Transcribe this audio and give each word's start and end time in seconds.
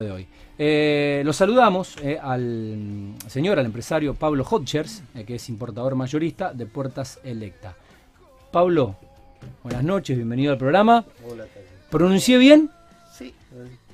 de 0.00 0.10
hoy. 0.10 0.26
Eh, 0.58 1.20
lo 1.26 1.32
saludamos 1.34 1.94
eh, 2.02 2.18
al 2.18 3.12
señor, 3.28 3.58
al 3.58 3.66
empresario 3.66 4.14
Pablo 4.14 4.44
Hodgers, 4.48 5.02
eh, 5.14 5.24
que 5.24 5.34
es 5.34 5.48
importador 5.50 5.94
mayorista 5.94 6.54
de 6.54 6.64
Puertas 6.64 7.20
Electa. 7.22 7.74
Pablo, 8.50 8.96
buenas 9.62 9.84
noches, 9.84 10.16
bienvenido 10.16 10.52
al 10.52 10.58
programa. 10.58 11.04
Hola, 11.30 11.44
¿Pronuncié 11.90 12.38
bien? 12.38 12.70
Sí, 13.12 13.34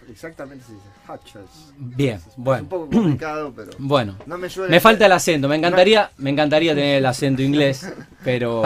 exactamente 0.09 0.65
se 0.65 0.75
dice 0.75 0.87
Hodgers. 1.09 1.73
Bien, 1.77 2.17
Es 2.25 2.35
bueno. 2.37 2.63
un 2.63 2.69
poco 2.69 2.89
complicado, 2.89 3.53
pero 3.57 3.73
Bueno, 3.79 4.15
no 4.27 4.39
me 4.39 4.49
suele 4.49 4.71
me 4.71 4.79
falta 4.79 5.07
el 5.07 5.13
acento, 5.13 5.49
me 5.49 5.57
encantaría, 5.57 6.13
me 6.19 6.31
encantaría 6.31 6.73
tener 6.73 6.99
el 6.99 7.07
acento 7.07 7.43
inglés, 7.43 7.93
pero, 8.23 8.63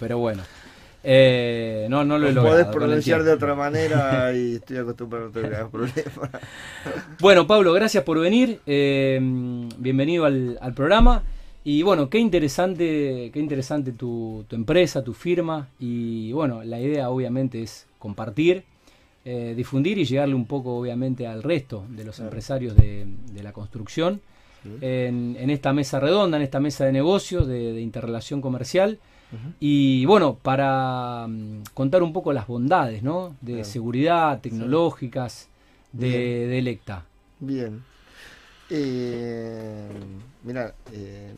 pero 0.00 0.16
bueno. 0.16 0.42
Eh, 1.10 1.86
no, 1.88 2.04
no 2.04 2.18
lo 2.18 2.28
he 2.28 2.32
logrado. 2.32 2.56
Podés 2.56 2.66
pronunciar 2.66 3.22
de 3.22 3.32
otra 3.32 3.54
manera 3.54 4.30
y 4.36 4.56
estoy 4.56 4.76
acostumbrado 4.76 5.28
a 5.28 5.30
tener 5.30 5.66
problemas. 5.68 6.04
Bueno, 7.20 7.46
Pablo, 7.46 7.72
gracias 7.72 8.04
por 8.04 8.18
venir. 8.20 8.60
eh, 8.66 9.18
bienvenido 9.78 10.26
al, 10.26 10.58
al 10.60 10.74
programa. 10.74 11.22
Y 11.64 11.82
bueno, 11.82 12.10
qué 12.10 12.18
interesante, 12.18 13.30
qué 13.32 13.38
interesante 13.40 13.92
tu, 13.92 14.44
tu 14.48 14.54
empresa, 14.56 15.02
tu 15.02 15.14
firma. 15.14 15.68
Y 15.80 16.30
bueno, 16.32 16.62
la 16.62 16.78
idea 16.78 17.08
obviamente 17.08 17.62
es 17.62 17.86
compartir, 17.98 18.64
eh, 19.24 19.54
difundir 19.56 19.96
y 19.98 20.04
llegarle 20.04 20.34
un 20.34 20.46
poco 20.46 20.76
obviamente 20.78 21.26
al 21.26 21.42
resto 21.42 21.84
de 21.88 22.04
los 22.04 22.16
Claro. 22.16 22.28
empresarios 22.28 22.76
de, 22.76 23.06
de 23.32 23.42
la 23.42 23.52
construcción. 23.52 24.20
Sí. 24.62 24.70
En, 24.82 25.36
en 25.40 25.48
esta 25.50 25.72
mesa 25.72 26.00
redonda, 26.00 26.36
en 26.36 26.42
esta 26.42 26.60
mesa 26.60 26.84
de 26.84 26.92
negocios, 26.92 27.46
de, 27.46 27.72
de 27.72 27.80
interrelación 27.80 28.40
comercial. 28.42 28.98
Y 29.60 30.06
bueno, 30.06 30.36
para 30.36 31.26
mm, 31.28 31.64
contar 31.74 32.02
un 32.02 32.12
poco 32.12 32.32
las 32.32 32.46
bondades, 32.46 33.02
¿no? 33.02 33.36
De 33.40 33.64
seguridad, 33.64 34.40
tecnológicas, 34.40 35.48
de, 35.92 36.08
de 36.46 36.58
Electa. 36.58 37.04
Bien. 37.40 37.82
Eh, 38.70 39.88
mira, 40.44 40.74
eh, 40.92 41.34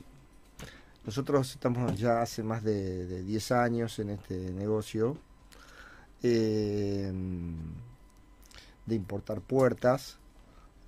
nosotros 1.05 1.51
estamos 1.51 1.99
ya 1.99 2.23
hace 2.23 2.43
más 2.43 2.63
de, 2.63 3.07
de 3.07 3.23
10 3.23 3.53
años 3.53 3.99
en 3.99 4.11
este 4.11 4.53
negocio 4.53 5.17
eh, 6.23 7.11
de 8.87 8.95
importar 8.95 9.41
puertas 9.41 10.19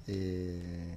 eh, 0.06 0.96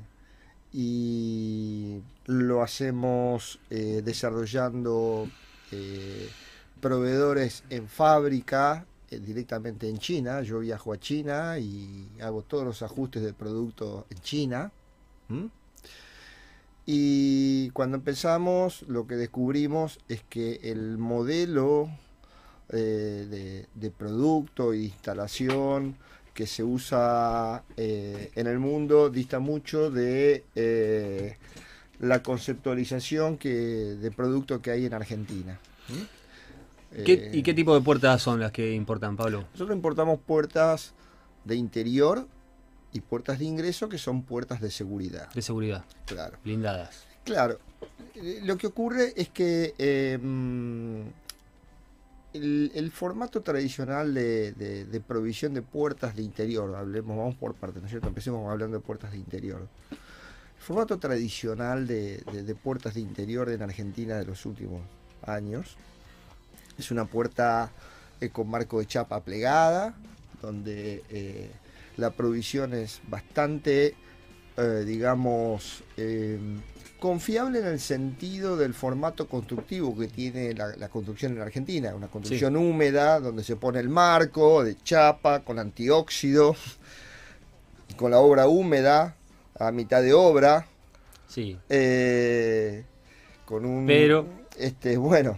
y 0.74 2.02
lo 2.26 2.62
hacemos 2.62 3.60
eh, 3.70 4.02
desarrollando 4.04 5.30
eh, 5.72 6.30
proveedores 6.82 7.64
en 7.70 7.88
fábrica 7.88 8.86
eh, 9.10 9.20
directamente 9.20 9.90
en 9.90 9.98
China. 9.98 10.42
Yo 10.42 10.60
viajo 10.60 10.94
a 10.94 11.00
China 11.00 11.58
y 11.58 12.10
hago 12.22 12.42
todos 12.44 12.66
los 12.66 12.82
ajustes 12.82 13.24
del 13.24 13.34
producto 13.34 14.06
en 14.10 14.18
China. 14.20 14.72
Y 16.86 17.72
cuando 17.72 17.98
empezamos, 17.98 18.84
lo 18.84 19.08
que 19.08 19.16
descubrimos 19.16 20.00
es 20.08 20.22
que 20.30 20.60
el 20.64 21.00
modelo 21.00 21.90
eh, 22.70 23.66
de, 23.74 23.92
producto 23.92 24.74
y 24.74 24.86
instalación 24.86 25.96
que 26.36 26.46
se 26.46 26.64
usa 26.64 27.64
en 27.78 28.48
el 28.48 28.60
mundo 28.60 29.10
dista 29.10 29.40
mucho 29.40 29.90
de 29.90 30.44
la 32.00 32.22
conceptualización 32.24 33.38
que, 33.38 33.50
de 33.54 34.12
producto 34.12 34.62
que 34.62 34.72
hay 34.72 34.86
en 34.86 34.94
Argentina. 34.94 35.60
¿m? 35.90 37.04
¿Qué- 37.04 37.14
Eh, 37.14 37.32
¿Y 37.34 37.44
qué 37.44 37.54
tipo 37.54 37.74
de 37.76 37.82
puertas 37.82 38.22
son 38.22 38.40
las 38.40 38.52
que 38.52 38.74
importan, 38.74 39.18
Pablo? 39.18 39.46
nosotros 39.54 39.76
importamos 39.76 40.20
puertas 40.20 40.94
de 41.44 41.56
interior 41.56 42.28
y 42.94 43.02
puertas 43.02 43.40
de 43.40 43.46
ingreso 43.46 43.90
que 43.90 43.98
son 43.98 44.24
puertas 44.24 44.62
de 44.62 44.72
seguridad. 44.72 45.30
De 45.34 45.42
seguridad, 45.42 45.84
Claro. 46.06 46.38
blindadas. 46.44 47.04
Claro. 47.26 47.60
Eh, 48.16 48.40
Lo 48.44 48.56
que 48.58 48.68
ocurre 48.68 49.14
es 49.18 49.30
que 49.30 49.74
eh, 49.78 50.18
mm, 50.22 51.02
el, 52.34 52.72
el 52.76 52.92
formato 52.92 53.42
tradicional 53.42 54.14
de, 54.14 54.52
de- 54.54 54.86
de 54.86 55.00
provisión 55.02 55.54
de 55.54 55.62
puertas 55.62 56.16
de 56.16 56.22
interior, 56.22 56.76
hablemos, 56.76 57.18
vamos 57.18 57.36
por 57.36 57.56
partes, 57.56 57.82
¿no 57.82 57.88
es 57.88 57.92
cierto? 57.92 58.08
Empecemos 58.08 58.50
hablando 58.50 58.78
de 58.78 58.84
puertas 58.84 59.12
de 59.12 59.18
interior. 59.18 59.68
El 60.66 60.68
formato 60.70 60.98
tradicional 60.98 61.86
de, 61.86 62.24
de- 62.34 62.42
de 62.42 62.56
puertas 62.56 62.96
de 62.96 63.00
interior 63.00 63.50
en 63.52 63.62
Argentina 63.62 64.16
de 64.18 64.26
los 64.26 64.48
últimos 64.48 64.82
años 65.22 65.78
es 66.80 66.90
una 66.90 67.06
puerta 67.06 67.70
eh, 68.20 68.30
con 68.30 68.50
marco 68.50 68.80
de 68.80 68.88
chapa 68.88 69.20
plegada, 69.20 69.94
donde 70.42 71.04
eh, 71.12 71.52
la 71.98 72.10
provisión 72.10 72.74
es 72.74 73.00
bastante, 73.08 73.94
eh, 74.58 74.84
digamos, 74.88 75.84
confiable 77.00 77.60
en 77.60 77.68
el 77.68 77.80
sentido 77.80 78.58
del 78.58 78.74
formato 78.74 79.30
constructivo 79.30 79.96
que 79.96 80.08
tiene 80.08 80.56
la, 80.56 80.76
la 80.78 80.90
construcción 80.90 81.34
en 81.34 81.44
Argentina. 81.44 81.94
Una 81.94 82.08
construcción 82.08 82.56
húmeda 82.56 83.20
donde 83.20 83.44
se 83.44 83.56
pone 83.56 83.80
el 83.80 83.90
marco 83.90 84.64
de 84.64 84.76
chapa 84.84 85.42
con 85.42 85.60
antióxido, 85.60 86.56
con 87.98 88.10
la 88.10 88.18
obra 88.18 88.48
húmeda 88.48 89.16
a 89.60 89.72
mitad 89.72 90.02
de 90.02 90.14
obra. 90.14 90.68
Sí. 91.28 91.58
Eh, 91.70 92.84
con 93.46 93.66
un. 93.66 93.86
Pero- 93.86 94.26
Este, 94.58 94.98
bueno. 94.98 95.38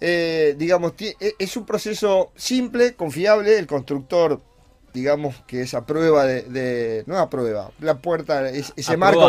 eh, 0.00 0.54
digamos, 0.58 0.92
e- 0.98 1.16
es 1.38 1.56
un 1.56 1.64
proceso 1.64 2.32
simple, 2.36 2.94
confiable. 2.94 3.58
El 3.58 3.66
constructor, 3.66 4.40
digamos, 4.92 5.36
que 5.46 5.62
es 5.62 5.74
a 5.74 5.86
prueba 5.86 6.24
de. 6.26 6.42
de- 6.42 7.04
no 7.06 7.18
a 7.18 7.30
prueba, 7.30 7.70
la 7.80 7.98
puerta, 7.98 8.48
es- 8.50 8.72
ese 8.76 8.96
marco. 8.96 9.20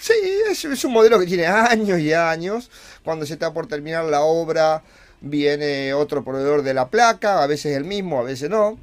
Sí, 0.00 0.12
es, 0.48 0.64
es 0.64 0.84
un 0.84 0.92
modelo 0.92 1.18
que 1.18 1.26
tiene 1.26 1.46
años 1.46 1.98
y 1.98 2.12
años. 2.12 2.70
Cuando 3.04 3.26
se 3.26 3.32
está 3.34 3.52
por 3.52 3.66
terminar 3.66 4.04
la 4.04 4.20
obra, 4.22 4.82
viene 5.20 5.92
otro 5.92 6.22
proveedor 6.24 6.62
de 6.62 6.72
la 6.74 6.88
placa, 6.88 7.42
a 7.42 7.46
veces 7.48 7.76
el 7.76 7.84
mismo, 7.84 8.20
a 8.20 8.22
veces 8.22 8.48
no. 8.48 8.78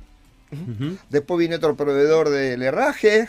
Después 1.09 1.39
viene 1.39 1.55
otro 1.55 1.75
proveedor 1.75 2.29
del 2.29 2.61
herraje. 2.61 3.27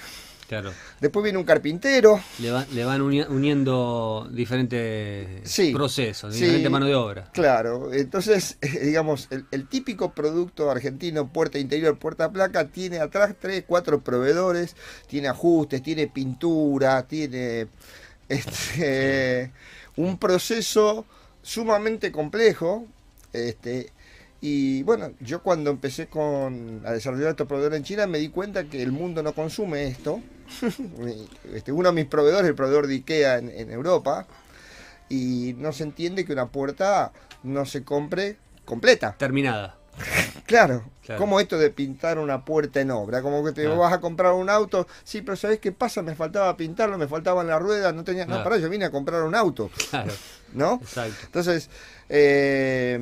Claro. 0.49 0.73
Después 1.01 1.25
viene 1.25 1.39
un 1.39 1.45
carpintero. 1.45 2.21
Le, 2.39 2.51
va- 2.53 2.67
le 2.73 2.84
van 2.84 3.03
uni- 3.03 3.23
uniendo 3.29 4.29
diferentes 4.31 5.51
Sí, 5.51 5.73
procesos, 5.73 6.34
sí. 6.34 6.41
diferente 6.41 6.71
mano 6.71 6.87
de 6.87 6.95
obra. 6.95 7.31
Claro, 7.33 7.93
entonces, 7.93 8.59
digamos, 8.83 9.27
el, 9.31 9.45
el 9.51 9.67
típico 9.69 10.12
producto 10.12 10.71
argentino, 10.71 11.33
puerta 11.33 11.59
interior, 11.59 11.99
puerta 11.99 12.31
placa, 12.31 12.69
tiene 12.69 12.99
atrás 13.01 13.34
tres, 13.41 13.65
cuatro 13.67 14.01
proveedores, 14.03 14.77
tiene 15.09 15.29
ajustes, 15.29 15.83
tiene 15.83 16.07
pintura, 16.07 17.07
tiene 17.07 17.69
este, 18.28 19.53
un 19.97 20.19
proceso 20.19 21.07
sumamente 21.43 22.13
complejo. 22.13 22.87
Este, 23.33 23.93
y 24.49 24.84
bueno, 24.84 25.11
yo 25.19 25.43
cuando 25.43 25.71
empecé 25.71 26.07
con, 26.07 26.81
a 26.87 26.93
desarrollar 26.93 27.31
estos 27.31 27.49
proveedores 27.49 27.79
en 27.79 27.83
China 27.83 28.07
me 28.07 28.19
di 28.19 28.29
cuenta 28.29 28.62
que 28.65 28.81
el 28.81 28.93
mundo 28.93 29.21
no 29.25 29.33
consume 29.33 29.89
esto. 29.89 30.21
este, 31.53 31.73
uno 31.73 31.89
de 31.89 31.95
mis 31.97 32.05
proveedores, 32.07 32.49
el 32.49 32.55
proveedor 32.55 32.87
de 32.87 32.95
IKEA 32.95 33.39
en, 33.39 33.51
en 33.51 33.73
Europa, 33.73 34.29
y 35.09 35.57
no 35.59 35.73
se 35.73 35.83
entiende 35.83 36.25
que 36.25 36.33
una 36.33 36.47
puerta 36.47 37.11
no 37.43 37.67
se 37.67 37.83
compre 37.83 38.37
completa. 38.65 39.17
Terminada. 39.19 39.79
Claro, 40.47 40.84
Claro. 41.05 41.21
como 41.21 41.41
esto 41.41 41.59
de 41.59 41.71
pintar 41.71 42.21
una 42.21 42.45
puerta 42.45 42.81
en 42.81 42.93
obra, 42.93 43.21
como 43.23 43.45
que 43.45 43.51
te 43.51 43.63
Claro. 43.63 43.78
vas 43.78 43.93
a 43.93 44.01
comprar 44.01 44.33
un 44.34 44.49
auto, 44.49 44.87
sí, 45.03 45.23
pero 45.23 45.34
¿sabes 45.34 45.59
qué 45.59 45.73
pasa? 45.73 46.03
Me 46.03 46.15
faltaba 46.15 46.57
pintarlo, 46.57 46.99
me 46.99 47.09
faltaban 47.09 47.49
las 47.49 47.61
ruedas, 47.61 47.93
no 47.95 48.05
tenía, 48.05 48.27
no, 48.27 48.45
pará, 48.45 48.59
yo 48.59 48.69
vine 48.71 48.84
a 48.84 48.91
comprar 48.93 49.23
un 49.25 49.34
auto, 49.34 49.71
Claro, 49.91 50.13
¿no? 50.53 50.75
exacto. 50.81 51.17
Entonces, 51.25 51.69
eh, 52.09 52.97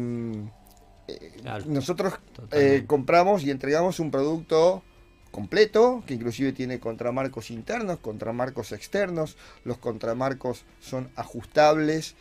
eh, 1.09 1.33
Claro. 1.43 1.65
nosotros 1.67 2.15
eh, 2.53 2.85
compramos 2.87 3.43
y 3.45 3.51
entregamos 3.51 4.01
un 4.01 4.11
producto 4.11 4.83
completo, 5.31 6.03
que 6.07 6.15
inclusive 6.15 6.53
tiene 6.53 6.79
contramarcos 6.79 7.51
internos, 7.51 7.99
contramarcos 7.99 8.73
externos. 8.73 9.37
Los 9.65 9.79
contramarcos 9.79 10.65
son 10.81 11.09
ajustables 11.17 12.15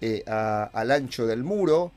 eh, 0.00 0.22
a- 0.26 0.64
al 0.72 0.90
ancho 0.92 1.26
del 1.26 1.42
muro. 1.44 1.92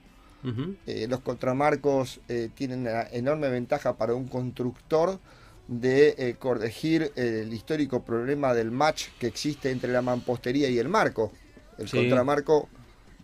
Eh, 0.88 1.06
los 1.08 1.20
contramarcos 1.20 2.20
tienen 2.56 2.82
una 2.82 3.04
enorme 3.12 3.48
ventaja 3.50 3.96
para 3.98 4.16
un 4.16 4.28
constructor 4.28 5.20
de 5.68 6.36
corregir 6.40 7.12
el 7.16 7.54
histórico 7.54 8.02
problema 8.04 8.54
del 8.56 8.72
match 8.72 9.10
que 9.20 9.28
existe 9.28 9.70
entre 9.70 9.92
la 9.92 10.02
mampostería 10.02 10.68
y 10.70 10.80
el 10.80 10.90
marco. 10.90 11.32
El 11.78 11.88
Sí. 11.88 11.96
contramarco 11.98 12.70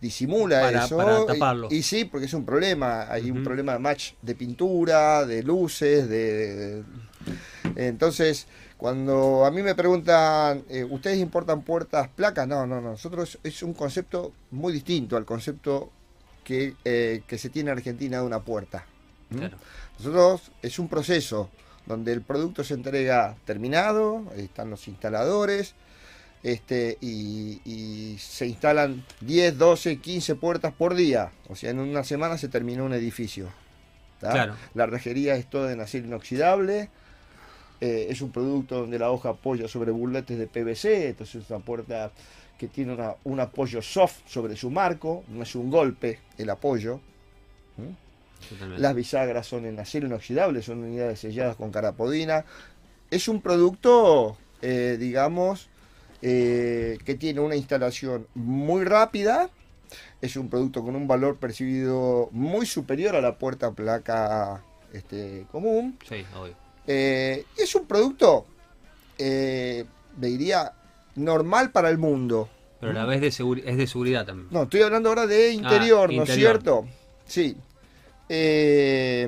disimula 0.02 0.62
Para- 0.62 0.86
eso. 0.86 0.98
para 0.98 1.26
taparlo. 1.26 1.68
Y, 1.72 1.82
sí, 1.84 2.06
porque 2.06 2.26
es 2.28 2.34
un 2.34 2.46
problema. 2.46 3.12
Hay 3.12 3.30
un 3.32 3.44
problema 3.44 3.74
de 3.74 3.80
match 3.80 4.14
de 4.22 4.36
pintura, 4.36 5.26
de 5.26 5.44
luces, 5.44 6.08
de... 6.10 6.56
de- 6.56 6.84
entonces, 7.76 8.48
cuando 8.78 9.46
a 9.46 9.52
mí 9.52 9.62
me 9.62 9.76
preguntan, 9.76 10.64
eh, 10.70 10.84
¿ustedes 10.90 11.18
importan 11.20 11.62
puertas 11.62 12.08
placas? 12.08 12.48
No, 12.48 12.66
no, 12.66 12.82
no. 12.82 12.92
Nosotros 12.92 13.38
es 13.44 13.62
un 13.64 13.74
concepto 13.74 14.32
muy 14.52 14.72
distinto 14.74 15.18
al 15.18 15.26
concepto 15.26 15.92
que, 16.44 16.76
eh, 16.86 17.22
que 17.28 17.38
se 17.38 17.50
tiene 17.50 17.72
en 17.72 17.78
Argentina 17.78 18.18
de 18.20 18.24
una 18.26 18.40
puerta. 18.40 18.86
Nosotros 20.00 20.52
es 20.62 20.80
un 20.80 20.88
proceso 20.88 21.50
donde 21.86 22.14
el 22.14 22.22
producto 22.22 22.64
se 22.64 22.74
entrega 22.76 23.36
terminado, 23.46 24.24
están 24.36 24.70
los 24.70 24.88
instaladores, 24.88 25.74
este, 26.44 26.98
y, 27.02 27.62
y 27.66 28.18
se 28.20 28.48
instalan 28.48 29.04
10, 29.22 29.58
12, 29.58 29.98
15 29.98 30.36
puertas 30.36 30.74
por 30.74 30.96
día. 30.96 31.32
O 31.50 31.56
sea, 31.56 31.72
en 31.72 31.80
una 31.80 32.04
semana 32.04 32.38
se 32.38 32.48
terminó 32.48 32.86
un 32.86 32.94
edificio. 32.94 33.48
Claro. 34.20 34.56
La 34.74 34.86
rejería 34.88 35.36
es 35.36 35.50
toda 35.50 35.72
en 35.72 35.80
acero 35.82 36.06
inoxidable. 36.08 36.90
eh, 37.80 38.08
es 38.10 38.22
un 38.22 38.32
producto 38.32 38.80
donde 38.80 38.98
la 38.98 39.12
hoja 39.12 39.30
apoya 39.30 39.68
sobre 39.68 39.92
burletes 39.92 40.40
de 40.40 40.48
PVC, 40.48 41.10
entonces 41.10 41.44
es 41.44 41.50
una 41.52 41.60
puerta 41.60 42.12
que 42.58 42.68
tiene 42.68 42.92
una- 42.96 43.14
un 43.24 43.40
apoyo 43.40 43.84
soft 43.84 44.16
sobre 44.26 44.56
su 44.56 44.72
marco, 44.72 45.24
no 45.28 45.44
es 45.44 45.54
un 45.54 45.70
golpe 45.70 46.20
el 46.40 46.50
apoyo. 46.50 47.00
¿Mm? 47.78 47.92
Las 48.80 48.96
bisagras 48.96 49.46
son 49.46 49.66
en 49.68 49.80
acero 49.80 50.08
inoxidable, 50.08 50.64
son 50.64 50.80
unidades 50.84 51.20
selladas 51.20 51.56
con 51.56 51.70
carapodina. 51.72 52.46
Es 53.12 53.28
un 53.28 53.42
producto, 53.42 54.38
eh, 54.64 54.98
digamos, 55.00 55.70
eh, 56.22 56.98
que 57.06 57.16
tiene 57.16 57.42
una 57.42 57.56
instalación 57.56 58.28
muy 58.36 58.84
rápida. 58.84 59.50
Es 60.22 60.36
un 60.36 60.50
producto 60.50 60.84
con 60.84 60.96
un 60.96 61.08
valor 61.08 61.38
percibido 61.38 62.30
muy 62.32 62.66
superior 62.66 63.16
a 63.16 63.22
la 63.22 63.38
puerta 63.38 63.72
placa 63.72 64.64
este, 64.94 65.46
común. 65.52 65.98
Sí, 66.08 66.26
obvio. 66.36 66.56
Eh, 66.88 67.46
es 67.58 67.76
un 67.76 67.86
producto, 67.86 68.46
eh, 69.18 69.86
me 70.18 70.28
diría, 70.28 70.74
normal 71.16 71.72
para 71.72 71.90
el 71.90 71.98
mundo. 71.98 72.50
Pero 72.80 72.92
a 72.92 72.96
la 72.96 73.06
vez 73.06 73.22
de 73.22 73.28
es 73.28 73.78
de 73.78 73.88
seguridad 73.88 74.26
también. 74.26 74.48
No, 74.52 74.64
estoy 74.64 74.82
hablando 74.82 75.10
ahora 75.10 75.28
de 75.28 75.52
interior, 75.52 76.14
¿no 76.14 76.24
es 76.24 76.34
cierto? 76.34 76.88
Sí. 77.26 77.58
Eh, 78.30 79.28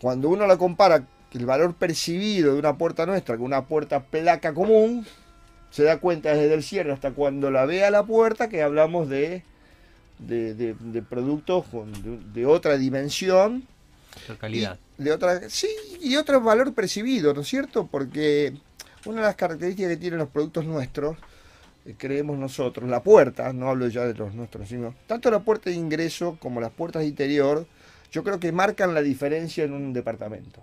cuando 0.00 0.28
uno 0.30 0.46
la 0.46 0.56
compara, 0.56 1.06
el 1.32 1.46
valor 1.46 1.74
percibido 1.74 2.52
de 2.54 2.58
una 2.58 2.76
puerta 2.76 3.06
nuestra 3.06 3.36
con 3.36 3.46
una 3.46 3.64
puerta 3.66 4.00
placa 4.02 4.52
común, 4.54 5.06
se 5.70 5.84
da 5.84 5.98
cuenta 5.98 6.34
desde 6.34 6.52
el 6.54 6.62
cierre 6.62 6.92
hasta 6.92 7.12
cuando 7.12 7.50
la 7.50 7.64
vea 7.64 7.90
la 7.90 8.04
puerta 8.04 8.48
que 8.48 8.62
hablamos 8.62 9.08
de, 9.08 9.42
de, 10.18 10.54
de- 10.54 10.74
de 10.78 11.02
productos 11.02 11.64
con- 11.66 12.32
de, 12.34 12.46
otra 12.46 12.76
dimensión 12.76 13.64
La 14.28 14.36
calidad. 14.36 14.78
y 14.98 15.04
de 15.04 15.12
otra, 15.12 15.48
sí, 15.48 15.68
y 16.02 16.16
otro 16.16 16.40
valor 16.42 16.74
percibido, 16.74 17.32
¿no 17.32 17.40
es 17.40 17.48
cierto? 17.48 17.86
Porque 17.86 18.52
una 19.06 19.22
de 19.22 19.26
las 19.26 19.36
características 19.36 19.90
que 19.92 19.96
tienen 19.96 20.18
los 20.18 20.28
productos 20.28 20.64
nuestros, 20.66 21.16
eh, 21.86 21.94
creemos 21.96 22.38
nosotros, 22.38 22.88
la 22.90 23.02
puerta, 23.02 23.52
no 23.54 23.70
hablo 23.70 23.88
ya 23.88 24.04
de 24.04 24.14
los 24.14 24.34
nuestros, 24.34 24.68
sino 24.68 24.94
tanto 25.06 25.30
la 25.30 25.40
puerta 25.40 25.70
de 25.70 25.76
ingreso 25.76 26.36
como 26.38 26.60
las 26.60 26.70
puertas 26.70 27.00
de 27.02 27.08
interior, 27.08 27.66
yo 28.12 28.22
creo 28.22 28.38
que 28.38 28.52
marcan 28.52 28.92
la 28.92 29.00
diferencia 29.00 29.64
en 29.64 29.72
un 29.72 29.92
departamento. 29.94 30.62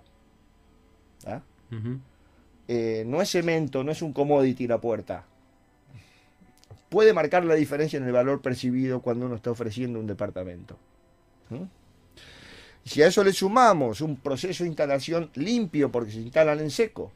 Eh, 2.68 3.04
no 3.06 3.20
es 3.20 3.30
cemento, 3.30 3.82
no 3.82 3.92
es 3.92 4.02
un 4.02 4.12
commodity 4.12 4.66
la 4.66 4.80
puerta. 4.80 5.24
Puede 6.88 7.12
marcar 7.12 7.44
la 7.44 7.54
diferencia 7.54 7.96
en 7.96 8.04
el 8.04 8.12
valor 8.12 8.40
percibido 8.40 9.00
cuando 9.00 9.26
uno 9.26 9.36
está 9.36 9.50
ofreciendo 9.50 9.98
un 9.98 10.06
departamento. 10.06 10.76
¿Mm? 11.50 11.64
Si 12.84 13.02
a 13.02 13.06
eso 13.06 13.22
le 13.22 13.32
sumamos 13.32 14.00
un 14.00 14.16
proceso 14.16 14.64
de 14.64 14.68
instalación 14.68 15.30
limpio, 15.34 15.92
porque 15.92 16.12
se 16.12 16.20
instalan 16.20 16.60
en 16.60 16.70
seco, 16.70 17.12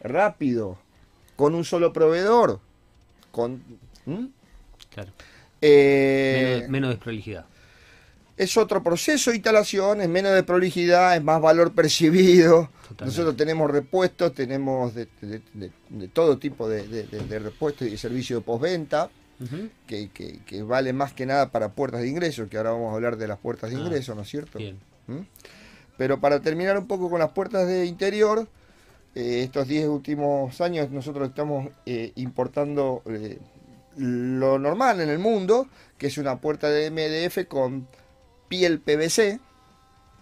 rápido, 0.00 0.78
con 1.36 1.54
un 1.54 1.64
solo 1.64 1.92
proveedor, 1.92 2.60
con, 3.32 3.62
¿Mm? 4.06 4.26
Claro. 4.90 5.10
Eh, 5.60 6.56
Menos, 6.56 6.70
menos 6.70 6.90
desprolijidad. 6.90 7.46
Es 8.36 8.56
otro 8.56 8.82
proceso 8.82 9.30
de 9.30 9.36
instalación, 9.36 10.00
es 10.00 10.08
menos 10.08 10.32
de 10.34 10.42
prolijidad, 10.42 11.16
es 11.16 11.22
más 11.22 11.40
valor 11.40 11.72
percibido. 11.72 12.68
Totalmente. 12.88 13.04
Nosotros 13.04 13.36
tenemos 13.36 13.70
repuestos, 13.70 14.34
tenemos 14.34 14.94
de, 14.94 15.08
de- 15.20 15.42
de- 15.54 15.70
de 15.90 16.08
todo 16.08 16.38
tipo 16.38 16.68
de, 16.68 17.06
repuestos 17.38 17.86
y 17.88 17.96
servicio 17.96 18.36
de 18.38 18.42
postventa, 18.42 19.08
que- 19.86 20.08
que 20.46 20.62
vale 20.62 20.92
más 20.92 21.12
que 21.12 21.26
nada 21.26 21.50
para 21.50 21.70
puertas 21.72 22.00
de 22.00 22.08
ingreso, 22.08 22.48
que 22.48 22.56
ahora 22.56 22.70
vamos 22.72 22.92
a 22.92 22.94
hablar 22.96 23.16
de 23.16 23.28
las 23.28 23.38
puertas 23.38 23.70
de 23.70 23.76
Ah, 23.76 23.80
ingreso, 23.80 24.14
¿no 24.14 24.22
es 24.22 24.28
cierto? 24.28 24.58
Bien. 24.58 24.78
¿Mm? 25.06 25.18
Pero 25.96 26.20
para 26.20 26.40
terminar 26.40 26.76
un 26.78 26.86
poco 26.86 27.08
con 27.10 27.20
las 27.20 27.30
puertas 27.32 27.66
de 27.68 27.84
interior, 27.86 28.48
eh, 29.14 29.42
estos 29.44 29.68
10 29.68 29.86
últimos 29.86 30.60
años 30.60 30.90
nosotros 30.90 31.28
estamos 31.28 31.68
eh, 31.86 32.10
importando 32.16 33.02
eh, 33.06 33.38
lo 33.96 34.58
normal 34.58 35.00
en 35.00 35.08
el 35.08 35.20
mundo, 35.20 35.68
que 35.98 36.08
es 36.08 36.18
una 36.18 36.40
puerta 36.40 36.68
de 36.68 36.90
MDF 36.90 37.46
con 37.46 37.86
piel 38.54 38.78
PVC. 38.80 39.40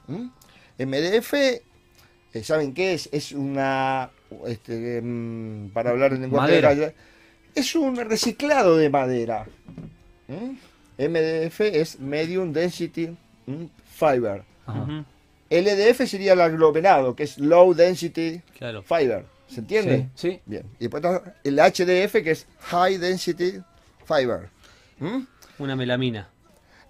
¿Mm? 0.08 0.29
MDF, 0.79 1.34
eh, 1.34 1.62
¿saben 2.43 2.73
qué 2.73 2.94
es? 2.94 3.08
Es 3.12 3.32
una, 3.32 4.11
este, 4.46 5.00
mm, 5.02 5.69
para 5.75 5.90
hablar 5.90 6.14
en 6.14 6.23
lenguaje 6.23 6.49
Madera. 6.49 6.75
de 6.75 6.81
calle, 6.81 6.94
es 7.55 7.75
un 7.75 7.96
reciclado 7.96 8.76
de 8.79 8.88
madera. 8.88 9.46
¿Mm? 10.29 10.56
MDF 10.99 11.61
es 11.61 12.00
Medium 12.00 12.52
Density 12.52 13.08
¿mm? 13.46 13.64
Fiber. 13.94 14.43
Ajá. 14.67 15.05
LDF 15.50 16.06
sería 16.08 16.32
el 16.32 16.40
aglomerado, 16.40 17.14
que 17.14 17.25
es 17.25 17.37
Low 17.37 17.75
Density 17.75 18.40
Claro. 18.56 18.82
Fiber. 18.82 19.26
¿Se 19.46 19.61
entiende? 19.61 20.08
Sí, 20.14 20.31
sí. 20.31 20.40
Bien. 20.46 20.64
Y 20.79 20.88
después 20.88 21.05
está 21.05 21.34
el 21.44 21.56
HDF, 21.58 22.23
que 22.23 22.31
es 22.31 22.46
High 22.61 22.96
Density 22.96 23.61
Fiber. 24.06 24.49
¿Mm? 24.99 25.19
Una 25.58 25.76
melamina. 25.76 26.31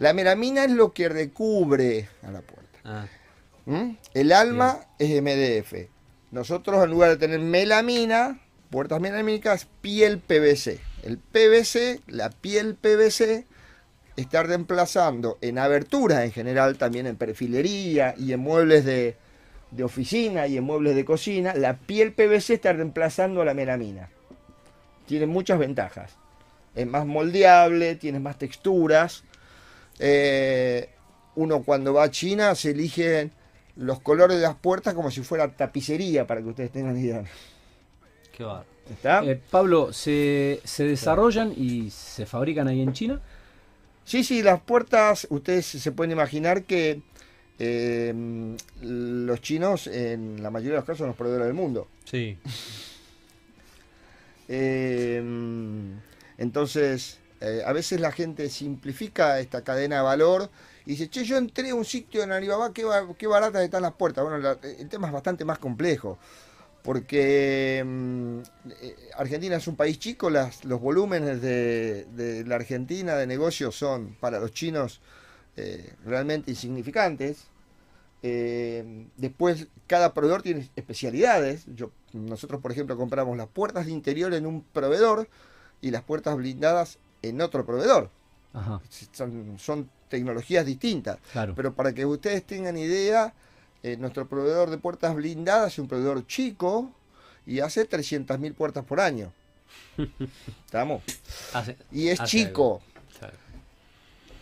La 0.02 0.14
melamina 0.14 0.64
es 0.64 0.72
lo 0.72 0.92
que 0.92 1.08
recubre 1.08 2.08
a 2.24 2.32
la 2.32 2.40
puerta. 2.40 2.78
Ah, 2.84 3.06
¿Mm? 3.66 3.90
El 4.14 4.32
alma 4.32 4.80
es 4.98 5.22
MDF. 5.22 5.88
Nosotros, 6.32 6.82
en 6.82 6.90
lugar 6.90 7.10
de 7.10 7.18
tener 7.18 7.38
melamina, 7.38 8.40
puertas 8.68 9.00
melamínicas, 9.00 9.68
piel 9.80 10.18
PVC. 10.18 10.80
El 11.04 11.18
PVC, 11.18 12.00
la 12.08 12.30
piel 12.30 12.74
PVC, 12.74 13.46
está 14.16 14.42
reemplazando 14.42 15.38
en 15.40 15.58
aberturas 15.58 16.24
en 16.24 16.32
general, 16.32 16.78
también 16.78 17.06
en 17.06 17.14
perfilería 17.14 18.16
y 18.18 18.32
en 18.32 18.40
muebles 18.40 18.84
de, 18.84 19.14
de 19.70 19.84
oficina 19.84 20.48
y 20.48 20.56
en 20.56 20.64
muebles 20.64 20.96
de 20.96 21.04
cocina. 21.04 21.54
La 21.54 21.76
piel 21.76 22.12
PVC 22.12 22.54
está 22.54 22.72
reemplazando 22.72 23.42
a 23.42 23.44
la 23.44 23.54
melamina. 23.54 24.08
Tiene 25.06 25.26
muchas 25.26 25.60
ventajas. 25.60 26.16
Es 26.74 26.88
más 26.88 27.06
moldeable, 27.06 27.94
tiene 27.94 28.18
más 28.18 28.36
texturas. 28.36 29.22
Eh, 30.04 30.90
uno 31.36 31.62
cuando 31.62 31.94
va 31.94 32.04
a 32.04 32.10
China 32.10 32.56
se 32.56 32.72
eligen 32.72 33.30
los 33.76 34.00
colores 34.00 34.36
de 34.36 34.42
las 34.42 34.56
puertas 34.56 34.94
como 34.94 35.10
si 35.10 35.22
fuera 35.22 35.48
tapicería, 35.56 36.26
para 36.26 36.42
que 36.42 36.48
ustedes 36.48 36.72
tengan 36.72 36.98
idea. 36.98 37.24
qué 38.36 38.44
bárbaro. 38.44 38.66
¿Está? 38.90 39.24
Eh, 39.24 39.40
Pablo, 39.48 39.92
¿se, 39.92 40.60
¿se 40.64 40.84
desarrollan 40.84 41.54
y 41.56 41.90
se 41.90 42.26
fabrican 42.26 42.66
ahí 42.66 42.82
en 42.82 42.92
China? 42.92 43.20
Sí, 44.04 44.24
sí, 44.24 44.42
las 44.42 44.60
puertas, 44.60 45.28
ustedes 45.30 45.64
se 45.66 45.92
pueden 45.92 46.10
imaginar 46.10 46.64
que 46.64 47.00
eh, 47.60 48.12
los 48.80 49.40
chinos 49.40 49.86
en 49.86 50.42
la 50.42 50.50
mayoría 50.50 50.72
de 50.72 50.78
los 50.78 50.84
casos 50.84 50.98
son 50.98 51.06
los 51.08 51.16
proveedores 51.16 51.46
del 51.46 51.54
mundo. 51.54 51.86
Sí. 52.04 52.36
Eh, 54.48 55.22
entonces, 56.38 57.20
eh, 57.42 57.62
a 57.66 57.72
veces 57.72 58.00
la 58.00 58.12
gente 58.12 58.48
simplifica 58.48 59.40
esta 59.40 59.62
cadena 59.62 59.96
de 59.96 60.02
valor 60.02 60.48
y 60.86 60.92
dice, 60.92 61.10
che, 61.10 61.24
yo 61.24 61.36
entré 61.38 61.70
a 61.70 61.74
un 61.74 61.84
sitio 61.84 62.22
en 62.22 62.30
Alibaba, 62.32 62.72
qué, 62.72 62.84
ba- 62.84 63.08
qué 63.18 63.26
baratas 63.26 63.62
están 63.64 63.82
las 63.82 63.94
puertas. 63.94 64.24
Bueno, 64.24 64.38
la- 64.38 64.58
el 64.62 64.88
tema 64.88 65.08
es 65.08 65.12
bastante 65.12 65.44
más 65.44 65.58
complejo, 65.58 66.18
porque 66.82 67.82
mm, 67.84 68.38
eh, 68.82 68.96
Argentina 69.16 69.56
es 69.56 69.66
un 69.66 69.76
país 69.76 69.98
chico, 69.98 70.30
los 70.30 70.80
volúmenes 70.80 71.42
de, 71.42 72.44
la 72.46 72.56
Argentina 72.56 73.16
de 73.16 73.26
negocios 73.26 73.76
son 73.76 74.16
para 74.20 74.38
los 74.40 74.52
chinos 74.52 75.00
eh, 75.56 75.94
realmente 76.04 76.50
insignificantes. 76.52 77.44
Eh, 78.22 79.06
después, 79.16 79.66
cada 79.88 80.14
proveedor 80.14 80.42
tiene 80.42 80.68
especialidades. 80.76 81.66
Nosotros, 82.12 82.60
por 82.60 82.72
ejemplo, 82.72 82.96
compramos 82.96 83.36
las 83.36 83.48
puertas 83.48 83.86
de 83.86 83.92
interior 83.92 84.32
en 84.34 84.46
un 84.46 84.62
proveedor 84.62 85.28
y 85.80 85.90
las 85.90 86.02
puertas 86.04 86.36
blindadas 86.36 86.98
en 87.22 87.40
otro 87.40 87.64
proveedor. 87.64 88.10
Ajá, 88.52 88.80
Son, 89.12 89.56
son 89.58 89.88
tecnologías 90.08 90.66
distintas. 90.66 91.18
claro. 91.32 91.54
Pero 91.56 91.72
para 91.72 91.92
que 91.94 92.04
ustedes 92.04 92.44
tengan 92.44 92.76
idea, 92.76 93.32
eh, 93.82 93.96
nuestro 93.96 94.28
proveedor 94.28 94.68
de 94.70 94.78
puertas 94.78 95.14
blindadas 95.14 95.72
es 95.72 95.78
un 95.78 95.88
proveedor 95.88 96.26
chico 96.26 96.90
y 97.46 97.60
hace 97.60 97.88
300.000 97.88 98.54
puertas 98.54 98.84
por 98.84 99.00
año. 99.00 99.32
¿Estamos? 100.66 101.02
Hace- 101.54 101.76
Y 101.90 102.08
es 102.08 102.22
chico. 102.24 102.82
Claro. 103.18 103.34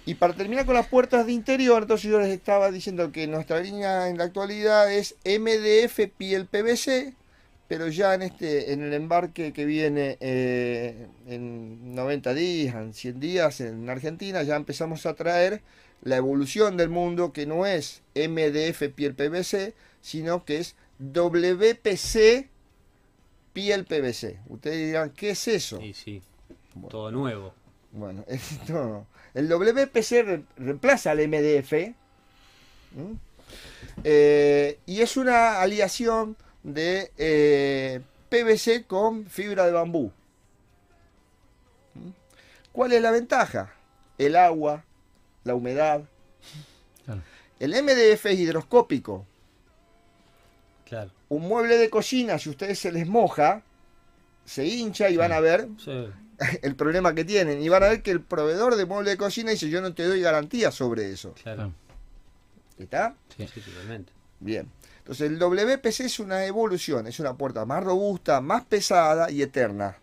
Y 0.06 0.14
para 0.14 0.32
terminar 0.34 0.66
con 0.66 0.74
las 0.74 0.86
puertas 0.88 1.26
de 1.26 1.32
interior, 1.32 1.82
entonces 1.82 2.10
yo 2.10 2.18
les 2.18 2.30
estaba 2.30 2.70
diciendo 2.70 3.12
que 3.12 3.26
nuestra 3.26 3.60
línea 3.60 4.08
en 4.08 4.18
la 4.18 4.24
actualidad 4.24 4.92
es 4.92 5.14
MDF 5.24 6.08
piel 6.16 6.46
PVC, 6.46 7.14
pero 7.70 7.86
ya 7.86 8.14
en 8.14 8.22
este 8.22 8.72
en 8.72 8.82
el 8.82 8.92
embarque 8.94 9.52
que 9.52 9.64
viene 9.64 10.16
eh, 10.18 11.06
en 11.28 11.94
90 11.94 12.34
días, 12.34 12.74
en 12.74 12.92
100 12.92 13.20
días 13.20 13.60
en 13.60 13.88
Argentina, 13.88 14.42
ya 14.42 14.56
empezamos 14.56 15.06
a 15.06 15.14
traer 15.14 15.62
la 16.02 16.16
evolución 16.16 16.76
del 16.76 16.88
mundo 16.88 17.32
que 17.32 17.46
no 17.46 17.66
es 17.66 18.02
MDF 18.16 18.88
piel 18.92 19.14
PVC, 19.14 19.72
sino 20.02 20.44
que 20.44 20.58
es 20.58 20.74
WPC 20.98 22.48
piel 23.52 23.84
PVC. 23.84 24.40
Ustedes 24.48 24.86
dirán, 24.88 25.10
¿qué 25.10 25.30
es 25.30 25.46
eso? 25.46 25.78
Sí, 25.78 25.94
sí. 25.94 26.22
Bueno. 26.74 26.88
Todo 26.88 27.10
nuevo. 27.12 27.54
Bueno, 27.92 28.24
esto, 28.28 29.06
el 29.32 29.48
WPC 29.48 30.10
re- 30.24 30.42
reemplaza 30.56 31.12
al 31.12 31.18
MDF. 31.28 31.72
Eh, 34.02 34.78
y 34.86 35.00
es 35.02 35.16
una 35.16 35.60
aliación 35.60 36.36
de 36.62 37.10
eh, 37.16 38.00
PVC 38.28 38.86
con 38.86 39.26
fibra 39.26 39.66
de 39.66 39.72
bambú. 39.72 40.12
¿M? 41.94 42.12
¿Cuál 42.72 42.92
es 42.92 43.02
la 43.02 43.10
ventaja? 43.10 43.72
El 44.18 44.36
agua, 44.36 44.84
la 45.44 45.54
humedad. 45.54 46.02
Claro. 47.04 47.22
El 47.58 47.70
MDF 47.82 48.26
es 48.26 48.38
hidroscópico. 48.38 49.26
Claro. 50.84 51.10
Un 51.28 51.42
mueble 51.42 51.76
de 51.78 51.88
cocina, 51.88 52.38
si 52.38 52.48
a 52.48 52.52
ustedes 52.52 52.78
se 52.78 52.90
les 52.92 53.06
moja, 53.06 53.62
se 54.44 54.66
hincha 54.66 55.08
y 55.08 55.16
van 55.16 55.30
a 55.32 55.38
ver 55.40 55.68
Sí, 55.78 56.08
el 56.62 56.74
problema 56.74 57.14
que 57.14 57.24
tienen. 57.24 57.62
Y 57.62 57.68
van 57.68 57.84
a 57.84 57.88
ver 57.88 58.02
que 58.02 58.10
el 58.10 58.20
proveedor 58.20 58.76
de 58.76 58.86
mueble 58.86 59.10
de 59.10 59.16
cocina 59.16 59.50
dice, 59.52 59.68
yo 59.68 59.80
no 59.80 59.94
te 59.94 60.04
doy 60.04 60.20
garantía 60.20 60.70
sobre 60.70 61.10
eso. 61.10 61.34
claro. 61.42 61.72
¿Está? 62.78 63.14
Sí, 63.36 63.46
sí, 63.46 63.60
totalmente. 63.60 64.10
Bien. 64.40 64.66
Entonces 65.00 65.30
el 65.30 65.38
WPC 65.38 66.00
es 66.00 66.20
una 66.20 66.44
evolución, 66.46 67.06
es 67.06 67.18
una 67.20 67.34
puerta 67.36 67.64
más 67.64 67.82
robusta, 67.82 68.40
más 68.40 68.64
pesada 68.64 69.30
y 69.30 69.42
eterna. 69.42 69.98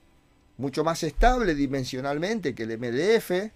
Mucho 0.58 0.84
más 0.84 1.04
estable 1.04 1.56
dimensionalmente 1.56 2.54
que 2.56 2.64
el 2.64 2.78
MDF. 2.78 3.52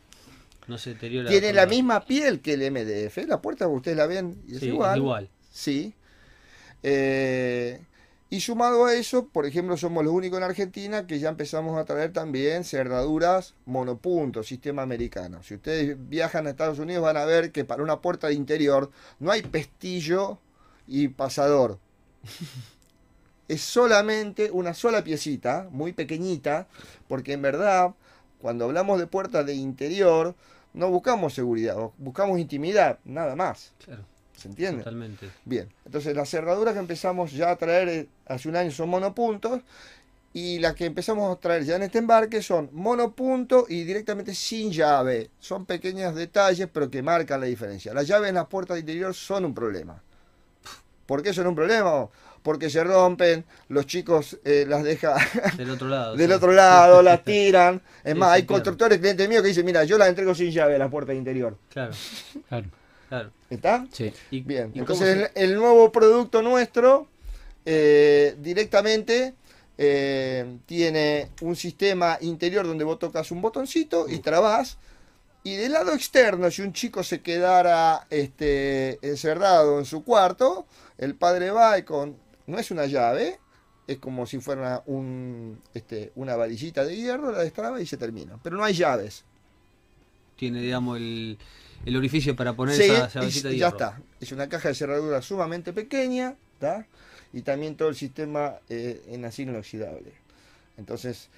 No 0.68 0.78
se 0.78 0.92
deteriora. 0.92 1.30
Tiene 1.30 1.52
la 1.52 1.66
misma 1.66 2.06
piel 2.06 2.40
que 2.42 2.54
el 2.54 2.72
MDF. 2.72 3.28
La 3.28 3.42
puerta, 3.42 3.68
ustedes 3.68 3.98
la 3.98 4.06
ven, 4.08 4.42
y 4.48 4.54
es 4.56 4.60
Sí, 4.60 4.68
igual. 4.68 4.92
es 4.92 4.98
igual. 4.98 5.30
Sí. 5.52 5.94
Eh, 6.84 7.80
y 8.30 8.40
sumado 8.40 8.86
a 8.86 8.94
eso, 8.94 9.28
por 9.28 9.46
ejemplo, 9.46 9.76
somos 9.76 10.06
los 10.06 10.14
únicos 10.14 10.38
en 10.38 10.44
Argentina 10.46 11.06
que 11.06 11.20
ya 11.20 11.30
empezamos 11.30 11.78
a 11.78 11.84
traer 11.84 12.14
también 12.14 12.64
cerraduras 12.64 13.56
monopunto, 13.66 14.42
sistema 14.44 14.84
americano. 14.84 15.44
Si 15.44 15.56
ustedes 15.56 15.98
viajan 16.08 16.48
a 16.48 16.52
Estados 16.52 16.80
Unidos 16.80 17.04
van 17.04 17.18
a 17.18 17.26
ver 17.26 17.52
que 17.52 17.66
para 17.66 17.84
una 17.84 18.00
puerta 18.00 18.28
de 18.28 18.36
interior 18.36 18.90
no 19.20 19.32
hay 19.32 19.42
pestillo 19.42 20.40
y 20.92 21.08
pasador. 21.08 21.80
es 23.48 23.62
solamente 23.62 24.52
una 24.52 24.74
sola 24.74 25.04
piecita, 25.04 25.68
muy 25.72 25.94
pequeñita, 25.94 26.68
porque 27.08 27.34
en 27.34 27.42
verdad, 27.42 27.94
cuando 28.40 28.66
hablamos 28.66 29.00
de 29.00 29.08
puertas 29.08 29.46
de 29.46 29.56
interior, 29.56 30.36
no 30.74 30.90
buscamos 30.90 31.34
seguridad, 31.34 31.78
buscamos 31.98 32.40
intimidad, 32.40 33.00
nada 33.06 33.38
más. 33.38 33.72
Claro, 33.86 34.04
¿Se 34.36 34.50
entiende? 34.50 34.80
totalmente. 34.80 35.30
Bien, 35.46 35.70
entonces 35.86 36.14
las 36.14 36.30
cerraduras 36.30 36.74
que 36.74 36.80
empezamos 36.80 37.32
ya 37.32 37.52
a 37.52 37.56
traer 37.56 37.90
eh, 37.90 38.08
hace 38.26 38.50
un 38.50 38.58
año 38.58 38.72
son 38.72 38.90
monopuntos 38.90 39.62
y 40.34 40.60
las 40.60 40.76
que 40.76 40.86
empezamos 40.86 41.34
a 41.34 41.40
traer 41.40 41.64
ya 41.64 41.78
en 41.78 41.84
este 41.84 42.00
embarque 42.00 42.42
son 42.42 42.70
monopunto 42.74 43.66
y 43.70 43.84
directamente 43.86 44.36
sin 44.36 44.72
llave. 44.72 45.30
Son 45.40 45.66
pequeños 45.66 46.16
detalles 46.16 46.68
pero 46.72 46.90
que 46.90 47.02
marcan 47.02 47.40
la 47.40 47.48
diferencia. 47.48 47.94
Las 47.94 48.08
llaves 48.08 48.30
en 48.30 48.36
las 48.36 48.48
puertas 48.48 48.76
de 48.76 48.82
interior 48.82 49.14
son 49.14 49.46
un 49.46 49.54
problema. 49.54 50.02
¿Por 51.12 51.22
qué 51.22 51.34
son 51.34 51.46
un 51.48 51.56
problema? 51.56 52.08
Porque 52.42 52.70
se 52.70 52.82
rompen, 52.86 53.44
los 53.68 53.86
chicos 53.86 54.40
eh, 54.46 54.66
las 54.66 54.82
dejan 54.82 55.18
Del 55.58 55.72
otro 55.72 55.90
lado. 55.90 56.16
del 56.16 56.30
sí. 56.30 56.34
otro 56.34 56.54
lado, 56.54 57.02
las 57.02 57.22
tiran. 57.26 57.82
Es 58.02 58.14
Sí, 58.14 58.20
más, 58.20 58.32
hay 58.32 58.44
constructores, 58.46 58.98
clientes 59.00 59.28
míos 59.28 59.42
que 59.42 59.50
dicen, 59.50 59.66
mira, 59.66 59.84
yo 59.84 59.98
las 59.98 60.08
entrego 60.08 60.34
sin 60.34 60.52
llave 60.52 60.76
a 60.76 60.78
la 60.78 60.90
puerta 60.90 61.12
de 61.12 61.18
interior. 61.18 61.58
Claro, 61.70 61.92
Claro. 62.48 62.68
claro. 63.10 63.30
¿Está? 63.50 63.86
Sí. 63.92 64.14
Y, 64.30 64.40
Bien, 64.40 64.68
¿y 64.74 64.80
cómo 64.80 65.04
entonces 65.04 65.32
el 65.36 65.54
nuevo 65.56 65.92
producto 65.92 66.42
nuestro 66.42 67.10
eh, 67.66 68.38
directamente 68.40 69.34
eh, 69.78 70.60
tiene 70.66 71.28
un 71.42 71.58
sistema 71.58 72.18
interior 72.22 72.66
donde 72.66 72.86
vos 72.86 73.00
tocas 73.00 73.32
un 73.32 73.42
botoncito 73.42 74.08
y 74.08 74.20
trabas. 74.20 74.78
Y 75.44 75.56
del 75.56 75.72
lado 75.72 75.92
externo, 75.94 76.52
si 76.52 76.62
un 76.62 76.72
chico 76.72 77.02
se 77.04 77.22
quedara 77.22 78.06
este, 78.12 79.00
encerrado 79.02 79.80
en 79.80 79.86
su 79.86 80.04
cuarto, 80.04 80.68
el 81.02 81.16
padre 81.16 81.52
va 81.52 81.78
y 81.78 81.84
con... 81.84 82.18
No 82.48 82.58
es 82.60 82.72
una 82.72 82.86
llave, 82.86 83.40
es 83.88 83.98
como 84.00 84.26
si 84.26 84.40
fuera 84.40 84.84
un, 84.86 85.62
este, 85.74 86.12
una 86.16 86.36
varillita 86.38 86.86
de 86.86 86.96
hierro, 86.96 87.32
la 87.32 87.40
destraba 87.44 87.82
y 87.82 87.86
se 87.86 87.98
termina. 87.98 88.40
Pero 88.44 88.58
no 88.58 88.64
hay 88.64 88.74
llaves. 88.76 89.26
tiene, 90.36 90.62
digamos, 90.62 90.98
el, 90.98 91.38
el 91.86 91.96
orificio 91.96 92.36
para 92.36 92.54
poner 92.56 92.82
Sí, 92.82 92.84
esa 92.84 93.08
llavecita 93.10 93.50
de 93.50 93.56
y 93.56 93.58
ya 93.58 93.68
hierro. 93.68 93.70
está. 93.70 94.02
Es 94.20 94.32
una 94.32 94.50
caja 94.50 94.70
de 94.70 94.76
cerradura 94.76 95.22
sumamente 95.22 95.74
pequeña, 95.74 96.36
¿tá? 96.60 96.88
Y 97.34 97.44
también 97.44 97.76
todo 97.78 97.90
el 97.90 97.96
sistema 97.96 98.56
eh, 98.70 99.04
en 99.08 99.26
acero 99.26 99.52
inoxidable. 99.52 100.14
Entonces, 100.78 101.30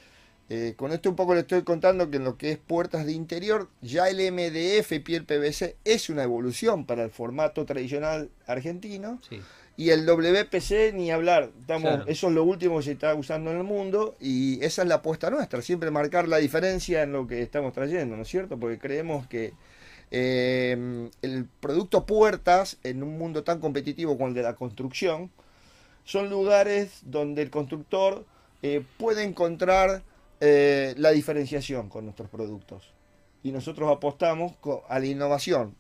eh, 0.50 0.74
con 0.76 0.92
esto 0.92 1.10
un 1.10 1.16
poco 1.16 1.34
le 1.34 1.42
estoy 1.42 1.64
contando 1.64 2.10
que 2.12 2.18
en 2.18 2.24
lo 2.26 2.38
que 2.38 2.52
es 2.52 2.58
puertas 2.58 3.06
de 3.06 3.14
interior, 3.14 3.70
ya 3.82 4.10
el 4.10 4.18
MDF 4.32 5.02
piel 5.04 5.26
PVC 5.26 5.78
es 5.86 6.10
una 6.10 6.24
evolución 6.24 6.86
para 6.86 7.04
el 7.04 7.10
formato 7.10 7.66
tradicional 7.66 8.30
argentino. 8.46 9.20
Sí, 9.28 9.42
Y 9.76 9.90
el 9.90 10.06
WPC 10.06 10.94
ni 10.94 11.10
hablar, 11.12 11.50
estamos, 11.62 11.90
Claro. 11.90 12.04
eso 12.08 12.28
es 12.28 12.34
lo 12.34 12.44
último 12.44 12.78
que 12.78 12.84
se 12.84 12.92
está 12.92 13.16
usando 13.16 13.50
en 13.52 13.58
el 13.58 13.64
mundo 13.64 14.16
y 14.20 14.64
esa 14.64 14.84
es 14.84 14.88
la 14.88 14.96
apuesta 14.96 15.32
nuestra, 15.32 15.62
siempre 15.64 15.90
marcar 15.90 16.28
la 16.28 16.38
diferencia 16.38 17.02
en 17.02 17.12
lo 17.14 17.26
que 17.26 17.42
estamos 17.42 17.74
trayendo, 17.74 18.16
¿no 18.16 18.22
es 18.22 18.28
cierto? 18.28 18.60
Porque 18.60 18.78
creemos 18.78 19.26
que 19.28 19.54
eh, 20.12 21.10
el 21.24 21.46
producto 21.60 22.06
puertas 22.06 22.78
en 22.84 23.02
un 23.02 23.18
mundo 23.18 23.44
tan 23.44 23.60
competitivo 23.60 24.16
como 24.16 24.28
el 24.28 24.36
de 24.36 24.44
la 24.44 24.54
construcción 24.54 25.32
son 26.06 26.30
lugares 26.30 27.00
donde 27.06 27.42
el 27.42 27.50
constructor 27.50 28.26
eh, 28.62 28.84
puede 28.98 29.24
encontrar 29.24 30.04
eh, 30.46 30.94
la 30.98 31.12
diferenciación 31.12 31.88
con 31.88 32.04
nuestros 32.04 32.30
productos. 32.30 32.92
Y 33.44 33.52
nosotros 33.52 33.90
apostamos 33.96 34.54
a 34.90 35.00
la 35.00 35.06
innovación, 35.06 35.76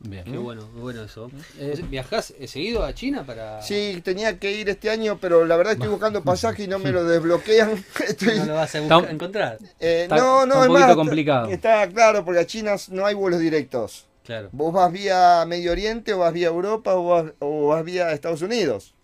Bien. 0.00 0.24
qué 0.24 0.38
bueno, 0.38 0.68
qué 0.72 0.80
bueno 0.80 1.02
eso. 1.02 1.28
Eh, 1.58 1.84
¿Viajás 1.90 2.32
eh, 2.38 2.46
seguido 2.46 2.84
a 2.84 2.94
China 2.94 3.24
para...? 3.26 3.60
Sí, 3.62 4.00
tenía 4.04 4.38
que 4.38 4.52
ir 4.52 4.68
este 4.68 4.90
año, 4.90 5.18
pero 5.20 5.44
la 5.44 5.56
verdad 5.56 5.72
estoy 5.72 5.88
buscando 5.88 6.22
pasaje 6.22 6.64
y 6.64 6.68
no 6.68 6.78
me 6.78 6.92
lo 6.92 7.04
desbloquean. 7.04 7.84
Estoy- 8.06 8.38
No 8.38 8.46
lo 8.46 8.54
vas 8.54 8.72
a 8.74 8.78
Está- 8.78 8.94
buscar- 8.96 9.12
encontrar. 9.14 9.58
eh, 9.80 10.02
Está- 10.04 10.16
no, 10.16 10.44
está 10.44 10.46
no, 10.46 10.54
un 10.56 10.62
es 10.62 10.68
poquito 10.68 10.86
más, 10.86 10.96
complicado. 10.96 11.48
Está, 11.48 11.82
está 11.82 11.94
claro, 11.94 12.24
porque 12.24 12.40
a 12.40 12.46
China 12.46 12.76
no 12.90 13.06
hay 13.06 13.14
vuelos 13.14 13.40
directos. 13.40 14.06
Claro, 14.24 14.50
Vos 14.52 14.72
vas 14.72 14.92
vía 14.92 15.44
Medio 15.48 15.72
Oriente, 15.72 16.12
o 16.12 16.18
vas 16.18 16.32
vía 16.32 16.48
Europa, 16.48 16.94
o 16.94 17.06
vas, 17.08 17.32
o 17.40 17.68
vas 17.68 17.84
vía 17.84 18.12
Estados 18.12 18.42
Unidos. 18.42 18.94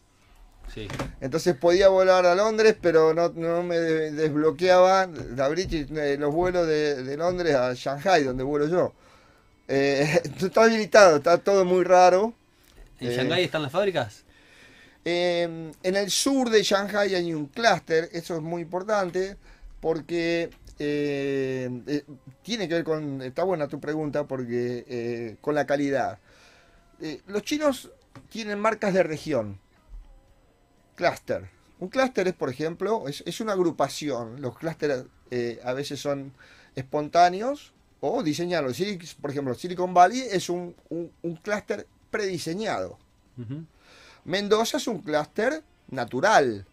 Sí. 0.67 0.89
Entonces 1.21 1.57
podía 1.57 1.89
volar 1.89 2.27
a 2.27 2.35
Londres, 2.35 2.77
pero 2.81 3.15
no, 3.15 3.31
no 3.31 3.63
me 3.63 3.77
de- 3.79 4.13
desbloqueaban 4.13 5.37
la 5.37 5.49
British, 5.49 5.89
eh, 5.97 6.17
los 6.19 6.35
vuelos 6.35 6.67
de, 6.67 7.03
de 7.03 7.17
Londres 7.17 7.55
a 7.55 7.75
Shanghai, 7.75 8.25
donde 8.25 8.45
vuelo 8.45 8.69
yo. 8.69 8.93
Eh, 9.69 10.21
está 10.41 10.65
habilitado, 10.65 11.17
está 11.19 11.39
todo 11.39 11.65
muy 11.65 11.85
raro. 11.85 12.35
¿En 13.01 13.09
Eh, 13.09 13.15
Shanghái 13.17 13.45
están 13.45 13.63
las 13.63 13.73
fábricas? 13.73 14.25
Eh, 15.05 15.43
en 15.83 15.97
el 15.97 16.11
sur 16.11 16.49
de 16.51 16.63
Shanghai 16.63 17.15
hay 17.15 17.33
un 17.35 17.47
clúster, 17.47 18.09
eso 18.13 18.37
es 18.37 18.43
muy 18.43 18.63
importante, 18.63 19.37
porque 19.81 20.51
eh, 20.79 22.05
tiene 22.43 22.69
que 22.69 22.75
ver 22.75 22.85
con, 22.85 23.21
está 23.23 23.45
buena 23.45 23.69
tu 23.69 23.81
pregunta, 23.81 24.25
porque 24.27 25.37
con 25.41 25.55
la 25.55 25.67
calidad. 25.67 26.19
Los 27.27 27.43
chinos 27.43 27.91
tienen 28.31 28.59
marcas 28.59 28.95
de 28.95 29.03
región, 29.03 29.59
clúster. 30.95 31.49
Un 31.81 31.89
clúster 31.89 32.29
es, 32.29 32.35
por 32.35 32.49
ejemplo, 32.51 33.09
es, 33.09 33.23
es 33.27 33.41
una 33.41 33.53
agrupación. 33.53 34.41
Los 34.41 34.57
clústeres 34.57 35.05
eh, 35.31 35.61
a 35.65 35.73
veces 35.73 36.01
son 36.01 36.33
espontáneos 36.75 37.73
o 38.01 38.23
diseñados. 38.23 38.77
Por 39.21 39.31
ejemplo, 39.31 39.55
Silicon 39.55 39.93
Valley 39.95 40.21
es 40.31 40.49
un, 40.49 40.75
un, 40.91 41.11
un 41.23 41.37
clúster 41.37 41.87
prediseñado. 42.11 42.99
Mendoza 44.25 44.77
es 44.79 44.87
un 44.87 45.01
clúster 45.01 45.63
natural. 45.91 46.65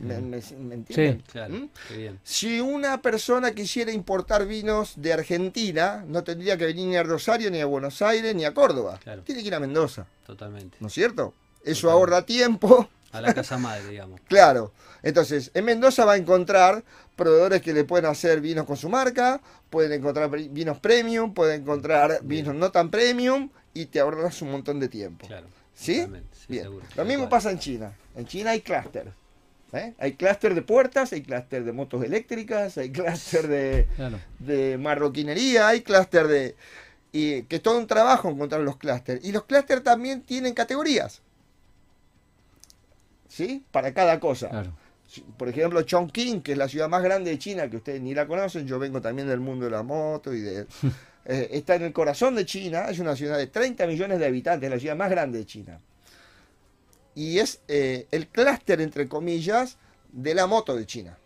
¿Me, 0.00 0.20
me- 0.20 0.40
me 0.58 0.74
entienden? 0.74 1.24
Claro, 1.32 1.54
¿Mm? 1.54 1.68
qué 1.88 1.96
bien. 1.96 2.20
Si 2.22 2.60
una 2.60 3.02
persona 3.02 3.52
quisiera 3.52 3.90
importar 3.90 4.46
vinos 4.46 4.92
de 4.96 5.12
Argentina, 5.12 6.04
no 6.06 6.22
tendría 6.22 6.56
que 6.56 6.66
venir 6.66 6.86
ni 6.86 6.96
a 6.96 7.02
Rosario, 7.02 7.50
ni 7.50 7.60
a 7.60 7.66
Buenos 7.66 8.00
Aires, 8.02 8.32
ni 8.34 8.44
a 8.44 8.54
Córdoba. 8.54 9.00
Claro. 9.02 9.22
Tiene 9.22 9.40
que 9.42 9.48
ir 9.48 9.54
a 9.56 9.60
Mendoza, 9.60 10.06
Totalmente. 10.24 10.76
¿no 10.78 10.86
es 10.86 10.92
cierto? 10.92 11.34
Eso 11.64 11.88
Totalmente. 11.88 11.88
ahorra 11.90 12.26
tiempo, 12.26 12.88
A 13.12 13.20
la 13.20 13.32
casa 13.34 13.56
madre, 13.58 13.88
digamos. 13.88 14.20
claro. 14.28 14.72
Entonces, 15.02 15.50
en 15.54 15.64
Mendoza 15.64 16.04
va 16.04 16.12
a 16.14 16.16
encontrar 16.16 16.82
proveedores 17.14 17.62
que 17.62 17.72
le 17.72 17.84
pueden 17.84 18.06
hacer 18.06 18.40
vinos 18.40 18.66
con 18.66 18.76
su 18.76 18.88
marca, 18.88 19.40
pueden 19.70 19.92
encontrar 19.92 20.28
vinos 20.30 20.78
premium, 20.80 21.32
pueden 21.32 21.62
encontrar 21.62 22.18
Bien. 22.22 22.28
vinos 22.44 22.54
no 22.56 22.70
tan 22.70 22.90
premium 22.90 23.50
y 23.72 23.86
te 23.86 24.00
ahorras 24.00 24.42
un 24.42 24.50
montón 24.50 24.80
de 24.80 24.88
tiempo. 24.88 25.26
Claro. 25.26 25.46
¿Sí? 25.74 26.06
sí, 26.32 26.46
Bien. 26.48 26.64
seguro. 26.64 26.84
Lo 26.96 27.04
mismo 27.04 27.28
pasa 27.28 27.50
en 27.50 27.58
China. 27.58 27.92
En 28.16 28.26
China 28.26 28.50
hay 28.50 28.60
clúster. 28.62 29.12
¿eh? 29.72 29.94
Hay 29.98 30.12
clúster 30.14 30.54
de 30.54 30.62
puertas, 30.62 31.12
hay 31.12 31.22
clúster 31.22 31.64
de 31.64 31.72
motos 31.72 32.02
eléctricas, 32.02 32.78
hay 32.78 32.90
clúster 32.90 33.46
de, 33.46 33.86
Claro. 33.96 34.18
de 34.38 34.78
marroquinería, 34.78 35.68
hay 35.68 35.82
clúster 35.82 36.26
de... 36.28 36.56
Y 37.12 37.42
que 37.44 37.56
es 37.56 37.62
todo 37.62 37.78
un 37.78 37.86
trabajo 37.86 38.28
encontrar 38.28 38.60
los 38.62 38.76
clústeres. 38.76 39.24
Y 39.24 39.32
los 39.32 39.44
clústeres 39.44 39.82
también 39.84 40.22
tienen 40.22 40.52
categorías. 40.54 41.22
¿Sí? 43.36 43.62
Para 43.70 43.92
cada 43.92 44.18
cosa. 44.18 44.48
Claro. 44.48 44.72
Por 45.36 45.50
ejemplo, 45.50 45.82
Chongqing, 45.82 46.40
que 46.40 46.52
es 46.52 46.58
la 46.58 46.68
ciudad 46.68 46.88
más 46.88 47.02
grande 47.02 47.30
de 47.30 47.38
China, 47.38 47.68
que 47.68 47.76
ustedes 47.76 48.00
ni 48.00 48.14
la 48.14 48.26
conocen, 48.26 48.66
yo 48.66 48.78
vengo 48.78 48.98
también 49.02 49.28
del 49.28 49.40
mundo 49.40 49.66
de 49.66 49.72
la 49.72 49.82
moto 49.82 50.32
y 50.32 50.40
de... 50.40 50.66
eh, 51.26 51.48
está 51.52 51.74
en 51.74 51.82
el 51.82 51.92
corazón 51.92 52.34
de 52.34 52.46
China, 52.46 52.86
es 52.88 52.98
una 52.98 53.14
ciudad 53.14 53.36
de 53.36 53.48
30 53.48 53.86
millones 53.86 54.20
de 54.20 54.26
habitantes, 54.26 54.70
la 54.70 54.78
ciudad 54.78 54.96
más 54.96 55.10
grande 55.10 55.40
de 55.40 55.44
China. 55.44 55.78
Y 57.14 57.38
es 57.38 57.60
eh, 57.68 58.06
el 58.10 58.28
clúster, 58.28 58.80
entre 58.80 59.06
comillas, 59.06 59.76
de 60.10 60.34
la 60.34 60.46
moto 60.46 60.74
de 60.74 60.86
China. 60.86 61.18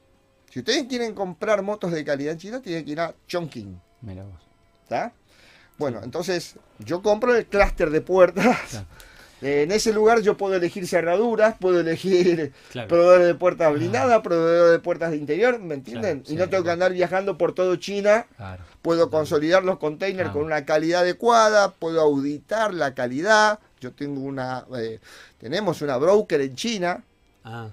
Si 0.50 0.58
ustedes 0.58 0.86
quieren 0.88 1.14
comprar 1.14 1.62
motos 1.62 1.92
de 1.92 2.04
calidad 2.04 2.32
en 2.32 2.38
China, 2.40 2.60
tienen 2.60 2.84
que 2.84 2.90
ir 2.90 3.00
a 3.00 3.14
Chongqing. 3.28 3.80
Mira 4.00 4.24
vos. 4.24 4.40
¿Está? 4.82 5.12
Bueno, 5.78 6.00
entonces 6.02 6.56
yo 6.80 7.02
compro 7.02 7.36
el 7.36 7.46
clúster 7.46 7.90
de 7.90 8.00
puertas. 8.00 8.58
Claro. 8.68 8.86
En 9.42 9.72
ese 9.72 9.92
lugar 9.92 10.20
yo 10.20 10.36
puedo 10.36 10.54
elegir 10.56 10.86
cerraduras, 10.86 11.54
puedo 11.58 11.80
elegir 11.80 12.52
Claro. 12.70 12.88
proveedores 12.88 13.26
de 13.26 13.34
puertas 13.34 13.72
blindadas, 13.72 14.20
proveedores 14.20 14.72
de 14.72 14.78
puertas 14.80 15.10
de 15.12 15.16
interior, 15.16 15.58
¿me 15.58 15.74
entienden? 15.74 16.18
Claro, 16.20 16.26
sí, 16.26 16.34
y 16.34 16.36
no 16.36 16.48
tengo 16.48 16.64
que 16.64 16.70
andar 16.70 16.92
viajando 16.92 17.38
por 17.38 17.54
todo 17.54 17.76
China. 17.76 18.26
Puedo 18.82 19.10
consolidar 19.10 19.64
los 19.64 19.78
containers 19.78 20.30
Ah. 20.30 20.32
con 20.32 20.42
una 20.44 20.64
calidad 20.64 21.00
adecuada, 21.02 21.72
puedo 21.72 22.00
auditar 22.00 22.74
la 22.74 22.94
calidad. 22.94 23.58
Yo 23.80 23.92
tengo 23.92 24.20
una, 24.20 24.66
eh, 24.76 24.98
tenemos 25.40 25.80
una 25.82 25.96
broker 25.96 26.40
en 26.42 26.54
China 26.54 27.02
Ah, 27.44 27.68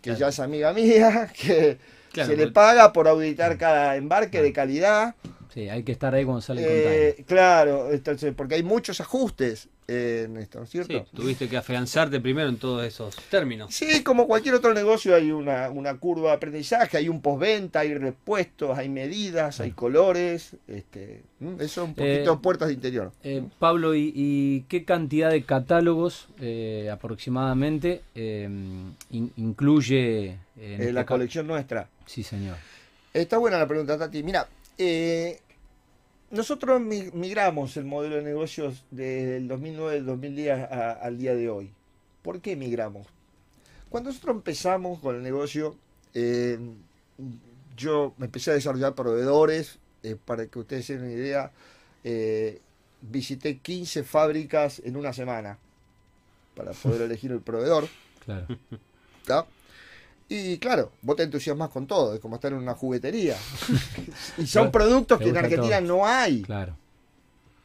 que 0.00 0.14
ya 0.14 0.28
es 0.28 0.38
amiga 0.38 0.72
mía, 0.72 1.32
que 1.40 1.78
se 2.14 2.36
le 2.36 2.48
paga 2.52 2.92
por 2.92 3.08
auditar 3.08 3.58
cada 3.58 3.96
embarque 3.96 4.40
de 4.42 4.52
calidad. 4.52 5.14
Sí, 5.52 5.68
hay 5.68 5.82
que 5.82 5.92
estar 5.92 6.14
ahí 6.14 6.24
cuando 6.24 6.40
sale 6.40 6.62
el 6.62 6.68
Eh, 6.68 7.24
claro, 7.26 7.90
entonces, 7.92 8.32
porque 8.34 8.54
hay 8.54 8.62
muchos 8.62 9.00
ajustes 9.02 9.68
eh, 9.86 10.22
en 10.26 10.38
esto, 10.38 10.58
¿no 10.58 10.64
es 10.64 10.70
cierto? 10.70 11.04
sí, 11.04 11.16
tuviste 11.16 11.48
que 11.48 11.56
afianzarte 11.58 12.20
primero 12.20 12.48
en 12.48 12.56
todos 12.56 12.84
esos 12.86 13.14
términos. 13.28 13.74
Sí, 13.74 14.02
como 14.02 14.26
cualquier 14.26 14.54
otro 14.54 14.72
negocio 14.72 15.14
hay 15.14 15.30
una, 15.30 15.68
una 15.68 15.94
curva 15.98 16.30
de 16.30 16.36
aprendizaje, 16.36 16.96
hay 16.96 17.08
un 17.10 17.20
postventa, 17.20 17.80
hay 17.80 17.92
repuestos, 17.94 18.78
hay 18.78 18.88
medidas, 18.88 19.60
hay 19.60 19.72
colores, 19.72 20.56
este, 20.68 21.22
eso 21.58 21.84
un 21.84 21.94
poquito 21.94 22.32
Eh, 22.32 22.38
puertas 22.40 22.68
de 22.68 22.74
interior. 22.74 23.12
Eh, 23.22 23.42
Pablo, 23.58 23.94
¿y, 23.94 24.10
y 24.14 24.62
qué 24.68 24.84
cantidad 24.86 25.30
de 25.30 25.42
catálogos 25.42 26.28
eh, 26.40 26.88
aproximadamente 26.90 28.00
eh, 28.14 28.48
in- 29.10 29.32
incluye 29.36 30.28
en 30.30 30.36
Eh, 30.56 30.76
este 30.78 30.92
la 30.92 31.04
colección 31.04 31.46
nuestra. 31.46 31.88
Sí, 32.06 32.22
señor. 32.22 32.56
Está 33.12 33.36
buena 33.36 33.58
la 33.58 33.66
pregunta, 33.66 33.98
Tati. 33.98 34.22
Mira, 34.22 34.48
eh, 34.78 35.40
nosotros 36.30 36.80
mi- 36.80 37.10
migramos 37.12 37.76
el 37.76 37.84
modelo 37.84 38.16
de 38.16 38.22
negocios 38.22 38.84
desde 38.90 39.36
el 39.36 39.48
2009, 39.48 39.96
el 39.98 40.06
2010 40.06 40.58
a- 40.70 40.92
al 40.92 41.18
día 41.18 41.34
de 41.34 41.50
hoy. 41.50 41.70
¿Por 42.22 42.40
qué 42.40 42.56
migramos? 42.56 43.06
Cuando 43.90 44.10
nosotros 44.10 44.36
empezamos 44.36 44.98
con 45.00 45.16
el 45.16 45.22
negocio, 45.22 45.76
eh, 46.14 46.58
yo 47.76 48.14
me 48.16 48.26
empecé 48.26 48.50
a 48.50 48.54
desarrollar 48.54 48.94
proveedores. 48.94 49.78
eh, 50.04 50.16
para 50.24 50.46
que 50.48 50.58
ustedes 50.58 50.84
tengan 50.88 51.04
una 51.04 51.12
idea, 51.14 51.52
eh, 52.02 52.60
visité 53.02 53.58
15 53.58 54.02
fábricas 54.02 54.82
en 54.84 54.96
una 54.96 55.12
semana 55.12 55.58
para 56.56 56.72
poder 56.72 57.02
elegir 57.02 57.30
el 57.30 57.40
proveedor. 57.40 57.86
Claro. 58.24 58.46
¿tá? 59.24 59.46
Y 60.28 60.58
claro, 60.58 60.92
vos 61.02 61.16
te 61.16 61.24
entusiasmas 61.24 61.68
con 61.70 61.86
todo, 61.86 62.14
es 62.14 62.20
como 62.20 62.36
estar 62.36 62.52
en 62.52 62.58
una 62.58 62.74
juguetería. 62.74 63.36
y 64.38 64.46
son 64.46 64.70
productos 64.70 65.18
que 65.18 65.28
en 65.28 65.36
Argentina 65.36 65.78
todo. 65.78 65.88
no 65.98 66.06
hay. 66.06 66.42
Claro. 66.42 66.76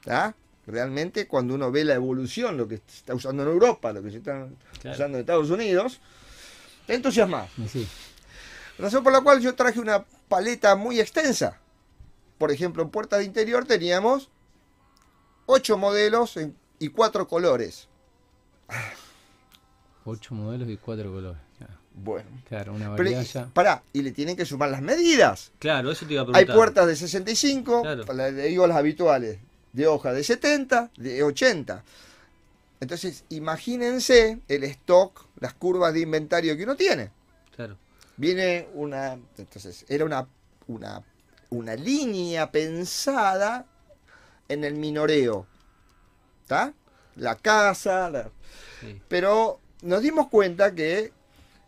¿tá? 0.04 0.36
Realmente 0.66 1.28
cuando 1.28 1.54
uno 1.56 1.72
ve 1.72 1.86
la 1.86 1.94
evolución, 1.96 2.58
lo 2.58 2.68
que 2.68 2.78
se 2.78 2.98
está 2.98 3.16
usando 3.16 3.44
en 3.44 3.50
Europa, 3.50 3.94
lo 3.94 4.04
que 4.04 4.12
se 4.12 4.18
está 4.18 4.48
Claro. 4.82 4.96
usando 4.96 5.18
en 5.18 5.22
Estados 5.22 5.50
Unidos, 5.50 6.00
te 6.86 6.96
entusiasmas. 6.96 7.50
Sí. 7.72 7.88
Razón 8.78 9.04
por 9.04 9.14
la 9.14 9.22
cual 9.22 9.40
yo 9.40 9.56
traje 9.56 9.80
una 9.80 10.04
paleta 10.28 10.76
muy 10.76 11.00
extensa. 11.00 11.58
Por 12.38 12.52
ejemplo, 12.52 12.84
en 12.84 12.90
puertas 12.90 13.20
de 13.20 13.26
interior 13.26 13.66
teníamos 13.66 14.30
ocho 15.46 15.78
modelos 15.78 16.38
y 16.80 16.90
cuatro 16.90 17.28
colores. 17.28 17.88
Ocho 20.06 20.36
modelos 20.36 20.70
y 20.70 20.78
cuatro 20.78 21.12
colores. 21.12 21.42
Claro, 21.58 21.74
Bueno. 22.04 22.30
Claro, 22.48 22.74
una 22.74 22.86
Pero, 22.96 22.98
variedad 22.98 23.22
y- 23.22 23.26
ya. 23.26 23.46
pará, 23.48 23.82
y 23.92 24.02
le 24.04 24.12
tienen 24.12 24.36
que 24.36 24.46
sumar 24.46 24.70
las 24.70 24.82
medidas. 24.82 25.52
Claro, 25.60 25.92
eso 25.92 26.06
te 26.06 26.14
iba 26.14 26.22
a 26.22 26.26
Hay 26.26 26.32
preguntar. 26.32 26.56
puertas 26.56 26.88
de 26.88 26.96
65, 26.96 27.82
Claro. 27.82 28.06
para- 28.06 28.30
le 28.32 28.44
digo 28.44 28.68
las 28.68 28.78
habituales, 28.78 29.40
de 29.74 29.88
hoja 29.88 30.14
de 30.14 30.24
70, 30.24 30.92
de 30.98 31.24
80. 31.24 31.84
Entonces, 32.80 33.24
imagínense 33.30 34.40
el 34.48 34.64
stock, 34.66 35.26
las 35.40 35.54
curvas 35.56 35.94
de 35.94 36.02
inventario 36.02 36.56
que 36.56 36.64
uno 36.64 36.76
tiene. 36.76 37.10
Claro. 37.56 37.76
Viene 38.18 38.68
una, 38.76 39.18
entonces, 39.38 39.86
era 39.90 40.06
una, 40.06 40.28
una, 40.68 41.02
una 41.50 41.76
línea 41.76 42.52
pensada 42.52 43.66
en 44.48 44.64
el 44.64 44.76
minoreo. 44.76 45.48
¿Está? 46.44 46.74
La 47.16 47.36
casa, 47.36 48.10
la- 48.12 48.30
Sí. 48.80 49.02
pero 49.08 49.60
nos 49.82 50.02
dimos 50.02 50.28
cuenta 50.30 50.74
que 50.76 51.12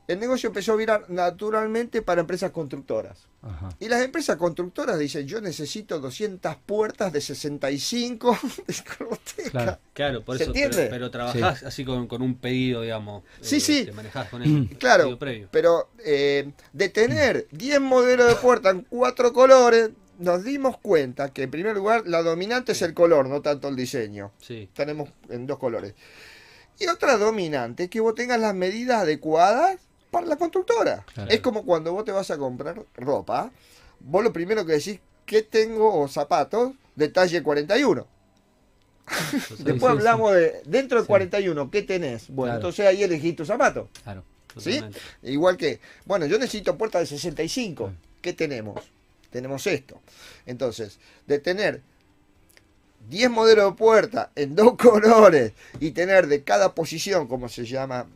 el 0.10 0.20
negocio 0.20 0.48
empezó 0.48 0.74
a 0.74 0.76
virar 0.76 1.06
naturalmente 1.10 2.02
para 2.02 2.22
empresas 2.22 2.50
constructoras. 2.50 3.28
Ajá. 3.44 3.70
Y 3.80 3.90
las 3.90 4.02
empresas 4.02 4.38
constructoras 4.38 4.98
dicen, 4.98 5.28
yo 5.28 5.40
necesito 5.40 6.00
200 6.00 6.56
puertas 6.66 7.14
de 7.14 7.22
65 7.22 8.40
de 8.68 8.76
Corboteca. 8.98 9.50
Claro. 9.52 9.78
Claro, 9.94 10.26
por 10.26 10.38
¿Se 10.38 10.46
eso. 10.46 10.54
Pero, 10.54 10.66
entiende? 10.66 10.90
pero 10.90 11.12
trabajás 11.12 11.62
así 11.62 11.86
con, 11.86 12.08
con 12.08 12.24
un 12.24 12.34
pedido, 12.34 12.82
digamos. 12.82 13.24
Sí, 13.40 13.58
eh, 13.58 13.60
sí. 13.60 13.86
Te 13.86 13.92
manejás 13.92 14.30
con 14.30 14.42
eso. 14.42 14.66
Claro, 14.80 15.04
pedido 15.04 15.20
previo. 15.20 15.48
pero 15.52 15.90
eh, 16.04 16.54
de 16.74 16.90
tener 16.90 17.48
10 17.52 17.80
modelos 17.80 18.28
de 18.30 18.36
puerta 18.36 18.72
en 18.72 18.82
cuatro 18.90 19.32
colores, 19.32 19.92
nos 20.18 20.44
dimos 20.44 20.80
cuenta 20.80 21.32
que 21.32 21.44
en 21.44 21.52
primer 21.52 21.76
lugar 21.76 22.08
la 22.08 22.24
dominante 22.24 22.72
es 22.72 22.82
el 22.82 22.96
color, 22.96 23.30
no 23.30 23.44
tanto 23.44 23.68
el 23.68 23.76
diseño. 23.76 24.32
Sí. 24.42 24.70
Tenemos 24.74 25.12
en 25.30 25.46
dos 25.46 25.60
colores. 25.60 25.94
Y 26.80 26.88
otra 26.88 27.18
dominante 27.18 27.84
es 27.84 27.90
que 27.92 28.00
vos 28.00 28.16
tengas 28.16 28.40
las 28.40 28.56
medidas 28.56 29.04
adecuadas 29.04 29.78
para 30.12 30.26
la 30.28 30.36
constructora. 30.38 31.06
Claro. 31.14 31.30
Es 31.32 31.40
como 31.42 31.64
cuando 31.66 31.94
vos 31.94 32.06
te 32.06 32.12
vas 32.12 32.30
a 32.32 32.38
comprar 32.38 32.84
ropa, 32.96 33.52
vos 34.00 34.24
lo 34.24 34.34
primero 34.34 34.66
que 34.66 34.74
decís, 34.74 35.00
¿qué 35.26 35.42
tengo? 35.44 36.00
O 36.02 36.08
zapatos 36.08 36.74
de 36.96 37.10
talle 37.10 37.42
41. 37.44 38.08
Entonces, 39.34 39.64
Después 39.66 39.92
sí, 39.92 39.98
hablamos 39.98 40.34
de, 40.34 40.62
dentro 40.66 41.00
de 41.00 41.04
Sí. 41.04 41.08
41, 41.08 41.72
¿qué 41.72 41.82
tenés? 41.82 42.28
Bueno, 42.30 42.52
Claro. 42.52 42.58
entonces 42.60 42.86
ahí 42.86 43.04
elegís 43.04 43.36
tu 43.36 43.46
zapato. 43.46 43.90
Claro. 44.04 44.24
¿Sí? 44.58 44.82
Igual 45.24 45.58
que, 45.58 45.80
bueno, 46.06 46.26
yo 46.26 46.38
necesito 46.38 46.78
puerta 46.78 47.00
de 47.00 47.06
65. 47.06 47.88
Mm. 47.88 47.96
¿Qué 48.22 48.34
tenemos? 48.34 48.84
Tenemos 49.32 49.66
esto. 49.68 50.00
Entonces, 50.46 51.00
de 51.28 51.40
tener 51.40 51.82
10 53.10 53.30
modelos 53.30 53.72
de 53.72 53.78
puerta 53.78 54.32
en 54.36 54.56
dos 54.56 54.74
colores 54.78 55.54
y 55.80 55.92
tener 55.92 56.28
de 56.28 56.44
cada 56.44 56.74
posición, 56.76 57.28
como 57.28 57.48
se 57.50 57.66
llama 57.66 58.08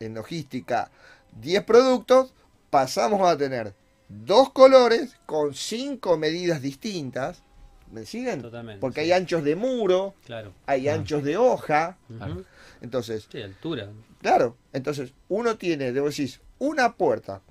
en 0.00 0.14
logística, 0.14 0.90
10 1.40 1.64
productos, 1.64 2.34
pasamos 2.70 3.26
a 3.28 3.36
tener 3.36 3.74
dos 4.08 4.50
colores 4.52 5.16
con 5.26 5.54
cinco 5.54 6.16
medidas 6.18 6.60
distintas. 6.62 7.42
¿Me 7.90 8.06
siguen? 8.06 8.40
Totalmente, 8.40 8.80
Porque 8.80 9.02
sí. 9.02 9.12
hay 9.12 9.12
anchos 9.20 9.44
de 9.44 9.54
muro, 9.54 10.14
Claro. 10.24 10.52
hay 10.66 10.88
Ah. 10.88 10.94
anchos 10.94 11.22
de 11.24 11.36
hoja. 11.36 11.98
Claro. 12.16 12.44
Entonces, 12.80 13.28
Sí, 13.30 13.42
altura. 13.42 13.90
Claro, 14.20 14.56
entonces 14.72 15.12
uno 15.28 15.56
tiene, 15.56 15.92
debo 15.92 16.06
decir, 16.06 16.40
una 16.58 16.94
puerta, 16.96 17.42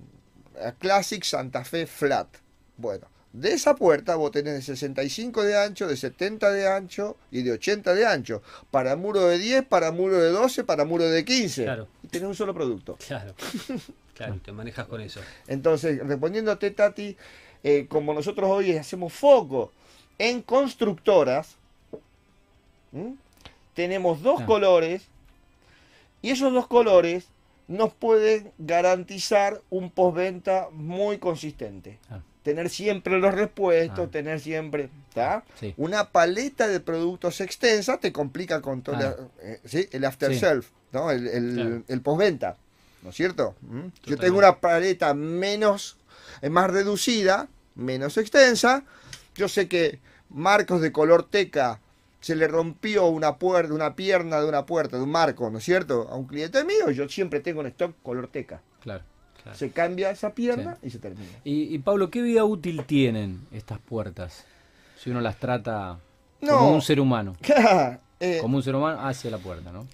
la 0.60 0.72
Classic 0.74 1.24
Santa 1.24 1.64
Fe 1.64 1.86
Flat. 1.86 2.28
Bueno, 2.78 3.08
de 3.34 3.54
esa 3.54 3.76
puerta 3.76 4.16
vos 4.16 4.32
tenés 4.32 4.54
de 4.56 4.62
65 4.62 5.44
de 5.44 5.58
ancho, 5.58 5.88
de 5.88 5.96
70 5.96 6.52
de 6.52 6.68
ancho 6.68 7.16
y 7.32 7.44
de 7.44 7.54
80 7.54 7.94
de 7.96 8.06
ancho. 8.06 8.42
Para 8.72 8.96
muro 8.96 9.26
de 9.28 9.38
10, 9.38 9.66
para 9.66 9.92
muro 9.92 10.18
de 10.18 10.30
12, 10.32 10.64
para 10.66 10.84
muro 10.86 11.06
de 11.06 11.24
15. 11.24 11.64
Claro. 11.64 11.88
Y 12.04 12.08
tenés 12.10 12.28
un 12.28 12.36
solo 12.36 12.54
producto. 12.54 12.98
Claro. 13.08 13.34
Claro, 14.14 14.38
te 14.44 14.52
manejas 14.52 14.86
con 14.86 15.02
eso. 15.02 15.20
Entonces, 15.48 16.06
respondiéndote, 16.06 16.70
Tati, 16.70 17.18
eh, 17.64 17.88
como 17.90 18.14
nosotros 18.14 18.48
hoy 18.52 18.78
hacemos 18.78 19.14
foco 19.14 19.72
en 20.20 20.44
constructoras, 20.44 21.56
¿m? 22.94 23.16
tenemos 23.74 24.22
dos 24.22 24.42
Ah. 24.42 24.46
colores 24.46 25.04
y 26.22 26.30
esos 26.30 26.54
dos 26.54 26.68
colores 26.68 27.30
nos 27.68 27.94
pueden 27.94 28.52
garantizar 28.60 29.62
un 29.72 29.90
postventa 29.90 30.68
muy 30.72 31.18
consistente. 31.18 31.98
Ah. 32.12 32.20
Tener 32.44 32.70
siempre 32.70 33.20
los 33.20 33.34
repuestos, 33.34 34.08
Ah. 34.08 34.12
tener 34.12 34.40
siempre, 34.40 34.90
¿tá? 35.14 35.44
Sí. 35.60 35.74
Una 35.78 36.10
paleta 36.10 36.68
de 36.68 36.80
productos 36.80 37.40
extensa 37.40 38.00
te 38.00 38.12
complica 38.12 38.62
con 38.62 38.82
todo 38.82 38.96
Ah. 38.96 39.02
la- 39.02 39.16
eh, 39.48 39.60
¿sí? 39.66 39.88
el 39.92 40.06
after 40.06 40.34
Sí. 40.34 40.40
self, 40.40 40.70
¿no? 40.92 41.12
El, 41.12 41.28
el, 41.28 41.54
Claro. 41.56 41.84
el 41.88 42.02
postventa. 42.02 42.58
¿no 43.04 43.10
es 43.10 43.16
cierto? 43.16 43.56
¿Mm? 43.62 43.88
Yo 44.06 44.16
tengo 44.18 44.38
una 44.38 44.60
paleta 44.60 45.16
menos, 45.16 45.98
eh, 46.44 46.50
más 46.52 46.70
reducida, 46.70 47.48
menos 47.74 48.18
extensa. 48.18 48.84
Yo 49.34 49.48
sé 49.50 49.68
que 49.68 50.00
marcos 50.30 50.82
de 50.82 50.92
color 50.92 51.28
teca 51.28 51.80
se 52.20 52.36
le 52.36 52.48
rompió 52.48 53.08
una 53.08 53.38
puerta, 53.38 53.74
una 53.74 53.96
pierna 53.96 54.40
de 54.40 54.48
una 54.48 54.68
puerta, 54.68 54.98
de 54.98 55.04
un 55.04 55.10
marco, 55.10 55.50
¿no 55.50 55.58
es 55.58 55.64
cierto? 55.64 56.08
A 56.12 56.16
un 56.16 56.28
cliente 56.28 56.64
mío, 56.64 56.92
yo 56.92 57.10
siempre 57.10 57.40
tengo 57.40 57.62
en 57.62 57.68
stock 57.68 57.96
color 58.04 58.28
teca. 58.28 58.62
Claro. 58.82 59.04
Claro. 59.44 59.58
Se 59.58 59.72
cambia 59.72 60.12
esa 60.12 60.34
pierna 60.34 60.78
y 60.84 60.90
se 60.90 61.00
termina. 61.00 61.32
Y, 61.44 61.74
y, 61.74 61.80
Pablo, 61.80 62.10
¿qué 62.12 62.22
vida 62.22 62.44
útil 62.46 62.84
tienen 62.86 63.42
estas 63.52 63.80
puertas? 63.80 64.46
Si 64.98 65.10
uno 65.10 65.20
las 65.22 65.38
trata 65.38 65.98
No. 66.42 66.58
como 66.60 66.74
un 66.76 66.82
ser 66.82 67.00
humano. 67.00 67.36
Eh, 68.24 68.38
Como 68.40 68.58
un 68.58 68.62
ser 68.62 68.76
humano 68.76 69.02
hacia 69.02 69.32
la 69.32 69.40
puerta, 69.40 69.72
¿no? 69.72 69.88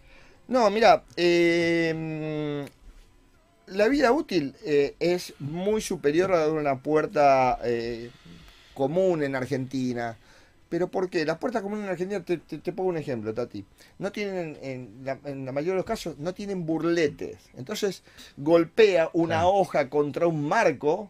No, 0.49 0.69
mira, 0.69 1.03
eh, 1.15 2.65
la 3.67 3.87
vida 3.87 4.11
útil 4.11 4.53
eh, 4.65 4.95
es 4.99 5.33
muy 5.39 5.79
superior 5.81 6.33
a 6.33 6.39
la 6.39 6.45
de 6.47 6.51
una 6.51 6.75
puerta 6.77 7.57
común 8.73 9.23
en 9.23 9.33
Argentina. 9.37 10.17
¿Pero 10.69 10.89
por 10.91 11.09
qué? 11.09 11.25
Las 11.25 11.37
puertas 11.37 11.61
comunes 11.61 11.85
en 11.85 11.91
Argentina, 11.91 12.23
te, 12.23 12.37
te- 12.37 12.57
te 12.57 12.73
pongo 12.73 12.89
un 12.89 12.97
ejemplo, 12.97 13.33
Tati. 13.33 13.65
No 13.99 14.11
tienen, 14.11 14.57
en 14.61 14.99
la, 15.03 15.19
en 15.25 15.45
la 15.45 15.51
mayoría 15.53 15.73
de 15.73 15.77
los 15.77 15.85
casos, 15.85 16.17
no 16.19 16.33
tienen 16.33 16.65
burletes. 16.65 17.37
Entonces, 17.55 18.03
golpea 18.37 19.09
una 19.13 19.47
hoja 19.47 19.89
contra 19.89 20.27
un 20.27 20.47
marco, 20.47 21.09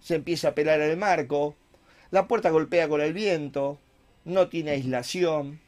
se 0.00 0.16
empieza 0.16 0.48
a 0.48 0.54
pelar 0.54 0.80
el 0.80 0.96
marco, 0.96 1.54
la 2.10 2.28
puerta 2.28 2.50
golpea 2.50 2.88
con 2.88 3.00
el 3.00 3.12
viento, 3.12 3.78
no 4.24 4.48
tiene 4.48 4.72
aislación. 4.72 5.60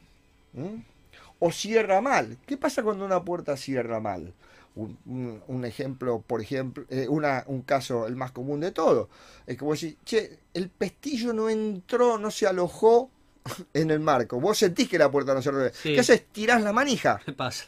¿m? 0.54 0.84
o 1.40 1.52
cierra 1.52 2.00
mal. 2.00 2.38
¿Qué 2.46 2.56
pasa 2.56 2.82
cuando 2.82 3.04
una 3.04 3.24
puerta 3.24 3.56
cierra 3.56 4.00
mal? 4.00 4.32
Un, 4.76 4.98
un- 5.06 5.42
un 5.46 5.64
ejemplo, 5.64 6.20
por 6.26 6.40
ejemplo, 6.40 6.84
eh, 6.88 7.06
una, 7.08 7.44
un 7.46 7.62
caso, 7.62 8.06
el 8.08 8.16
más 8.16 8.32
común 8.32 8.58
de 8.60 8.72
todo, 8.72 9.08
es 9.46 9.56
que 9.56 9.64
vos 9.64 9.80
decís, 9.80 9.96
che, 10.04 10.40
el 10.52 10.68
pestillo 10.68 11.32
no 11.32 11.48
entró, 11.48 12.18
no 12.18 12.30
se 12.30 12.46
alojó 12.48 13.10
en 13.74 13.90
el 13.92 14.00
marco. 14.00 14.40
Vos 14.40 14.58
sentís 14.58 14.88
que 14.88 14.98
la 14.98 15.10
puerta 15.10 15.32
no 15.34 15.42
se 15.42 15.50
abrió. 15.50 15.70
Sí. 15.72 15.94
¿Qué 15.94 16.00
haces? 16.00 16.24
Tirás 16.32 16.62
la 16.62 16.72
manija. 16.72 17.20
¿Qué 17.24 17.32
pasa? 17.32 17.66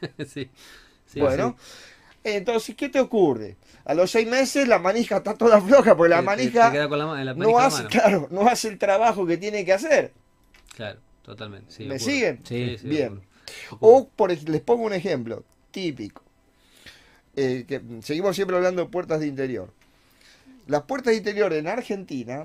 sí. 0.26 0.48
sí, 1.06 1.20
bueno, 1.20 1.56
entonces, 2.24 2.74
¿qué 2.76 2.88
te 2.88 3.00
ocurre? 3.00 3.56
A 3.84 3.94
los 3.94 4.10
seis 4.10 4.28
meses 4.28 4.68
la 4.68 4.78
manija 4.78 5.18
está 5.18 5.34
toda 5.34 5.60
floja, 5.60 5.96
porque 5.96 6.10
la 6.10 6.22
manija, 6.22 6.72
la 6.72 7.24
la 7.24 7.34
no, 7.34 7.52
manija 7.52 7.66
hace, 7.66 7.86
claro, 7.86 8.28
no 8.30 8.46
hace 8.48 8.68
el 8.68 8.78
trabajo 8.78 9.26
que 9.26 9.36
tiene 9.38 9.64
que 9.64 9.72
hacer. 9.72 10.12
Claro, 10.74 11.00
totalmente. 11.22 11.72
sí, 11.72 11.84
¿Me 11.84 11.96
ocurre. 11.96 12.12
siguen? 12.12 12.40
Sí, 12.44 12.76
bien. 12.82 13.22
ocurre. 13.70 13.78
O 13.80 14.08
por, 14.08 14.30
les 14.30 14.60
pongo 14.62 14.84
un 14.84 14.92
ejemplo 14.92 15.44
típico. 15.70 16.22
Eh, 17.36 17.64
que 17.66 17.80
seguimos 18.02 18.34
siempre 18.36 18.56
hablando 18.56 18.82
de 18.84 18.88
puertas 18.90 19.20
de 19.20 19.26
interior. 19.26 19.70
Las 20.66 20.82
puertas 20.82 21.12
de 21.12 21.18
interior 21.18 21.52
en 21.52 21.68
Argentina, 21.68 22.44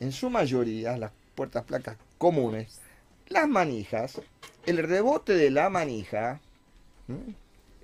en 0.00 0.12
su 0.12 0.30
mayoría, 0.30 0.96
las 0.96 1.12
puertas 1.34 1.64
placas 1.64 1.96
comunes, 2.18 2.80
las 3.28 3.48
manijas, 3.48 4.20
el 4.66 4.78
rebote 4.78 5.34
de 5.34 5.50
la 5.50 5.70
manija. 5.70 6.40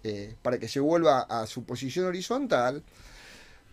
Eh, 0.02 0.34
para 0.42 0.58
que 0.58 0.66
se 0.68 0.80
vuelva 0.80 1.20
a 1.22 1.46
su 1.46 1.64
posición 1.64 2.06
horizontal, 2.06 2.82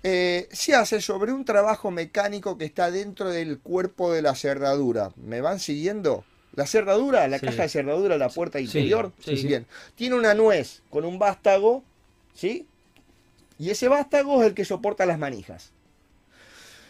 eh, 0.04 0.48
se 0.52 0.76
hace 0.76 1.00
sobre 1.02 1.32
un 1.32 1.46
trabajo 1.46 1.90
mecánico 1.90 2.58
que 2.58 2.66
está 2.66 2.92
dentro 2.92 3.30
del 3.30 3.60
cuerpo 3.60 4.12
de 4.12 4.22
la 4.22 4.36
cerradura. 4.36 5.12
¿Me 5.16 5.42
van 5.42 5.60
siguiendo? 5.60 6.26
La 6.54 6.66
cerradura, 6.66 7.28
la 7.28 7.40
Sí. 7.40 7.46
caja 7.46 7.64
de 7.64 7.70
cerradura 7.70 8.18
la 8.18 8.30
puerta 8.30 8.60
interior, 8.60 9.12
sí, 9.24 9.38
sí. 9.38 9.48
bien, 9.48 9.68
tiene 9.96 10.16
una 10.16 10.34
nuez 10.34 10.82
con 10.90 11.06
un 11.06 11.20
vástago, 11.20 11.84
¿sí? 12.38 12.68
Y 13.58 13.72
ese 13.72 13.88
vástago 13.88 14.42
es 14.42 14.50
el 14.50 14.54
que 14.54 14.64
soporta 14.64 15.08
las 15.08 15.18
manijas. 15.18 15.72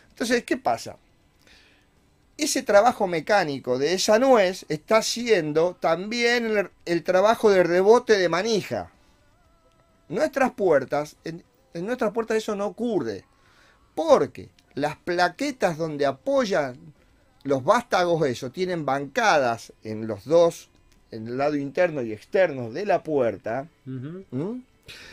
Entonces, 0.09 0.43
¿qué 0.43 0.57
pasa? 0.57 0.97
Ese 2.37 2.61
trabajo 2.61 3.07
mecánico 3.07 3.79
de 3.79 3.93
esa 3.93 4.19
nuez 4.19 4.65
está 4.67 4.97
haciendo 4.97 5.75
también 5.79 6.45
el, 6.45 6.69
el 6.85 7.03
trabajo 7.03 7.49
de 7.49 7.63
rebote 7.63 8.17
de 8.17 8.29
manija. 8.29 8.91
Nuestras 10.09 10.51
puertas, 10.51 11.15
en, 11.23 11.43
en 11.73 11.85
nuestras 11.85 12.11
puertas 12.11 12.37
eso 12.37 12.55
no 12.55 12.65
ocurre. 12.65 13.23
Porque 13.95 14.49
las 14.73 14.97
plaquetas 14.97 15.77
donde 15.77 16.05
apoyan 16.05 16.93
los 17.43 17.63
vástagos, 17.63 18.27
eso, 18.27 18.51
tienen 18.51 18.85
bancadas 18.85 19.71
en 19.83 20.07
los 20.07 20.25
dos, 20.25 20.69
en 21.11 21.27
el 21.27 21.37
lado 21.37 21.55
interno 21.55 22.01
y 22.01 22.11
externo 22.11 22.69
de 22.69 22.85
la 22.85 23.01
puerta. 23.01 23.67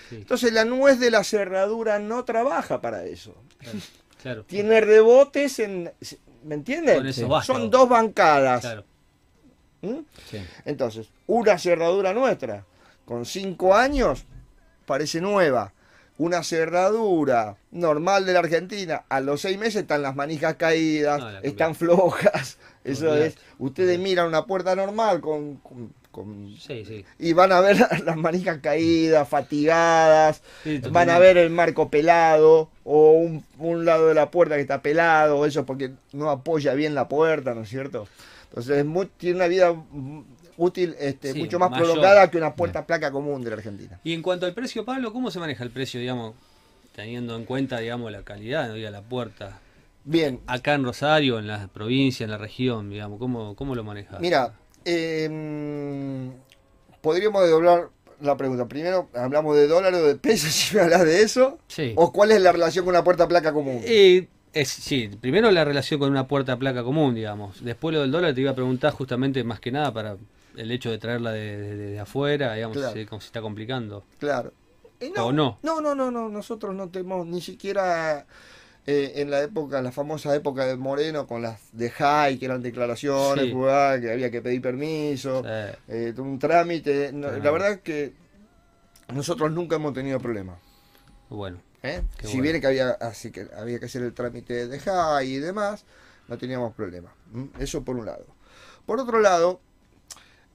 Sí, 0.09 0.17
Entonces 0.17 0.53
la 0.53 0.65
nuez 0.65 0.99
de 0.99 1.11
la 1.11 1.25
cerradura 1.25 1.99
no 1.99 2.25
trabaja 2.25 2.81
para 2.81 3.05
eso. 3.05 3.35
claro, 3.59 3.79
claro, 4.23 4.45
Tiene 4.45 4.81
rebotes 4.81 5.59
en... 5.59 5.93
¿Me 6.45 6.55
Sí. 7.13 7.25
vástagos. 7.25 7.47
Son 7.63 7.71
dos 7.71 7.89
bancadas. 7.89 8.61
claro. 8.61 8.85
¿m? 9.83 10.05
Sí. 10.31 10.39
Entonces, 10.65 11.09
una 11.27 11.59
cerradura 11.59 12.13
nuestra 12.13 12.65
con 13.05 13.25
5 13.25 13.75
años 13.75 14.25
parece 14.87 15.21
nueva. 15.21 15.73
Una 16.17 16.43
cerradura 16.45 17.57
normal 17.73 18.25
de 18.25 18.33
la 18.35 18.39
Argentina, 18.39 19.03
a 19.09 19.21
los 19.21 19.41
6 19.41 19.59
meses 19.59 19.83
están 19.83 20.03
las 20.03 20.15
manijas 20.15 20.55
caídas, 20.55 21.21
No, 21.21 21.39
están 21.41 21.75
flojas. 21.75 22.59
Eso 22.85 23.17
es. 23.17 23.37
Ustedes 23.59 23.99
miran 23.99 24.29
una 24.29 24.47
puerta 24.47 24.77
normal 24.77 25.21
con, 25.21 25.57
con- 25.57 25.93
con- 26.13 26.55
Sí, 26.61 26.85
sí. 26.85 27.05
y 27.19 27.33
van 27.33 27.51
a 27.51 27.61
ver 27.61 27.77
las 28.05 28.17
manijas 28.17 28.59
caídas, 28.59 29.29
fatigadas, 29.29 30.43
Sí, 30.63 30.81
van 30.91 31.11
a 31.11 31.19
ver 31.19 31.37
el 31.37 31.51
marco 31.51 31.89
pelado 31.91 32.69
o 32.85 33.13
un, 33.13 33.45
un 33.59 33.85
lado 33.85 34.07
de 34.07 34.15
la 34.15 34.31
puerta 34.31 34.55
que 34.55 34.61
está 34.61 34.81
pelado, 34.83 35.45
eso 35.47 35.67
porque 35.67 35.91
no 36.13 36.31
apoya 36.31 36.75
bien 36.75 36.95
la 36.95 37.09
puerta, 37.09 37.55
¿no 37.55 37.63
es 37.63 37.69
cierto? 37.71 38.07
Entonces 38.51 38.85
muy- 38.85 39.11
tiene 39.17 39.37
una 39.37 39.49
vida 39.49 39.75
útil 40.57 40.95
este, 40.99 41.33
Sí, 41.33 41.39
mucho 41.39 41.59
más 41.59 41.71
mayor. 41.71 41.87
prolongada 41.87 42.31
que 42.31 42.37
una 42.39 42.55
puerta 42.55 42.87
placa 42.87 43.11
común 43.11 43.43
de 43.43 43.51
la 43.51 43.57
Argentina. 43.57 44.01
Y 44.05 44.13
en 44.13 44.23
cuanto 44.23 44.47
al 44.47 44.55
precio, 44.55 44.85
Pablo, 44.85 45.13
¿cómo 45.13 45.31
se 45.31 45.39
maneja 45.39 45.65
el 45.65 45.71
precio, 45.71 46.01
digamos, 46.01 46.35
teniendo 46.95 47.37
en 47.37 47.45
cuenta, 47.45 47.79
digamos, 47.79 48.11
la 48.13 48.23
calidad, 48.23 48.69
no 48.69 48.75
diga 48.75 48.91
la 48.91 49.03
puerta? 49.03 49.59
Bien, 50.05 50.41
Acá 50.47 50.75
en 50.75 50.85
Rosario, 50.85 51.39
en 51.39 51.47
la 51.47 51.67
provincia, 51.69 52.25
en 52.25 52.31
la 52.31 52.39
región, 52.39 52.91
digamos, 52.91 53.19
¿cómo, 53.19 53.57
cómo 53.57 53.75
lo 53.75 53.85
manejas? 53.85 54.21
mira, 54.21 54.53
em, 54.85 56.31
podríamos 57.01 57.49
doblar 57.49 57.89
la 58.21 58.37
pregunta. 58.37 58.67
Primero, 58.69 59.09
¿hablamos 59.15 59.57
de 59.57 59.67
dólar 59.67 59.95
o 59.95 60.03
de 60.03 60.17
pesos 60.17 60.51
si 60.53 60.75
me 60.77 60.83
hablas 60.83 61.05
de 61.05 61.23
eso? 61.23 61.59
Sí. 61.69 61.93
¿O 61.97 62.13
cuál 62.13 62.33
es 62.33 62.41
la 62.41 62.53
relación 62.53 62.85
con 62.85 62.95
una 62.95 63.05
puerta 63.05 63.27
placa 63.29 63.53
común? 63.53 63.81
Eh, 63.85 64.29
es, 64.53 64.69
sí, 64.69 65.11
primero 65.21 65.51
la 65.51 65.65
relación 65.65 65.99
con 65.99 66.11
una 66.11 66.29
puerta 66.29 66.57
placa 66.59 66.85
común, 66.85 67.15
digamos. 67.15 67.65
Después 67.65 67.95
lo 67.95 68.03
del 68.03 68.11
dólar 68.13 68.35
te 68.35 68.41
iba 68.41 68.53
a 68.53 68.55
preguntar 68.55 68.93
justamente 68.93 69.43
más 69.43 69.59
que 69.59 69.73
nada 69.73 69.93
para 69.93 70.17
el 70.57 70.71
hecho 70.71 70.91
de 70.91 70.99
traerla 70.99 71.33
de, 71.33 71.57
de- 71.59 71.77
de 71.93 72.01
afuera, 72.01 72.55
digamos, 72.55 72.77
Claro. 72.77 72.95
como 73.09 73.21
se 73.21 73.27
está 73.27 73.41
complicando. 73.41 74.05
Claro. 74.19 74.53
Y 75.01 75.13
¿O 75.19 75.33
no? 75.33 75.59
No, 75.63 75.81
no, 75.81 75.95
no, 75.95 76.11
no. 76.11 76.29
Nosotros 76.29 76.75
no 76.75 76.89
tenemos 76.89 77.27
ni 77.27 77.41
siquiera 77.41 78.27
eh, 78.87 79.13
en 79.17 79.31
la 79.31 79.43
época, 79.43 79.81
la 79.83 79.93
famosa 79.93 80.35
época 80.35 80.67
de 80.67 80.77
Moreno, 80.77 81.27
con 81.27 81.43
las 81.43 81.61
de 81.73 81.91
High, 81.91 82.39
que 82.39 82.45
eran 82.45 82.63
declaraciones, 82.63 83.47
Sí. 83.47 83.51
que 83.53 84.13
había 84.13 84.31
que 84.31 84.43
pedir 84.43 84.61
permiso, 84.63 85.43
Eh, 85.47 85.75
eh, 85.89 86.15
un 86.19 86.39
trámite. 86.39 87.11
No. 87.13 87.31
La 87.31 87.51
verdad 87.51 87.73
es 87.73 87.81
que 87.81 88.13
nosotros 89.13 89.51
nunca 89.53 89.77
hemos 89.77 89.93
tenido 89.95 90.19
problemas. 90.19 90.59
bueno, 91.29 91.61
¿eh? 91.83 92.03
Si 92.21 92.27
bueno. 92.29 92.43
bien 92.43 92.61
que 92.61 92.67
había, 92.69 92.91
así 92.93 93.31
que 93.33 93.47
había 93.57 93.79
que 93.81 93.87
hacer 93.87 94.03
el 94.03 94.15
trámite 94.15 94.69
de 94.69 94.79
High 94.79 95.29
y 95.33 95.39
demás, 95.39 95.85
no 96.29 96.39
teníamos 96.39 96.75
problema. 96.75 97.13
¿m? 97.35 97.49
Eso 97.59 97.83
por 97.85 97.97
un 97.97 98.07
lado. 98.07 98.27
Por 98.87 99.01
otro 99.01 99.19
lado, 99.21 99.61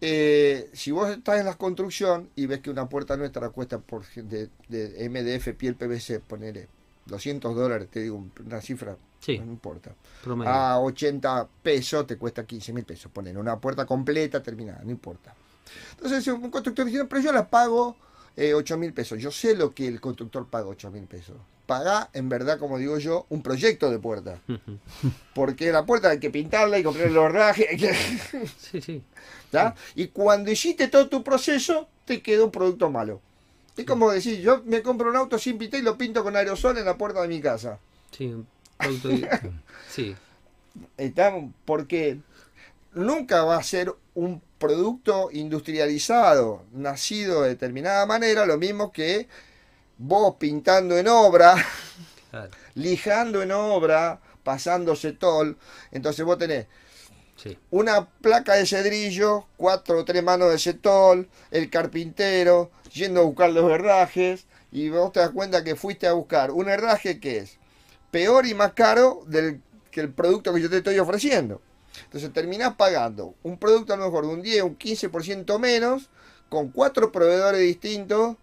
eh, 0.02 0.70
si 0.74 0.92
vos 0.92 1.10
estás 1.10 1.40
en 1.40 1.46
la 1.46 1.56
construcción 1.56 2.30
y 2.36 2.46
ves 2.46 2.60
que 2.60 2.70
una 2.70 2.88
puerta 2.88 3.18
nuestra 3.18 3.50
cuesta 3.50 3.80
por 3.80 4.08
de, 4.14 4.50
de 4.68 5.10
MDF 5.10 5.56
piel 5.56 5.76
PVC, 5.76 6.20
ponele 6.20 6.68
200 7.06 7.56
dólares, 7.56 7.90
te 7.90 8.02
digo 8.02 8.24
una 8.46 8.62
cifra, 8.62 8.96
sí, 9.20 9.40
no 9.40 9.52
importa. 9.52 9.94
promedio. 10.24 10.52
A 10.52 10.80
80 10.80 11.48
pesos 11.62 12.08
te 12.08 12.18
cuesta 12.18 12.46
15 12.46 12.74
mil 12.74 12.86
pesos, 12.86 13.12
ponele 13.12 13.38
una 13.40 13.60
puerta 13.60 13.86
completa, 13.86 14.42
terminada, 14.42 14.82
no 14.84 14.92
importa. 14.92 15.36
Entonces 15.92 16.26
un 16.28 16.50
constructor 16.50 16.86
dice, 16.86 17.06
pero 17.06 17.22
yo 17.22 17.32
la 17.32 17.50
pago 17.50 17.96
eh, 18.36 18.54
8 18.54 18.78
mil 18.78 18.94
pesos. 18.94 19.20
Yo 19.20 19.32
sé 19.32 19.56
lo 19.56 19.72
que 19.72 19.88
el 19.88 20.00
constructor 20.00 20.48
paga 20.48 20.68
8 20.68 20.92
mil 20.92 21.04
pesos. 21.04 21.36
Paga, 21.70 22.10
en 22.14 22.30
verdad, 22.30 22.58
como 22.58 22.80
digo 22.80 22.98
yo, 22.98 23.28
un 23.30 23.44
proyecto 23.44 23.92
de 23.92 24.00
puerta. 24.00 24.40
Porque 25.36 25.72
la 25.72 25.86
puerta 25.86 26.10
hay 26.10 26.20
que 26.20 26.32
pintarla 26.32 26.80
y 26.80 26.84
comprar 26.84 27.12
hay 27.70 27.78
que- 27.78 27.94
sí, 28.60 28.82
sí. 28.82 29.04
¿tá? 29.52 29.76
Y 29.94 30.08
cuando 30.08 30.50
hiciste 30.50 30.88
todo 30.88 31.08
tu 31.10 31.24
proceso, 31.24 31.88
te 32.06 32.24
quedó 32.24 32.46
un 32.46 32.52
producto 32.52 32.90
malo. 32.90 33.22
Es 33.78 33.86
como 33.86 34.10
decir, 34.10 34.42
yo 34.42 34.64
me 34.66 34.82
compro 34.82 35.12
un 35.12 35.16
auto 35.16 35.38
sin 35.38 35.60
pintar 35.60 35.80
y 35.80 35.84
lo 35.84 35.96
pinto 35.96 36.24
con 36.24 36.36
aerosol 36.36 36.80
en 36.80 36.86
la 36.86 36.98
puerta 36.98 37.22
de 37.22 37.28
mi 37.28 37.40
casa. 37.40 37.78
Sí, 38.18 38.34
de- 39.04 39.30
sí. 39.92 40.16
Porque 41.66 42.18
nunca 42.96 43.44
va 43.44 43.58
a 43.58 43.64
ser 43.64 43.94
un 44.16 44.42
producto 44.58 45.30
industrializado, 45.32 46.64
nacido 46.74 47.44
de 47.44 47.50
determinada 47.50 48.08
manera, 48.08 48.48
lo 48.48 48.58
mismo 48.58 48.92
que 48.92 49.28
vos 50.00 50.36
pintando 50.40 50.98
en 50.98 51.08
obra, 51.08 51.56
Claro, 52.32 52.50
lijando 52.74 53.44
en 53.44 53.52
obra, 53.52 54.20
pasando 54.44 54.96
cetol. 54.96 55.58
Entonces 55.92 56.26
vos 56.26 56.38
tenés 56.38 56.66
sí. 57.36 57.58
una 57.70 58.10
placa 58.10 58.56
de 58.56 58.66
cedrillo, 58.66 59.46
cuatro 59.58 60.00
o 60.00 60.06
tres 60.06 60.24
manos 60.24 60.52
de 60.52 60.58
cetol, 60.58 61.30
el 61.52 61.70
carpintero, 61.70 62.72
yendo 62.94 63.22
a 63.22 63.24
buscar 63.24 63.52
los 63.52 63.70
herrajes, 63.70 64.46
y 64.72 64.90
vos 64.90 65.12
te 65.12 65.20
das 65.20 65.32
cuenta 65.32 65.64
que 65.64 65.76
fuiste 65.76 66.08
a 66.08 66.14
buscar 66.14 66.52
un 66.52 66.70
herraje 66.70 67.20
que 67.20 67.38
es 67.38 67.58
peor 68.12 68.46
y 68.46 68.54
más 68.54 68.74
caro 68.74 69.24
del, 69.28 69.62
que 69.92 70.02
el 70.02 70.14
producto 70.14 70.54
que 70.54 70.62
yo 70.62 70.70
te 70.70 70.78
estoy 70.78 70.98
ofreciendo. 71.00 71.62
Entonces 72.06 72.32
terminás 72.32 72.76
pagando 72.76 73.36
un 73.44 73.58
producto 73.58 73.94
a 73.94 73.98
lo 73.98 74.06
mejor 74.06 74.26
de 74.26 74.34
un 74.34 74.42
10, 74.42 74.64
un 74.64 74.78
15% 74.78 75.60
menos, 75.60 76.10
con 76.48 76.70
cuatro 76.70 77.12
proveedores 77.12 77.62
distintos, 77.62 78.38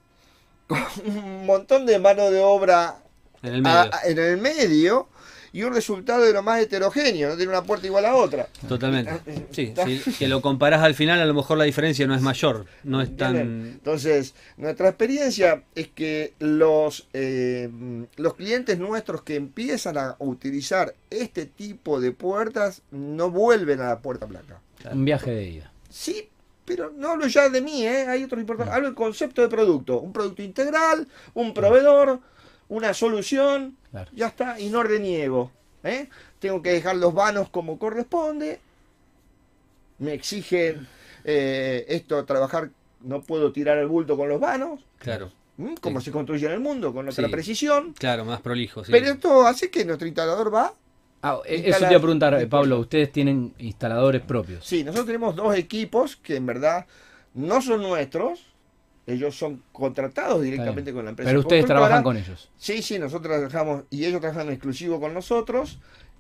un 1.07 1.47
montón 1.47 1.87
de 1.87 1.99
mano 1.99 2.31
de 2.31 2.41
obra 2.41 2.97
En 3.43 3.55
el 3.55 3.63
medio. 3.63 3.77
a- 3.79 3.91
en 4.05 4.19
el 4.19 4.37
medio 4.39 5.09
y 5.53 5.63
un 5.63 5.73
resultado 5.73 6.23
de 6.23 6.35
lo 6.35 6.43
más 6.43 6.61
heterogéneo, 6.61 7.31
no 7.31 7.37
tiene 7.37 7.51
una 7.51 7.63
puerta 7.63 7.87
igual 7.87 8.05
a 8.05 8.15
otra. 8.15 8.47
Totalmente. 8.69 9.11
Sí, 9.53 9.63
Está- 9.63 9.87
si, 9.87 9.99
si 10.13 10.27
lo 10.27 10.43
comparás 10.43 10.83
al 10.83 10.95
final, 10.95 11.19
a 11.19 11.25
lo 11.25 11.33
mejor 11.33 11.57
la 11.57 11.65
diferencia 11.65 12.07
no 12.07 12.15
es 12.15 12.21
mayor. 12.21 12.67
No 12.85 13.01
es 13.01 13.17
tan. 13.17 13.37
Entonces, 13.37 14.35
nuestra 14.59 14.89
experiencia 14.89 15.63
es 15.75 15.89
que 15.89 16.35
los, 16.41 17.09
eh, 17.15 17.71
los 18.17 18.35
clientes 18.35 18.79
nuestros 18.79 19.23
que 19.23 19.37
empiezan 19.37 19.97
a 19.97 20.17
utilizar 20.19 20.95
este 21.09 21.47
tipo 21.47 22.01
de 22.01 22.13
puertas 22.13 22.83
no 22.91 23.31
vuelven 23.31 23.81
a 23.81 23.87
la 23.89 24.01
puerta 24.01 24.27
blanca. 24.27 24.61
Un 24.93 25.07
viaje 25.07 25.31
de 25.31 25.49
ida. 25.49 25.73
Sí, 25.89 26.29
pero 26.67 26.93
no 26.95 27.13
hablo 27.13 27.27
ya 27.29 27.49
de 27.49 27.63
mí, 27.63 27.87
¿eh? 27.87 28.07
hay 28.09 28.25
otro 28.25 28.39
importante. 28.41 28.73
Hablo 28.75 28.89
del 28.89 28.95
concepto 28.95 29.41
de 29.41 29.49
producto. 29.49 30.01
Un 30.01 30.13
producto 30.13 30.43
integral, 30.43 31.09
un 31.33 31.55
proveedor, 31.55 32.21
una 32.69 32.93
solución, 32.93 33.77
Claro. 33.91 34.11
ya 34.13 34.27
está, 34.27 34.61
y 34.61 34.69
no 34.69 34.83
reniego. 34.83 35.51
¿eh? 35.85 36.09
Tengo 36.41 36.61
que 36.61 36.71
dejar 36.73 36.97
los 36.97 37.15
vanos 37.15 37.49
como 37.49 37.79
corresponde. 37.79 38.61
Me 39.99 40.13
exigen 40.13 40.87
eh, 41.25 41.87
esto, 41.89 42.25
trabajar, 42.25 42.71
no 43.01 43.23
puedo 43.23 43.51
tirar 43.53 43.79
el 43.79 43.87
bulto 43.87 44.17
con 44.17 44.29
los 44.29 44.39
vanos, 44.41 44.81
Claro, 44.99 45.33
¿m? 45.59 45.75
como 45.81 46.01
Sí. 46.01 46.07
se 46.07 46.13
construye 46.13 46.47
en 46.47 46.53
el 46.53 46.61
mundo, 46.61 46.93
con 46.93 47.09
otra 47.09 47.25
Sí. 47.27 47.31
precisión. 47.33 47.95
claro, 47.99 48.25
más 48.25 48.41
prolijo. 48.43 48.85
Sí. 48.85 48.93
Pero 48.93 49.07
esto 49.07 49.47
hace 49.47 49.71
que 49.71 49.85
nuestro 49.85 50.07
instalador 50.07 50.55
va. 50.55 50.75
Ah, 51.23 51.41
eh, 51.45 51.63
eso 51.67 51.81
te 51.81 51.87
iba 51.87 51.97
a 51.97 52.01
preguntar, 52.01 52.35
eh, 52.35 52.47
Pablo. 52.47 52.79
Ustedes 52.79 53.11
tienen 53.11 53.55
instaladores 53.59 54.23
propios. 54.23 54.65
Sí, 54.65 54.85
nosotros 54.85 55.07
tenemos 55.07 55.35
dos 55.35 55.57
equipos 55.57 56.17
que 56.17 56.37
en 56.37 56.47
verdad 56.47 56.87
no 57.35 57.61
son 57.63 57.83
nuestros. 57.83 58.47
Ellos 59.07 59.37
son 59.37 59.63
contratados 59.71 60.43
directamente 60.43 60.93
con 60.93 61.05
la 61.05 61.11
empresa. 61.11 61.31
Pero 61.31 61.41
ustedes 61.41 61.65
trabajan 61.65 62.03
con 62.03 62.17
ellos. 62.17 62.51
Sí, 62.57 62.83
sí, 62.83 62.99
nosotros 62.99 63.37
trabajamos 63.37 63.85
y 63.89 64.05
ellos 64.05 64.21
trabajan 64.21 64.49
exclusivo 64.51 65.01
con 65.01 65.15
nosotros. 65.15 65.79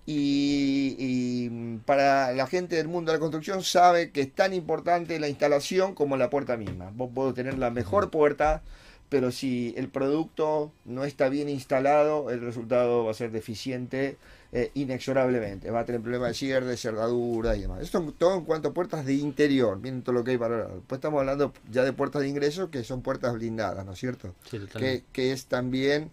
Y, 0.08 0.94
y, 1.00 1.78
para 1.84 2.32
la 2.32 2.46
gente 2.46 2.76
del 2.76 2.86
mundo 2.86 3.10
de 3.10 3.18
la 3.18 3.20
construcción 3.20 3.64
sabe 3.64 4.12
que 4.12 4.20
es 4.20 4.32
tan 4.32 4.54
importante 4.54 5.18
la 5.18 5.28
instalación 5.28 5.96
como 5.96 6.16
la 6.16 6.30
puerta 6.30 6.56
misma. 6.56 6.92
Vos 6.94 7.10
podés 7.12 7.34
tener 7.34 7.58
la 7.58 7.70
mejor 7.70 8.10
puerta, 8.10 8.62
pero 9.08 9.32
si 9.32 9.74
el 9.76 9.88
producto 9.88 10.70
no 10.84 11.04
está 11.04 11.28
bien 11.28 11.48
instalado, 11.48 12.30
el 12.30 12.40
resultado 12.40 13.04
va 13.04 13.10
a 13.10 13.14
ser 13.14 13.32
deficiente 13.32 14.16
eh, 14.52 14.70
inexorablemente. 14.74 15.70
Va 15.70 15.80
a 15.80 15.84
tener 15.84 16.00
problemas 16.00 16.28
de 16.28 16.34
cierre, 16.34 16.66
de 16.66 16.76
cerradura 16.76 17.56
y 17.56 17.62
demás. 17.62 17.82
Esto 17.82 18.02
todo 18.16 18.36
en 18.36 18.44
cuanto 18.44 18.68
a 18.68 18.74
puertas 18.74 19.04
de 19.04 19.14
interior, 19.14 19.78
miren 19.78 20.02
todo 20.02 20.14
lo 20.14 20.24
que 20.24 20.32
hay 20.32 20.38
para 20.38 20.54
ahora. 20.56 20.74
Después 20.74 20.98
estamos 20.98 21.20
hablando 21.20 21.52
ya 21.70 21.84
de 21.84 21.92
puertas 21.92 22.22
de 22.22 22.28
ingreso 22.28 22.70
que 22.70 22.84
son 22.84 23.02
puertas 23.02 23.34
blindadas, 23.34 23.84
¿no 23.84 23.92
es 23.92 23.98
cierto? 23.98 24.34
Sí, 24.80 25.04
que, 25.12 25.32
es 25.32 25.46
también 25.46 26.10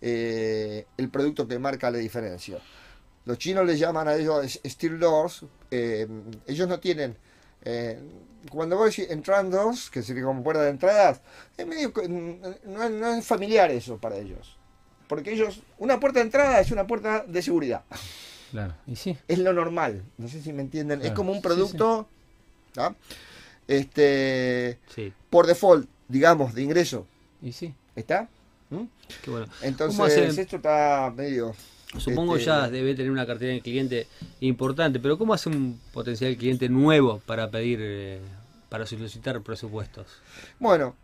eh, 0.00 0.86
el 0.96 1.08
producto 1.08 1.46
que 1.48 1.58
marca 1.58 1.90
la 1.90 1.98
diferencia. 1.98 2.58
Los 3.24 3.38
chinos 3.38 3.64
le 3.66 3.78
llaman 3.78 4.08
a 4.08 4.14
ellos 4.16 4.60
steel 4.66 4.98
doors, 4.98 5.44
eh, 5.70 6.06
ellos 6.46 6.68
no 6.68 6.78
tienen, 6.78 7.16
eh, 7.64 7.98
cuando 8.50 8.76
vos 8.76 8.94
decís 8.94 9.10
entrando 9.10 9.72
que 9.90 10.02
sería 10.02 10.24
como 10.24 10.42
puerta 10.42 10.62
de 10.62 10.70
entradas, 10.70 11.22
es 11.56 11.66
medio, 11.66 11.90
co- 11.92 12.02
no, 12.06 12.90
no 12.90 13.14
es 13.14 13.24
familiar 13.24 13.70
eso 13.70 13.96
para 13.96 14.16
ellos. 14.18 14.58
Porque 15.08 15.32
ellos, 15.32 15.60
una 15.78 16.00
puerta 16.00 16.18
de 16.20 16.26
entrada 16.26 16.60
es 16.60 16.70
una 16.70 16.86
puerta 16.86 17.24
de 17.26 17.42
seguridad, 17.42 17.82
Claro. 18.50 18.74
Y 18.86 18.96
sí. 18.96 19.16
es 19.28 19.38
lo 19.38 19.52
normal, 19.52 20.02
no 20.16 20.28
sé 20.28 20.40
si 20.40 20.52
me 20.52 20.62
entienden, 20.62 21.02
es 21.02 21.12
como 21.12 21.30
un 21.32 21.36
Sí, 21.38 21.42
sí. 21.42 21.48
producto, 21.48 22.08
¿ah? 22.76 22.94
este, 23.68 24.78
Sí, 24.94 25.12
por 25.30 25.46
default, 25.46 25.88
digamos, 26.08 26.54
de 26.54 26.62
ingreso, 26.62 27.06
Y 27.42 27.52
sí. 27.52 27.74
¿está? 27.96 28.28
¿Mm? 28.70 28.82
qué 29.22 29.30
bueno. 29.30 29.46
Entonces, 29.62 30.38
esto 30.38 30.56
está 30.56 31.12
medio. 31.14 31.54
Supongo 31.98 32.34
Este, 32.36 32.46
ya 32.46 32.68
debe 32.70 32.94
tener 32.94 33.10
una 33.12 33.24
cartera 33.26 33.52
de 33.52 33.60
cliente 33.60 34.08
importante, 34.40 34.98
pero 34.98 35.16
¿cómo 35.16 35.32
hace 35.32 35.48
un 35.48 35.80
potencial 35.92 36.36
cliente 36.36 36.68
nuevo 36.68 37.20
para 37.24 37.50
pedir, 37.50 37.78
eh, 37.80 38.20
para 38.68 38.84
solicitar 38.84 39.40
presupuestos? 39.42 40.06
Bueno, 40.58 40.96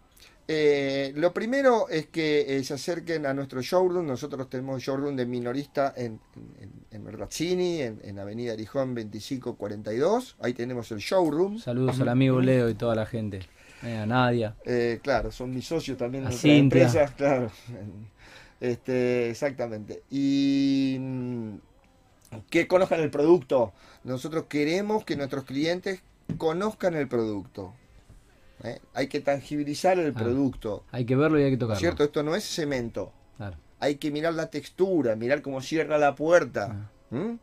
eh, 0.52 1.12
lo 1.14 1.32
primero 1.32 1.88
es 1.88 2.06
que 2.06 2.56
eh, 2.56 2.64
se 2.64 2.74
acerquen 2.74 3.24
a 3.24 3.32
nuestro 3.32 3.62
showroom. 3.62 4.04
Nosotros 4.04 4.50
tenemos 4.50 4.82
showroom 4.82 5.14
de 5.14 5.24
minorista 5.24 5.94
en, 5.96 6.18
en, 6.60 6.72
en 6.90 7.04
Merlazzini, 7.04 7.82
en, 7.82 8.00
en 8.02 8.18
Avenida 8.18 8.54
Arijón 8.54 8.96
2542. 8.96 10.38
Ahí 10.40 10.52
tenemos 10.52 10.90
el 10.90 10.98
showroom. 10.98 11.60
Saludos 11.60 12.00
al 12.00 12.08
amigo 12.08 12.40
Leo 12.40 12.68
y 12.68 12.74
toda 12.74 12.96
la 12.96 13.06
gente. 13.06 13.42
Eh, 13.84 13.96
a 13.96 14.06
Nadia. 14.06 14.56
Eh, 14.64 14.98
claro, 15.04 15.30
son 15.30 15.54
mis 15.54 15.66
socios 15.68 15.96
también 15.96 16.26
en 16.26 16.50
empresas, 16.50 17.10
claro. 17.16 17.48
Este, 18.60 19.30
exactamente. 19.30 20.02
Y 20.10 20.96
mm, 20.98 21.54
que 22.50 22.66
conozcan 22.66 22.98
el 23.02 23.10
producto. 23.10 23.72
Nosotros 24.02 24.46
queremos 24.48 25.04
que 25.04 25.14
nuestros 25.14 25.44
clientes 25.44 26.02
conozcan 26.38 26.96
el 26.96 27.06
producto. 27.06 27.72
¿Eh? 28.64 28.78
Hay 28.94 29.06
que 29.08 29.20
tangibilizar 29.20 29.98
el 29.98 30.12
Ah. 30.14 30.18
producto. 30.18 30.84
Hay 30.92 31.04
que 31.04 31.16
verlo 31.16 31.38
y 31.40 31.44
hay 31.44 31.50
que 31.50 31.56
¿No 31.56 31.60
tocarlo. 31.60 31.74
es 31.74 31.80
cierto? 31.80 32.04
Esto 32.04 32.22
no 32.22 32.34
es 32.34 32.44
cemento. 32.44 33.12
Claro. 33.36 33.56
Hay 33.78 33.96
que 33.96 34.10
mirar 34.10 34.34
la 34.34 34.50
textura, 34.50 35.16
mirar 35.16 35.42
cómo 35.42 35.60
cierra 35.62 35.96
la 35.98 36.14
puerta. 36.14 36.90
¿m? 37.10 37.38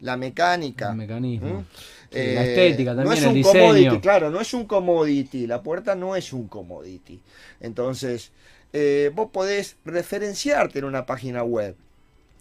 La 0.00 0.16
mecánica. 0.16 0.90
El 0.90 0.96
mecanismo. 0.96 1.64
la 2.10 2.18
estética 2.44 2.92
no 2.94 3.02
también, 3.02 3.18
es 3.18 3.22
el 3.22 3.28
un 3.28 3.34
diseño. 3.34 3.60
commodity, 3.60 4.00
claro, 4.00 4.30
no 4.30 4.40
es 4.40 4.52
un 4.54 4.66
commodity. 4.66 5.46
La 5.46 5.62
puerta 5.62 5.94
no 5.94 6.14
es 6.16 6.32
un 6.32 6.46
commodity. 6.48 7.20
Entonces, 7.60 8.30
eh, 8.72 9.10
vos 9.14 9.30
podés 9.32 9.76
referenciarte 9.84 10.78
en 10.80 10.84
una 10.86 11.06
página 11.06 11.42
web. 11.44 11.76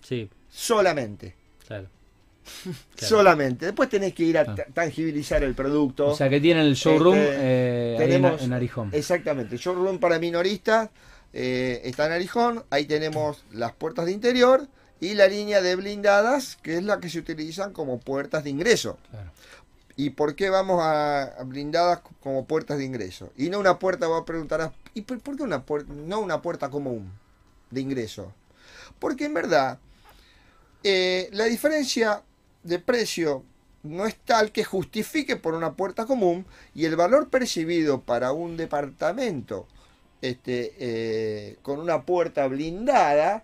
Sí, 0.01 0.29
Solamente. 0.49 1.35
claro. 1.67 1.87
Claro. 2.95 3.15
Solamente. 3.17 3.65
Después 3.67 3.89
tenés 3.89 4.13
que 4.13 4.23
ir 4.23 4.37
a 4.37 4.41
Ah. 4.41 4.55
ta- 4.55 4.65
tangibilizar 4.73 5.43
el 5.43 5.53
producto. 5.55 6.07
O 6.07 6.15
sea 6.15 6.29
que 6.29 6.39
tienen 6.39 6.65
el 6.65 6.75
showroom 6.75 7.15
Este, 7.17 7.35
eh, 7.39 7.95
ahí 7.99 8.03
en, 8.03 8.09
tenemos- 8.09 8.41
en 8.41 8.53
Arijón. 8.53 8.89
Exactamente. 8.93 9.57
Showroom 9.57 9.99
para 9.99 10.19
minoristas 10.19 10.89
eh, 11.33 11.81
está 11.85 12.05
en 12.07 12.11
Arijón. 12.13 12.63
Ahí 12.69 12.85
tenemos 12.85 13.43
las 13.51 13.71
puertas 13.73 14.05
de 14.05 14.11
interior 14.11 14.67
y 14.99 15.13
la 15.15 15.27
línea 15.27 15.61
de 15.61 15.75
blindadas, 15.75 16.57
que 16.61 16.77
es 16.77 16.83
la 16.83 16.99
que 16.99 17.09
se 17.09 17.19
utilizan 17.19 17.71
como 17.73 17.99
puertas 17.99 18.43
de 18.43 18.49
ingreso. 18.51 18.97
Claro. 19.09 19.31
¿Y 19.95 20.11
por 20.11 20.35
qué 20.35 20.49
vamos 20.49 20.81
a, 20.81 21.23
a 21.23 21.43
blindadas 21.43 22.01
como 22.21 22.45
puertas 22.45 22.77
de 22.77 22.85
ingreso? 22.85 23.31
Y 23.37 23.49
no 23.49 23.59
una 23.59 23.77
puerta, 23.79 24.07
vos 24.07 24.23
preguntarás, 24.25 24.71
¿y 24.93 25.01
por, 25.01 25.19
por 25.19 25.37
qué 25.37 25.43
una 25.43 25.63
puerta, 25.63 25.91
no 25.93 26.19
una 26.19 26.41
puerta 26.41 26.69
común 26.69 27.11
de 27.71 27.81
ingreso? 27.81 28.33
Porque 28.99 29.25
en 29.25 29.33
verdad, 29.33 29.79
eh, 30.83 31.29
la 31.33 31.45
diferencia 31.45 32.21
de 32.63 32.79
precio 32.79 33.43
no 33.83 34.05
es 34.05 34.15
tal 34.17 34.51
que 34.51 34.63
justifique 34.63 35.35
por 35.37 35.53
una 35.55 35.73
puerta 35.73 36.05
común 36.05 36.45
y 36.75 36.85
el 36.85 36.95
valor 36.95 37.29
percibido 37.29 38.01
para 38.01 38.31
un 38.31 38.55
departamento 38.57 39.67
este, 40.21 40.73
eh, 40.79 41.57
con 41.63 41.79
una 41.79 42.03
puerta 42.03 42.45
blindada 42.47 43.43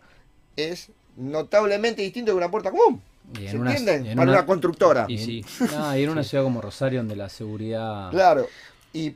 es 0.55 0.89
notablemente 1.15 2.03
distinto 2.03 2.31
que 2.33 2.37
una 2.37 2.51
puerta 2.51 2.69
común. 2.69 3.01
Y 3.33 3.47
¿Se 3.47 3.49
en 3.55 3.61
una, 3.61 3.75
entienden? 3.75 4.15
Para 4.15 4.29
una- 4.29 4.37
una 4.39 4.45
constructora. 4.45 5.05
Y 5.09 5.17
sí. 5.17 5.45
Ah, 5.75 5.97
y 5.97 6.03
en 6.03 6.09
una 6.11 6.23
ciudad 6.23 6.43
como 6.43 6.61
Rosario 6.61 6.99
donde 6.99 7.15
la 7.15 7.29
seguridad... 7.29 8.11
Claro, 8.11 8.47
y 8.93 9.11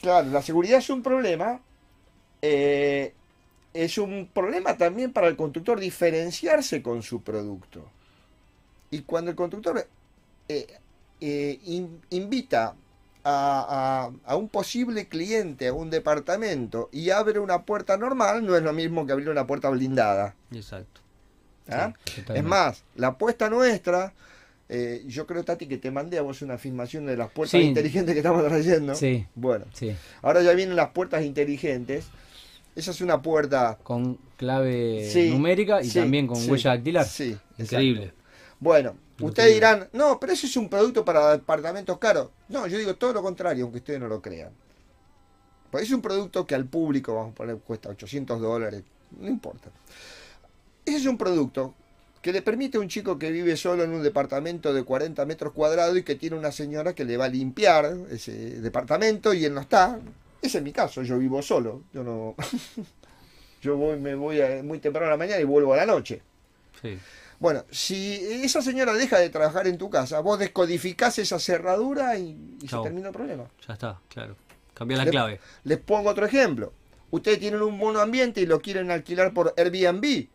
claro, 0.00 0.28
la 0.30 0.42
seguridad 0.42 0.78
es 0.78 0.90
un 0.90 1.02
problema. 1.02 1.60
eh, 2.42 3.14
es 3.74 3.96
un 3.96 4.28
problema 4.32 4.76
también 4.76 5.14
para 5.14 5.28
el 5.28 5.36
constructor 5.36 5.80
diferenciarse 5.80 6.82
con 6.82 7.02
su 7.02 7.22
producto. 7.22 7.88
Y 8.92 9.00
cuando 9.00 9.30
el 9.30 9.36
constructor 9.36 9.84
eh, 10.48 10.66
eh, 11.20 11.58
in- 11.64 12.00
invita 12.10 12.76
a, 13.24 14.10
a- 14.24 14.30
a 14.32 14.36
un 14.36 14.48
posible 14.48 15.08
cliente 15.08 15.66
a 15.68 15.72
un 15.72 15.90
departamento 15.90 16.88
y 16.92 17.10
abre 17.10 17.38
una 17.40 17.62
puerta 17.62 17.96
normal, 17.96 18.44
no 18.46 18.54
es 18.56 18.62
lo 18.62 18.72
mismo 18.72 19.06
que 19.06 19.12
abrir 19.12 19.28
una 19.30 19.46
puerta 19.46 19.70
blindada. 19.70 20.34
Exacto. 20.52 21.00
¿ah? 21.70 21.92
Es 22.34 22.44
más, 22.44 22.84
la 22.96 23.08
apuesta 23.08 23.48
nuestra, 23.48 24.12
eh, 24.68 25.02
yo 25.06 25.26
creo, 25.26 25.42
Tati, 25.42 25.66
que 25.66 25.78
te 25.78 25.90
mandé 25.90 26.18
a 26.18 26.22
vos 26.22 26.42
una 26.42 26.58
filmación 26.58 27.06
de 27.06 27.16
las 27.16 27.30
puertas 27.30 27.52
Sí. 27.60 27.66
inteligentes 27.68 28.12
que 28.14 28.18
estamos 28.20 28.44
trayendo. 28.46 28.94
Sí, 28.94 29.26
Bueno, 29.34 29.64
sí. 29.72 29.96
ahora 30.20 30.42
ya 30.42 30.52
vienen 30.52 30.76
las 30.76 30.90
puertas 30.90 31.24
inteligentes 31.24 32.04
Esa 32.74 32.90
es 32.90 33.00
una 33.02 33.20
puerta. 33.20 33.78
Con 33.82 34.18
clave 34.38 35.06
numérica 35.30 35.82
y 35.82 35.90
también 35.90 36.26
con 36.26 36.38
huella 36.50 36.70
dactilar. 36.70 37.04
Sí, 37.06 37.36
Increíble. 37.58 38.04
exacto. 38.04 38.21
Bueno, 38.62 38.94
ustedes 39.20 39.48
dirán, 39.54 39.88
no, 39.92 40.20
pero 40.20 40.32
ese 40.32 40.46
es 40.46 40.56
un 40.56 40.68
producto 40.68 41.04
para 41.04 41.32
departamentos 41.32 41.98
caros. 41.98 42.28
No, 42.48 42.68
yo 42.68 42.78
digo 42.78 42.94
todo 42.94 43.12
lo 43.12 43.20
contrario, 43.20 43.64
aunque 43.64 43.78
ustedes 43.78 43.98
no 43.98 44.06
lo 44.06 44.22
crean. 44.22 44.52
Pues 45.72 45.82
es 45.84 45.90
un 45.90 46.00
producto 46.00 46.46
que 46.46 46.54
al 46.54 46.66
público, 46.66 47.12
vamos 47.12 47.32
a 47.32 47.34
poner, 47.34 47.56
cuesta 47.56 47.88
800 47.88 48.40
dólares, 48.40 48.84
no 49.18 49.26
importa. 49.26 49.68
Ese 50.84 50.96
es 50.98 51.06
un 51.06 51.18
producto 51.18 51.74
que 52.20 52.32
le 52.32 52.40
permite 52.40 52.78
a 52.78 52.80
un 52.80 52.86
chico 52.88 53.18
que 53.18 53.32
vive 53.32 53.56
solo 53.56 53.82
en 53.82 53.90
un 53.92 54.00
departamento 54.04 54.72
de 54.72 54.84
40 54.84 55.26
metros 55.26 55.52
cuadrados 55.52 55.98
y 55.98 56.04
que 56.04 56.14
tiene 56.14 56.36
una 56.36 56.52
señora 56.52 56.94
que 56.94 57.04
le 57.04 57.16
va 57.16 57.24
a 57.24 57.28
limpiar 57.28 57.96
ese 58.10 58.60
departamento 58.60 59.34
y 59.34 59.44
él 59.44 59.54
no 59.54 59.60
está. 59.60 59.98
Ese 60.40 60.58
es 60.58 60.64
mi 60.64 60.70
caso, 60.70 61.02
yo 61.02 61.18
vivo 61.18 61.42
solo. 61.42 61.82
Yo 61.92 62.04
no. 62.04 62.36
yo 63.60 63.76
voy, 63.76 63.98
me 63.98 64.14
voy 64.14 64.40
a- 64.40 64.62
muy 64.62 64.78
temprano 64.78 65.08
a 65.08 65.10
la 65.10 65.16
mañana 65.16 65.40
y 65.40 65.44
vuelvo 65.44 65.74
a 65.74 65.78
la 65.78 65.86
noche. 65.86 66.22
Sí. 66.80 66.96
Bueno, 67.42 67.64
si 67.72 68.14
esa 68.44 68.62
señora 68.62 68.92
deja 68.92 69.18
de 69.18 69.28
trabajar 69.28 69.66
en 69.66 69.76
tu 69.76 69.90
casa, 69.90 70.20
vos 70.20 70.38
descodificás 70.38 71.18
esa 71.18 71.40
cerradura 71.40 72.16
y, 72.16 72.38
y 72.62 72.68
se 72.68 72.78
termina 72.78 73.08
el 73.08 73.12
problema. 73.12 73.44
Ya 73.66 73.74
está, 73.74 73.98
claro. 74.08 74.36
Cambiar 74.74 74.98
la 74.98 75.04
Le- 75.06 75.10
clave. 75.10 75.40
Les 75.64 75.78
pongo 75.78 76.10
otro 76.10 76.24
ejemplo. 76.24 76.72
Ustedes 77.10 77.40
tienen 77.40 77.60
un 77.60 77.76
mono 77.76 78.00
ambiente 78.00 78.40
y 78.40 78.46
lo 78.46 78.60
quieren 78.62 78.92
alquilar 78.92 79.34
por 79.34 79.52
Airbnb. 79.56 80.28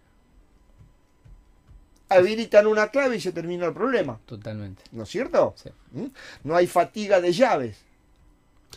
Habilitan 2.09 2.67
una 2.67 2.89
clave 2.89 3.15
y 3.15 3.21
se 3.21 3.31
termina 3.31 3.65
el 3.67 3.73
problema. 3.73 4.19
Totalmente. 4.25 4.83
¿No 4.91 5.03
es 5.03 5.09
cierto? 5.09 5.55
Sí. 5.61 5.69
¿Mm? 5.93 6.05
No 6.43 6.55
hay 6.57 6.67
fatiga 6.67 7.19
de 7.21 7.31
llaves. 7.31 7.77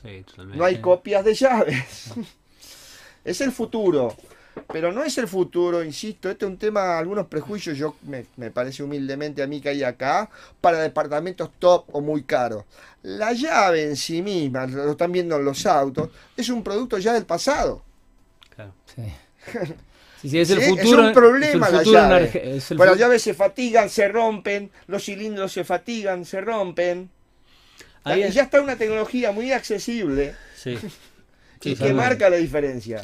Sí, 0.03 0.23
totalmente. 0.23 0.57
No 0.59 0.65
hay 0.65 0.81
copias 0.81 1.25
de 1.25 1.35
llaves. 1.35 2.13
es 3.25 3.41
el 3.41 3.51
futuro. 3.53 4.17
Pero 4.73 4.93
no 4.93 5.03
es 5.03 5.17
el 5.19 5.27
futuro, 5.29 5.83
insisto, 5.83 6.31
este 6.31 6.45
es 6.45 6.51
un 6.51 6.57
tema, 6.59 6.99
algunos 6.99 7.27
prejuicios, 7.27 7.77
yo 7.77 7.97
me, 8.03 8.27
me 8.37 8.51
parece 8.51 8.83
humildemente 8.83 9.43
a 9.43 9.47
mí 9.47 9.61
que 9.61 9.69
hay 9.71 9.83
acá, 9.83 10.31
para 10.61 10.79
departamentos 10.81 11.51
top 11.59 11.85
o 11.93 12.01
muy 12.01 12.23
caros. 12.23 12.65
La 13.03 13.33
llave 13.33 13.85
en 13.85 13.97
sí 13.97 14.23
misma, 14.23 14.67
lo 14.67 14.93
están 14.93 15.11
viendo 15.13 15.37
en 15.37 15.45
los 15.45 15.67
autos, 15.67 16.11
es 16.37 16.49
un 16.51 16.63
producto 16.63 16.99
ya 16.99 17.13
del 17.15 17.27
pasado. 17.27 17.83
Claro. 18.55 18.73
Sí. 18.95 19.03
Sí, 20.21 20.29
sí, 20.29 20.39
es 20.39 20.51
el 20.51 20.61
Sí, 20.61 20.69
futuro. 20.69 21.07
un 21.07 21.13
problema 21.15 21.47
es 21.49 21.55
el 21.55 21.61
la 21.73 21.79
futuro 21.79 21.99
en 22.03 22.09
llave. 22.11 22.57
Es 22.57 22.71
el 22.73 22.77
Bueno, 22.77 22.93
las 22.93 23.01
llaves 23.01 23.23
se 23.23 23.33
fatigan, 23.33 23.89
se 23.89 24.07
rompen, 24.07 24.71
los 24.87 25.03
cilindros 25.03 25.51
se 25.51 25.65
fatigan, 25.65 26.27
se 26.27 26.43
rompen. 26.43 27.09
Ahí 28.05 28.21
y 28.21 28.23
es- 28.25 28.35
ya 28.35 28.43
está 28.43 28.61
una 28.61 28.77
tecnología 28.77 29.33
muy 29.33 29.51
accesible 29.51 30.35
Sí. 30.55 30.77
y 31.63 31.75
que 31.75 31.95
marca 31.95 32.29
la 32.29 32.37
diferencia. 32.37 33.01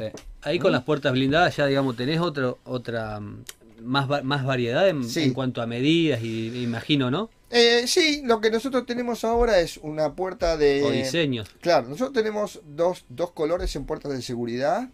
Ahí 0.47 0.59
con 0.59 0.73
las 0.73 0.85
puertas 0.85 1.13
blindadas 1.13 1.57
ya, 1.57 1.67
digamos, 1.67 1.97
tenés 1.97 2.21
otro, 2.21 2.59
otra 2.65 3.19
mm, 3.21 3.45
más, 3.83 4.23
más 4.25 4.45
variedad 4.45 4.89
en, 4.89 5.05
Sí. 5.05 5.25
en 5.25 5.35
cuanto 5.35 5.61
a 5.61 5.67
medidas 5.67 6.23
y 6.23 6.63
imagino, 6.63 7.11
¿no? 7.11 7.31
Eh, 7.51 7.85
sí, 7.87 8.23
lo 8.25 8.41
que 8.41 8.51
nosotros 8.51 8.87
tenemos 8.87 9.23
ahora 9.25 9.61
es 9.61 9.77
una 9.77 10.15
puerta 10.15 10.57
de... 10.57 10.83
O 10.83 10.91
diseños. 10.91 11.49
Claro, 11.61 11.89
nosotros 11.89 12.13
tenemos 12.13 12.61
dos, 12.77 13.05
dos 13.09 13.31
colores 13.33 13.75
en 13.77 13.85
puertas 13.87 14.13
de 14.13 14.23
seguridad. 14.23 14.89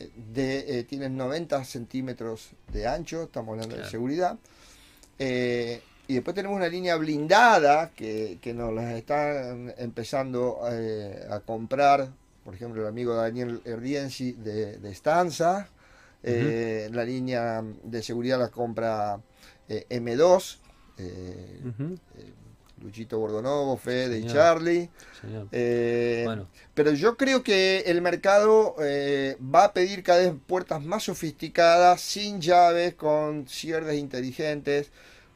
eh, 0.00 0.10
De, 0.34 0.78
eh, 0.80 0.84
tienen 0.84 1.16
90 1.16 1.64
centímetros 1.64 2.48
de 2.72 2.86
ancho, 2.86 3.24
estamos 3.24 3.52
hablando 3.54 3.76
de 3.76 3.88
seguridad. 3.90 4.36
Eh, 5.18 5.80
y 6.08 6.14
después 6.14 6.34
tenemos 6.34 6.56
una 6.56 6.68
línea 6.68 6.96
blindada 6.96 7.90
que, 7.96 8.38
que 8.42 8.52
nos 8.52 8.72
las 8.74 8.92
están 8.94 9.72
empezando 9.78 10.60
eh, 10.70 11.26
a 11.30 11.40
comprar, 11.40 12.08
por 12.44 12.54
ejemplo, 12.54 12.82
el 12.82 12.88
amigo 12.88 13.14
Daniel 13.14 13.60
Erdiensi 13.64 14.32
de, 14.32 14.78
de 14.78 14.90
Stanza. 14.92 15.68
Eh, 16.22 16.88
La 16.92 17.04
línea 17.04 17.62
de 17.82 18.02
seguridad 18.02 18.38
la 18.38 18.48
compra 18.48 19.20
eh, 19.68 19.86
M2. 19.90 20.56
eh, 20.98 21.60
Luchito 22.82 23.18
Bordonovo, 23.18 23.76
Fede 23.76 24.18
y 24.18 24.20
Señor. 24.22 24.34
Charlie. 24.34 24.90
señor. 25.20 25.48
Eh, 25.52 26.22
Bueno, 26.26 26.48
Pero 26.74 26.92
yo 26.92 27.16
creo 27.16 27.42
que 27.42 27.80
el 27.86 28.02
mercado 28.02 28.74
va 28.78 29.64
a 29.64 29.72
pedir 29.72 30.02
cada 30.02 30.18
vez 30.20 30.34
puertas 30.46 30.82
más 30.82 31.04
sofisticadas, 31.04 32.00
sin 32.00 32.40
llaves, 32.40 32.94
con 32.94 33.46
cierres 33.48 33.96
inteligentes, 33.98 34.90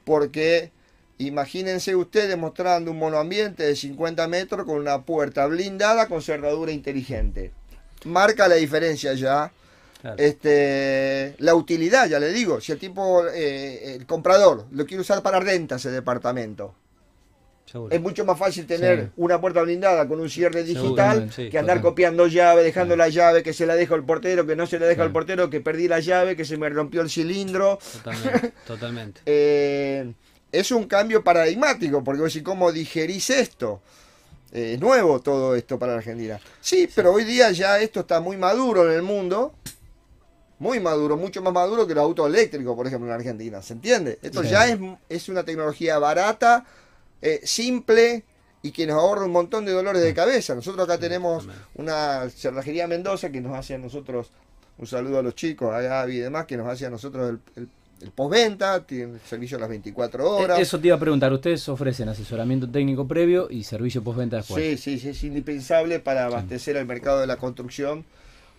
porque 0.04 0.72
imagínense 1.18 1.94
ustedes 1.96 2.36
mostrando 2.38 2.90
un 2.90 2.98
monoambiente 2.98 3.64
de 3.64 3.74
50 3.76 4.26
metros 4.28 4.64
con 4.66 4.76
una 4.76 5.02
puerta 5.02 5.46
blindada 5.46 6.06
con 6.06 6.22
cerradura 6.22 6.72
inteligente. 6.72 7.52
Marca 8.04 8.46
la 8.48 8.54
diferencia 8.56 9.14
ya. 9.14 9.50
claro. 10.00 10.16
Este, 10.18 11.34
la 11.38 11.54
utilidad, 11.56 12.08
ya 12.08 12.20
le 12.20 12.32
digo, 12.32 12.60
si 12.60 12.70
el 12.72 12.78
tipo, 12.78 13.26
eh, 13.26 13.96
el 13.96 14.06
comprador, 14.06 14.66
lo 14.70 14.86
quiere 14.86 15.00
usar 15.00 15.22
para 15.22 15.40
renta 15.40 15.74
ese 15.74 15.90
departamento, 15.90 16.72
seguro. 17.66 17.92
es 17.92 18.00
mucho 18.00 18.24
más 18.24 18.38
fácil 18.38 18.64
tener 18.66 19.06
Sí. 19.06 19.10
una 19.16 19.40
puerta 19.40 19.60
blindada 19.62 20.06
con 20.06 20.20
un 20.20 20.30
cierre 20.30 20.62
digital 20.62 21.32
sí, 21.32 21.50
que 21.50 21.58
andar 21.58 21.80
copiando 21.80 22.28
llave, 22.28 22.62
dejando 22.62 22.94
la 22.96 23.08
llave, 23.08 23.42
que 23.42 23.52
se 23.52 23.66
la 23.66 23.74
dejo 23.74 23.96
al 23.96 24.04
portero, 24.04 24.46
que 24.46 24.54
no 24.54 24.68
se 24.68 24.78
la 24.78 24.86
deja 24.86 25.02
al 25.02 25.08
Sí. 25.08 25.12
portero, 25.14 25.50
que 25.50 25.60
perdí 25.60 25.88
la 25.88 25.98
llave, 25.98 26.36
que 26.36 26.44
se 26.44 26.56
me 26.56 26.68
rompió 26.68 27.00
el 27.02 27.10
cilindro. 27.10 27.80
Totalmente, 27.92 28.52
totalmente. 28.68 29.20
Eh, 29.26 30.12
es 30.52 30.70
un 30.70 30.84
cambio 30.86 31.22
paradigmático, 31.22 32.02
porque 32.02 32.20
vos 32.22 32.32
decís, 32.32 32.44
¿cómo 32.44 32.72
digerís 32.72 33.30
esto? 33.30 33.80
Eh, 34.52 34.74
es 34.74 34.80
nuevo 34.80 35.20
todo 35.20 35.54
esto 35.54 35.78
para 35.78 35.92
la 35.92 35.98
Argentina. 35.98 36.40
Sí, 36.60 36.88
pero 36.94 37.12
hoy 37.12 37.24
día 37.24 37.50
ya 37.50 37.80
esto 37.80 38.00
está 38.00 38.20
muy 38.20 38.36
maduro 38.36 38.88
en 38.88 38.96
el 38.96 39.02
mundo. 39.02 39.52
Muy 40.60 40.80
maduro, 40.80 41.16
mucho 41.16 41.40
más 41.40 41.52
maduro 41.52 41.86
que 41.86 41.94
los 41.94 42.02
autos 42.02 42.26
eléctricos, 42.26 42.74
por 42.74 42.86
ejemplo, 42.86 43.06
en 43.08 43.14
Argentina. 43.14 43.62
¿Se 43.62 43.74
entiende? 43.74 44.18
Esto 44.22 44.42
Sí. 44.42 44.48
ya 44.48 44.66
es, 44.66 44.78
es 45.08 45.28
una 45.28 45.44
tecnología 45.44 45.98
barata, 45.98 46.64
eh, 47.22 47.40
simple 47.44 48.24
y 48.60 48.72
que 48.72 48.84
nos 48.86 48.96
ahorra 48.96 49.24
un 49.24 49.30
montón 49.30 49.64
de 49.64 49.70
dolores 49.72 50.02
de 50.02 50.12
cabeza. 50.14 50.56
Nosotros 50.56 50.84
acá 50.84 50.98
tenemos 50.98 51.46
una 51.74 52.28
cerrajería 52.30 52.88
Mendoza 52.88 53.30
que 53.30 53.40
nos 53.40 53.56
hace 53.56 53.74
a 53.74 53.78
nosotros, 53.78 54.32
un 54.78 54.86
saludo 54.88 55.20
a 55.20 55.22
los 55.22 55.36
chicos, 55.36 55.72
a 55.72 55.80
Gaby 55.80 56.16
y 56.16 56.20
demás, 56.20 56.46
que 56.46 56.56
nos 56.56 56.66
hace 56.66 56.86
a 56.86 56.90
nosotros 56.90 57.30
el, 57.30 57.40
el, 57.54 57.68
el 58.00 58.10
postventa, 58.12 58.84
tiene 58.86 59.18
servicio 59.26 59.56
a 59.56 59.60
las 59.60 59.68
24 59.68 60.30
horas. 60.30 60.58
Eh, 60.58 60.62
Eso 60.62 60.78
te 60.78 60.88
iba 60.88 60.96
a 60.96 61.00
preguntar. 61.00 61.32
Ustedes 61.32 61.68
ofrecen 61.68 62.08
asesoramiento 62.08 62.70
técnico 62.70 63.08
previo 63.08 63.48
y 63.50 63.64
servicio 63.64 64.02
postventa 64.02 64.36
después. 64.36 64.62
Sí, 64.62 64.76
sí, 64.76 64.98
sí, 64.98 65.08
es 65.10 65.24
indispensable 65.24 65.98
para 65.98 66.26
abastecer 66.26 66.76
al 66.76 66.86
mercado 66.86 67.20
de 67.20 67.26
la 67.26 67.36
construcción. 67.36 68.04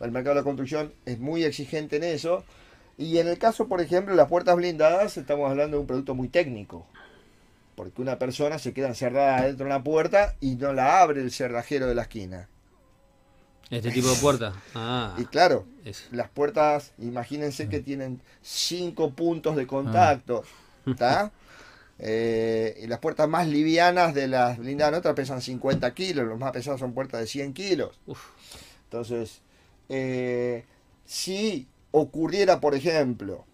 El 0.02 0.12
mercado 0.12 0.36
de 0.36 0.42
la 0.42 0.46
construcción 0.46 0.94
es 1.06 1.20
muy 1.20 1.44
exigente 1.44 1.98
en 1.98 2.04
eso. 2.04 2.44
Y 2.98 3.18
en 3.20 3.28
el 3.28 3.38
caso, 3.38 3.68
por 3.68 3.80
ejemplo, 3.80 4.14
de 4.14 4.18
las 4.18 4.28
puertas 4.28 4.56
blindadas, 4.56 5.18
estamos 5.18 5.50
hablando 5.50 5.78
de 5.78 5.82
un 5.82 5.88
producto 5.88 6.16
muy 6.16 6.28
técnico. 6.28 6.86
Porque 7.76 8.02
una 8.02 8.20
persona 8.20 8.60
se 8.60 8.74
queda 8.74 8.90
encerrada 8.90 9.44
dentro 9.44 9.66
de 9.66 9.72
una 9.72 9.84
puerta 9.84 10.36
y 10.42 10.56
no 10.56 10.74
la 10.74 11.02
abre 11.02 11.22
el 11.22 11.32
cerrajero 11.32 11.88
de 11.88 11.96
la 11.96 12.02
esquina. 12.04 12.50
Este 13.70 13.92
tipo 13.92 14.10
de 14.10 14.16
puerta. 14.22 14.54
Ah, 14.74 15.16
Y 15.18 15.26
claro, 15.26 15.66
las 16.12 16.30
puertas, 16.30 16.94
imagínense 16.98 17.70
que 17.70 17.80
tienen 17.80 18.22
cinco 18.42 19.12
puntos 19.12 19.56
de 19.56 19.68
contacto. 19.68 20.44
¿Está? 20.86 21.32
Eh, 22.00 22.80
y 22.84 22.88
las 22.88 23.00
puertas 23.00 23.28
más 23.28 23.48
livianas 23.48 24.14
de 24.14 24.28
las 24.28 24.58
blindadas 24.58 25.00
otras 25.00 25.16
pesan 25.16 25.42
50 25.42 25.94
kilos, 25.94 26.26
los 26.26 26.40
más 26.40 26.52
pesados 26.54 26.80
son 26.80 26.94
puertas 26.94 27.20
de 27.20 27.28
100 27.28 27.54
kilos. 27.54 28.00
uf, 28.08 28.20
Entonces, 28.86 29.42
eh, 29.90 30.64
si 31.06 31.68
ocurriera, 31.92 32.60
por 32.62 32.74
ejemplo, 32.76 33.46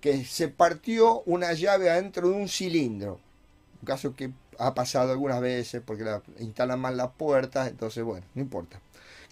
que 0.00 0.24
se 0.24 0.48
partió 0.48 1.22
una 1.22 1.52
llave 1.54 1.90
adentro 1.90 2.28
de 2.28 2.34
un 2.36 2.48
cilindro, 2.48 3.20
un 3.80 3.86
caso 3.86 4.14
que 4.14 4.30
ha 4.58 4.74
pasado 4.74 5.10
algunas 5.12 5.40
veces 5.40 5.82
porque 5.84 6.04
la, 6.04 6.22
instalan 6.38 6.78
mal 6.80 6.96
las 6.96 7.10
puertas, 7.12 7.68
entonces, 7.68 8.04
bueno, 8.04 8.24
no 8.34 8.42
importa. 8.42 8.80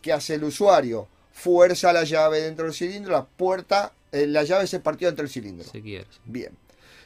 ¿Qué 0.00 0.12
hace 0.12 0.34
el 0.34 0.44
usuario? 0.44 1.08
Fuerza 1.32 1.92
la 1.92 2.04
llave 2.04 2.40
dentro 2.42 2.64
del 2.64 2.74
cilindro, 2.74 3.12
la 3.12 3.24
puerta, 3.24 3.92
eh, 4.12 4.26
la 4.26 4.42
llave 4.42 4.66
se 4.66 4.80
partió 4.80 5.08
dentro 5.08 5.24
del 5.24 5.32
cilindro. 5.32 5.68
se 5.68 5.80
quiere. 5.80 6.06
Bien. 6.24 6.50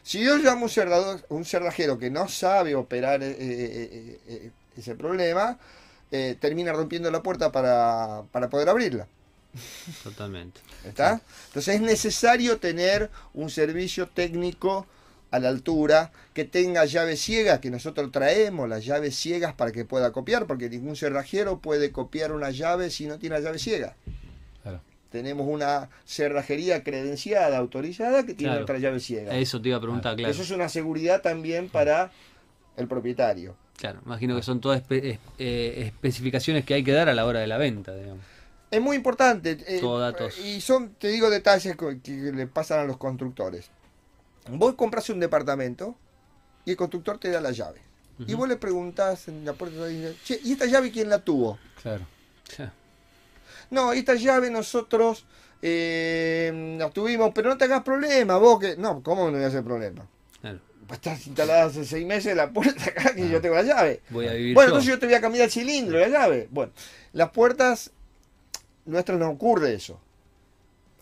Si 0.02 0.22
yo 0.22 0.36
llamo 0.36 0.60
a 0.60 0.64
un, 0.64 0.70
cerrador, 0.70 1.24
un 1.28 1.44
cerrajero 1.44 1.98
que 1.98 2.10
no 2.10 2.28
sabe 2.28 2.74
operar 2.74 3.22
eh, 3.22 3.36
eh, 3.38 4.50
ese 4.76 4.94
problema, 4.94 5.58
termina 6.38 6.72
rompiendo 6.72 7.10
la 7.10 7.22
puerta 7.22 7.50
para, 7.50 8.22
para 8.30 8.48
poder 8.48 8.68
abrirla. 8.68 9.08
Totalmente. 10.04 10.60
¿Está? 10.84 11.20
Entonces 11.48 11.76
es 11.76 11.80
necesario 11.80 12.58
tener 12.58 13.10
un 13.32 13.50
servicio 13.50 14.08
técnico 14.08 14.86
a 15.34 15.40
la 15.40 15.48
altura 15.48 16.12
que 16.32 16.44
tenga 16.44 16.84
llaves 16.84 17.20
ciegas, 17.20 17.58
que 17.58 17.70
nosotros 17.70 18.12
traemos 18.12 18.68
las 18.68 18.84
llaves 18.84 19.16
ciegas 19.16 19.52
para 19.52 19.72
que 19.72 19.84
pueda 19.84 20.12
copiar, 20.12 20.46
porque 20.46 20.70
ningún 20.70 20.94
cerrajero 20.94 21.58
puede 21.58 21.90
copiar 21.90 22.30
una 22.32 22.50
llave 22.50 22.90
si 22.90 23.06
no 23.06 23.18
tiene 23.18 23.36
la 23.36 23.42
llave 23.44 23.58
ciega. 23.58 23.96
Claro. 24.62 24.80
Tenemos 25.10 25.46
una 25.48 25.88
cerrajería 26.04 26.84
credenciada, 26.84 27.58
autorizada, 27.58 28.24
que 28.24 28.34
tiene 28.34 28.52
Claro. 28.52 28.62
otra 28.64 28.78
llave 28.78 29.00
ciega. 29.00 29.36
Eso 29.36 29.60
te 29.60 29.68
iba 29.70 29.78
a 29.78 29.80
preguntar, 29.80 30.14
claro. 30.16 30.30
Eso 30.32 30.42
es 30.42 30.50
una 30.52 30.68
seguridad 30.68 31.20
también 31.20 31.68
para 31.68 32.12
el 32.76 32.86
propietario. 32.86 33.56
Claro, 33.76 34.00
imagino 34.06 34.36
que 34.36 34.42
son 34.42 34.60
todas 34.60 34.82
espe- 34.86 35.18
eh, 35.38 35.82
especificaciones 35.86 36.64
que 36.64 36.74
hay 36.74 36.84
que 36.84 36.92
dar 36.92 37.08
a 37.08 37.14
la 37.14 37.26
hora 37.26 37.40
de 37.40 37.48
la 37.48 37.58
venta, 37.58 37.92
digamos. 37.96 38.22
Es 38.70 38.80
muy 38.80 38.96
importante. 38.96 39.58
eh, 39.66 39.78
Todo 39.80 39.98
datos. 39.98 40.38
Y 40.38 40.60
son, 40.60 40.90
te 40.94 41.08
digo, 41.08 41.28
detalles 41.28 41.76
que 41.76 42.12
le 42.12 42.46
pasan 42.46 42.78
a 42.80 42.84
los 42.84 42.98
constructores. 42.98 43.68
Vos 44.50 44.74
compras 44.74 45.08
un 45.10 45.20
departamento 45.20 45.96
y 46.64 46.72
el 46.72 46.76
constructor 46.76 47.18
te 47.18 47.30
da 47.30 47.40
la 47.40 47.50
llave. 47.50 47.80
Y 48.26 48.34
vos 48.34 48.48
le 48.48 48.56
preguntás 48.56 49.26
en 49.28 49.44
la 49.44 49.54
puerta, 49.54 49.76
che, 50.24 50.38
¿y 50.44 50.52
esta 50.52 50.66
llave 50.66 50.90
quién 50.92 51.08
la 51.08 51.18
tuvo? 51.18 51.58
Claro. 51.82 52.04
No, 53.70 53.92
esta 53.92 54.14
llave 54.14 54.50
nosotros 54.50 55.24
eh, 55.62 56.76
la 56.78 56.90
tuvimos, 56.90 57.32
pero 57.34 57.48
no 57.48 57.56
te 57.58 57.64
hagas 57.64 57.82
problema, 57.82 58.36
vos 58.36 58.60
que... 58.60 58.76
No, 58.76 59.02
¿cómo 59.02 59.26
no 59.26 59.32
voy 59.32 59.42
a 59.42 59.48
hacer 59.48 59.64
problema? 59.64 60.06
Claro. 60.40 60.60
Pues 60.86 60.98
estás 60.98 61.26
instalada 61.26 61.64
hace 61.64 61.84
seis 61.84 62.06
meses 62.06 62.36
la 62.36 62.50
puerta 62.52 62.84
acá 62.90 63.14
que 63.14 63.28
yo 63.28 63.40
tengo 63.40 63.56
la 63.56 63.62
llave. 63.62 64.02
Voy 64.10 64.28
a 64.28 64.34
vivir 64.34 64.54
Bueno, 64.54 64.68
yo. 64.68 64.74
entonces 64.76 64.90
yo 64.94 64.98
te 65.00 65.06
voy 65.06 65.14
a 65.14 65.20
cambiar 65.20 65.46
el 65.46 65.50
cilindro, 65.50 65.98
la 65.98 66.08
llave. 66.08 66.48
Bueno, 66.50 66.72
las 67.14 67.30
puertas 67.30 67.90
nuestras 68.84 69.18
no 69.18 69.30
ocurre 69.30 69.74
eso. 69.74 69.98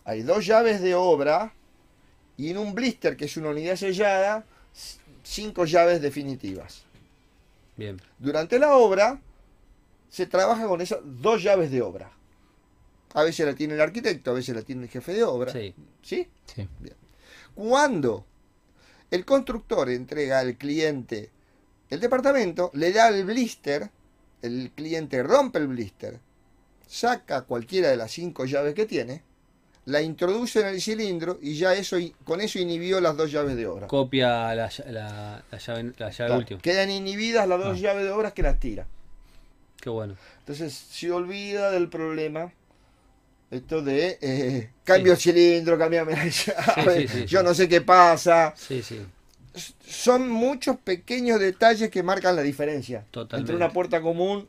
Hay 0.05 0.21
dos 0.23 0.45
llaves 0.45 0.81
de 0.81 0.95
obra 0.95 1.53
y 2.37 2.49
en 2.49 2.57
un 2.57 2.73
blister, 2.73 3.15
que 3.15 3.25
es 3.25 3.37
una 3.37 3.49
unidad 3.49 3.75
sellada, 3.75 4.45
cinco 5.23 5.65
llaves 5.65 6.01
definitivas. 6.01 6.83
Bien. 7.75 8.01
Durante 8.19 8.59
la 8.59 8.75
obra 8.75 9.19
se 10.09 10.25
trabaja 10.25 10.67
con 10.67 10.81
esas 10.81 10.99
dos 11.03 11.41
llaves 11.41 11.71
de 11.71 11.81
obra. 11.81 12.11
A 13.13 13.23
veces 13.23 13.45
la 13.45 13.53
tiene 13.53 13.75
el 13.75 13.81
arquitecto, 13.81 14.31
a 14.31 14.33
veces 14.33 14.55
la 14.55 14.63
tiene 14.63 14.83
el 14.83 14.89
jefe 14.89 15.13
de 15.13 15.23
obra. 15.23 15.51
Sí. 15.51 15.73
¿Sí? 16.01 16.27
Sí. 16.45 16.67
Cuando 17.55 18.25
el 19.11 19.25
constructor 19.25 19.89
entrega 19.89 20.39
al 20.39 20.57
cliente 20.57 21.29
el 21.89 21.99
departamento, 21.99 22.71
le 22.73 22.91
da 22.91 23.09
el 23.09 23.23
blister, 23.23 23.91
el 24.41 24.71
cliente 24.75 25.21
rompe 25.21 25.59
el 25.59 25.67
blister, 25.67 26.19
saca 26.87 27.43
cualquiera 27.43 27.89
de 27.89 27.97
las 27.97 28.11
cinco 28.11 28.45
llaves 28.45 28.73
que 28.73 28.87
tiene, 28.87 29.21
la 29.85 30.01
introduce 30.01 30.61
en 30.61 30.67
el 30.67 30.81
cilindro 30.81 31.39
y 31.41 31.55
ya 31.55 31.73
eso 31.73 31.97
con 32.23 32.39
eso 32.41 32.57
inhibió 32.59 33.01
las 33.01 33.17
dos 33.17 33.31
llaves 33.31 33.55
de 33.57 33.67
obra. 33.67 33.87
Copia 33.87 34.55
la, 34.55 34.69
la, 34.87 35.43
la 35.51 35.57
llave, 35.57 35.83
la 35.97 36.09
llave 36.09 36.15
Claro, 36.15 36.35
última. 36.37 36.61
Quedan 36.61 36.89
inhibidas 36.91 37.47
las 37.47 37.59
dos 37.59 37.77
Ah. 37.77 37.81
llaves 37.81 38.03
de 38.05 38.11
obra 38.11 38.31
que 38.31 38.43
las 38.43 38.59
tira. 38.59 38.87
Qué 39.81 39.89
bueno. 39.89 40.15
Entonces 40.39 40.73
se 40.73 41.11
olvida 41.11 41.69
del 41.71 41.89
problema. 41.89 42.51
Esto 43.51 43.81
de 43.83 44.17
eh, 44.21 44.69
cambio 44.83 45.15
cilindro, 45.15 45.77
cambiame 45.77 46.13
la 46.13 46.25
llave, 46.27 47.07
sí, 47.07 47.19
sí, 47.19 47.25
yo 47.25 47.43
no 47.43 47.53
sé 47.53 47.67
qué 47.69 47.81
pasa. 47.81 48.53
Sí, 48.55 48.81
sí. 48.81 48.99
son 49.87 50.27
muchos 50.29 50.77
pequeños 50.77 51.39
detalles 51.39 51.91
que 51.91 52.01
marcan 52.01 52.35
la 52.35 52.41
diferencia 52.41 53.05
Totalmente. 53.11 53.51
entre 53.51 53.55
una 53.63 53.71
puerta 53.71 54.01
común 54.01 54.47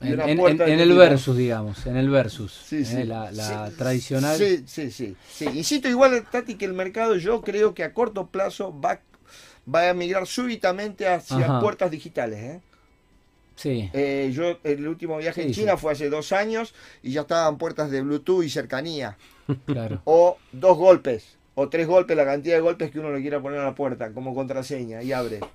En, 0.00 0.20
el 0.20 0.92
versus, 0.96 1.36
digamos, 1.36 1.86
en 1.86 1.96
el 1.96 2.08
versus. 2.08 2.52
Sí, 2.52 2.82
eh. 2.86 3.04
La, 3.04 3.32
la 3.32 3.68
Sí, 3.70 3.76
tradicional. 3.76 4.36
Sí, 4.38 4.64
sí, 4.66 4.90
sí. 4.90 5.16
Insisto, 5.54 5.88
igual, 5.88 6.24
Tati, 6.30 6.56
que 6.56 6.64
el 6.66 6.72
mercado 6.72 7.16
yo 7.16 7.42
creo 7.42 7.74
que 7.74 7.82
a 7.82 7.92
corto 7.92 8.28
plazo 8.28 8.78
va, 8.80 9.00
va 9.72 9.90
a 9.90 9.94
migrar 9.94 10.26
súbitamente 10.26 11.08
hacia 11.08 11.46
Ajá. 11.46 11.60
puertas 11.60 11.90
digitales. 11.90 12.38
¿eh? 12.40 12.60
Sí, 13.56 13.90
Eh, 13.92 14.30
yo, 14.32 14.58
el 14.62 14.86
último 14.86 15.16
viaje 15.18 15.42
en 15.42 15.52
China 15.52 15.76
fue 15.76 15.92
hace 15.92 16.08
dos 16.08 16.30
años 16.32 16.74
y 17.02 17.12
ya 17.12 17.22
estaban 17.22 17.58
puertas 17.58 17.90
de 17.90 18.02
Bluetooth 18.02 18.44
y 18.44 18.50
cercanía. 18.50 19.18
claro. 19.66 20.00
O 20.04 20.38
dos 20.52 20.76
golpes, 20.76 21.38
o 21.54 21.68
tres 21.68 21.88
golpes, 21.88 22.16
la 22.16 22.24
cantidad 22.24 22.54
de 22.54 22.60
golpes 22.60 22.90
que 22.92 23.00
uno 23.00 23.12
le 23.12 23.20
quiera 23.20 23.42
poner 23.42 23.58
a 23.60 23.64
la 23.64 23.74
puerta 23.74 24.12
como 24.12 24.34
contraseña 24.34 25.02
y 25.02 25.12
abre. 25.12 25.48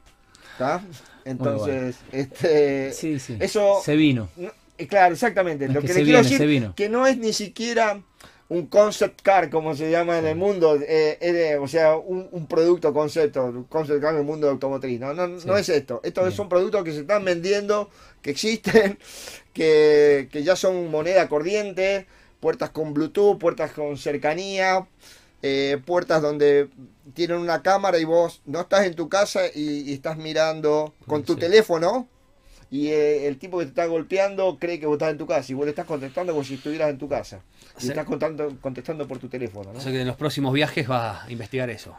¿Está? 0.53 0.81
Entonces, 1.25 1.95
este, 2.11 2.91
Sí, 2.93 3.19
sí. 3.19 3.37
eso- 3.39 3.81
Se 3.83 3.95
vino. 3.95 4.29
No, 4.35 4.51
eh, 4.77 4.87
claro, 4.87 5.13
exactamente. 5.13 5.65
Es 5.65 5.73
Lo 5.73 5.81
que 5.81 5.87
que, 5.87 5.93
se 5.93 5.99
le 5.99 6.05
quiero 6.05 6.19
viene, 6.19 6.23
decir 6.29 6.37
se 6.37 6.45
vino. 6.45 6.73
que 6.75 6.89
no 6.89 7.05
es 7.07 7.17
ni 7.17 7.33
siquiera 7.33 8.01
un 8.49 8.67
concept 8.67 9.21
car, 9.21 9.49
como 9.49 9.75
se 9.75 9.89
llama 9.89 10.19
en 10.19 10.27
el 10.27 10.35
mundo, 10.35 10.77
eh, 10.79 11.17
de- 11.21 11.57
o 11.57 11.67
sea, 11.67 11.95
un, 11.95 12.27
un 12.31 12.45
producto 12.45 12.93
concepto, 12.93 13.45
un 13.45 13.63
concept 13.63 14.01
car 14.01 14.13
en 14.13 14.19
el 14.19 14.25
mundo 14.25 14.49
automotriz. 14.49 14.99
No, 14.99 15.13
no, 15.13 15.39
Sí. 15.39 15.47
no 15.47 15.57
es 15.57 15.69
esto. 15.69 16.01
Estos 16.03 16.25
Bien. 16.25 16.35
son 16.37 16.49
productos 16.49 16.83
que 16.83 16.91
se 16.91 16.99
están 17.01 17.23
vendiendo, 17.25 17.89
que 18.21 18.29
existen, 18.31 18.99
que, 19.53 20.27
que 20.31 20.43
ya 20.43 20.55
son 20.55 20.91
moneda 20.91 21.27
corriente, 21.29 22.05
puertas 22.39 22.69
con 22.71 22.93
Bluetooth, 22.93 23.39
puertas 23.39 23.71
con 23.71 23.97
cercanía, 23.97 24.85
eh, 25.43 25.77
puertas 25.85 26.21
donde 26.21 26.69
tienen 27.13 27.37
una 27.37 27.61
cámara 27.61 27.99
y 27.99 28.05
vos 28.05 28.41
no 28.45 28.61
estás 28.61 28.85
en 28.87 28.95
tu 28.95 29.09
casa 29.09 29.41
y, 29.53 29.81
y 29.89 29.93
estás 29.93 30.17
mirando 30.17 30.93
con 31.05 31.23
tu 31.23 31.33
Sí. 31.33 31.41
teléfono 31.41 32.07
y 32.71 32.87
eh, 32.87 33.27
el 33.27 33.37
tipo 33.37 33.59
que 33.59 33.65
te 33.65 33.69
está 33.69 33.85
golpeando 33.85 34.57
cree 34.59 34.79
que 34.79 34.87
vos 34.87 34.95
estás 34.95 35.11
en 35.11 35.17
tu 35.19 35.27
casa 35.27 35.51
y 35.51 35.53
vos 35.53 35.65
le 35.65 35.69
estás 35.71 35.85
contestando 35.85 36.33
como 36.33 36.43
si 36.43 36.55
estuvieras 36.55 36.89
en 36.89 36.97
tu 36.97 37.07
casa. 37.07 37.41
Y 37.81 37.87
estás 37.89 38.05
contando, 38.05 38.55
contestando 38.61 39.07
por 39.07 39.19
tu 39.19 39.27
teléfono. 39.27 39.71
¿no? 39.73 39.77
O 39.77 39.81
sea 39.81 39.91
que 39.91 40.01
en 40.01 40.07
los 40.07 40.15
próximos 40.15 40.53
viajes 40.53 40.89
va 40.89 41.23
a 41.23 41.31
investigar 41.31 41.69
eso. 41.69 41.95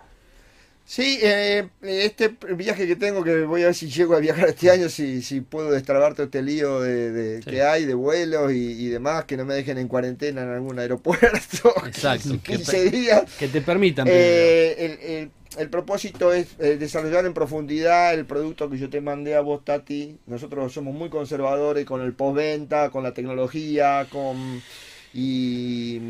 Sí, 0.86 1.18
eh, 1.22 1.66
este 1.80 2.36
viaje 2.56 2.86
que 2.86 2.94
tengo, 2.94 3.24
que 3.24 3.44
voy 3.44 3.62
a 3.62 3.66
ver 3.66 3.74
si 3.74 3.88
llego 3.88 4.14
a 4.14 4.18
viajar 4.18 4.50
este 4.50 4.70
año, 4.70 4.90
si, 4.90 5.22
si 5.22 5.40
puedo 5.40 5.70
destrabar 5.70 6.12
todo 6.12 6.24
este 6.24 6.42
lío 6.42 6.80
de, 6.80 7.10
de- 7.10 7.42
Sí. 7.42 7.50
que 7.50 7.62
hay 7.62 7.86
de 7.86 7.94
vuelos 7.94 8.52
y, 8.52 8.56
y 8.84 8.88
demás, 8.88 9.24
que 9.24 9.38
no 9.38 9.46
me 9.46 9.54
dejen 9.54 9.78
en 9.78 9.88
cuarentena 9.88 10.42
en 10.42 10.50
algún 10.50 10.78
aeropuerto. 10.78 11.72
Exacto. 11.86 12.38
15 12.44 12.90
días. 12.90 13.22
Que 13.38 13.48
te 13.48 13.62
permitan. 13.62 14.06
Eh, 14.10 14.74
el, 14.78 15.10
el- 15.10 15.30
el 15.56 15.70
propósito 15.70 16.32
es 16.32 16.48
eh, 16.58 16.76
desarrollar 16.76 17.24
en 17.26 17.32
profundidad 17.32 18.12
el 18.12 18.26
producto 18.26 18.68
que 18.68 18.76
yo 18.76 18.90
te 18.90 19.00
mandé 19.00 19.36
a 19.36 19.40
vos, 19.40 19.64
Tati. 19.64 20.18
Nosotros 20.26 20.72
somos 20.72 20.94
muy 20.94 21.08
conservadores 21.10 21.84
con 21.86 22.02
el 22.02 22.12
postventa, 22.12 22.90
con 22.90 23.04
la 23.04 23.14
tecnología, 23.14 24.06
con 24.10 24.60
y 25.14 26.00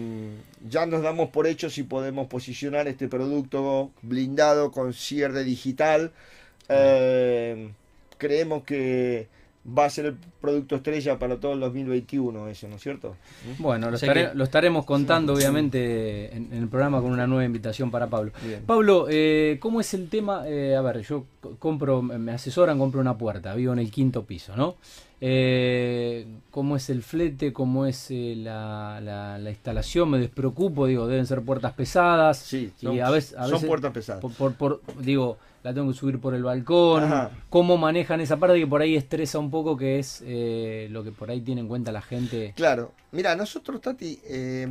ya 0.68 0.86
nos 0.86 1.02
damos 1.02 1.28
por 1.30 1.46
hecho 1.46 1.68
si 1.70 1.82
podemos 1.82 2.26
posicionar 2.26 2.88
este 2.88 3.06
producto 3.08 3.90
blindado 4.02 4.70
con 4.72 4.92
cierre 4.94 5.44
digital. 5.44 6.10
Eh, 6.68 7.70
creemos 8.18 8.64
que 8.64 9.28
va 9.66 9.86
a 9.86 9.90
ser 9.90 10.04
el 10.06 10.16
producto 10.42 10.76
estrella 10.76 11.18
para 11.18 11.36
todo 11.38 11.54
el 11.54 11.60
2021 11.60 12.48
eso, 12.48 12.68
¿no 12.68 12.76
es 12.76 12.82
cierto? 12.82 13.16
Bueno, 13.58 13.88
lo, 13.90 13.96
O 13.96 13.98
sea 13.98 14.10
estare- 14.12 14.30
que- 14.30 14.34
lo 14.36 14.44
estaremos 14.44 14.84
contando 14.84 15.32
obviamente 15.32 16.34
en, 16.36 16.52
en 16.52 16.62
el 16.64 16.68
programa 16.68 17.00
con 17.00 17.10
una 17.12 17.26
nueva 17.26 17.44
invitación 17.44 17.90
para 17.90 18.08
Pablo. 18.08 18.32
Bien. 18.46 18.62
Pablo, 18.66 19.06
eh, 19.08 19.56
¿cómo 19.60 19.80
es 19.80 19.94
el 19.94 20.08
tema? 20.10 20.42
Eh, 20.46 20.76
a 20.76 20.82
ver, 20.82 21.00
yo 21.00 21.24
co- 21.40 21.56
compro, 21.58 22.02
me 22.02 22.32
asesoran, 22.32 22.78
compro 22.78 23.00
una 23.00 23.16
puerta, 23.16 23.54
vivo 23.54 23.72
en 23.72 23.78
el 23.78 23.90
quinto 23.90 24.24
piso, 24.24 24.54
¿no? 24.54 24.76
Eh, 25.26 26.26
¿Cómo 26.50 26.76
es 26.76 26.90
el 26.90 27.02
flete? 27.02 27.52
¿Cómo 27.54 27.86
es 27.86 28.10
eh, 28.10 28.34
la, 28.36 29.00
la- 29.02 29.38
la 29.38 29.50
instalación? 29.50 30.10
Me 30.10 30.18
despreocupo, 30.18 30.86
digo, 30.86 31.06
deben 31.06 31.24
ser 31.26 31.40
puertas 31.40 31.72
pesadas. 31.72 32.36
Sí, 32.40 32.70
y 32.78 32.84
son, 32.84 33.00
a 33.00 33.08
veces, 33.10 33.34
a 33.38 33.48
son 33.48 33.62
puertas 33.62 33.90
pesadas. 33.92 34.20
por, 34.20 34.32
por- 34.34 34.54
por- 34.56 34.80
digo, 35.02 35.38
la 35.62 35.72
tengo 35.72 35.90
que 35.90 35.96
subir 35.98 36.18
por 36.20 36.34
el 36.34 36.42
balcón. 36.42 37.04
Ajá. 37.04 37.30
¿Cómo 37.48 37.78
manejan 37.78 38.20
esa 38.20 38.36
parte 38.36 38.58
que 38.60 38.66
por 38.66 38.82
ahí 38.82 38.96
estresa 38.96 39.38
un 39.38 39.50
poco, 39.50 39.78
que 39.78 39.98
es 39.98 40.22
eh, 40.26 40.88
lo 40.90 41.02
que 41.02 41.10
por 41.10 41.30
ahí 41.30 41.40
tiene 41.40 41.62
en 41.62 41.68
cuenta 41.68 41.90
la 41.90 42.02
gente? 42.02 42.52
Claro, 42.54 42.92
mira, 43.12 43.34
nosotros, 43.34 43.80
Tati, 43.80 44.20
eh, 44.26 44.62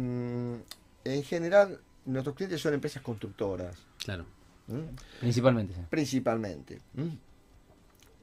en 1.06 1.24
general, 1.24 1.80
nuestros 2.06 2.36
clientes 2.36 2.62
son 2.62 2.76
empresas 2.76 3.02
constructoras, 3.02 3.76
Claro. 4.06 4.26
¿m? 4.70 4.84
Principalmente. 5.20 5.74
principalmente. 5.90 6.80
¿m? 6.96 7.18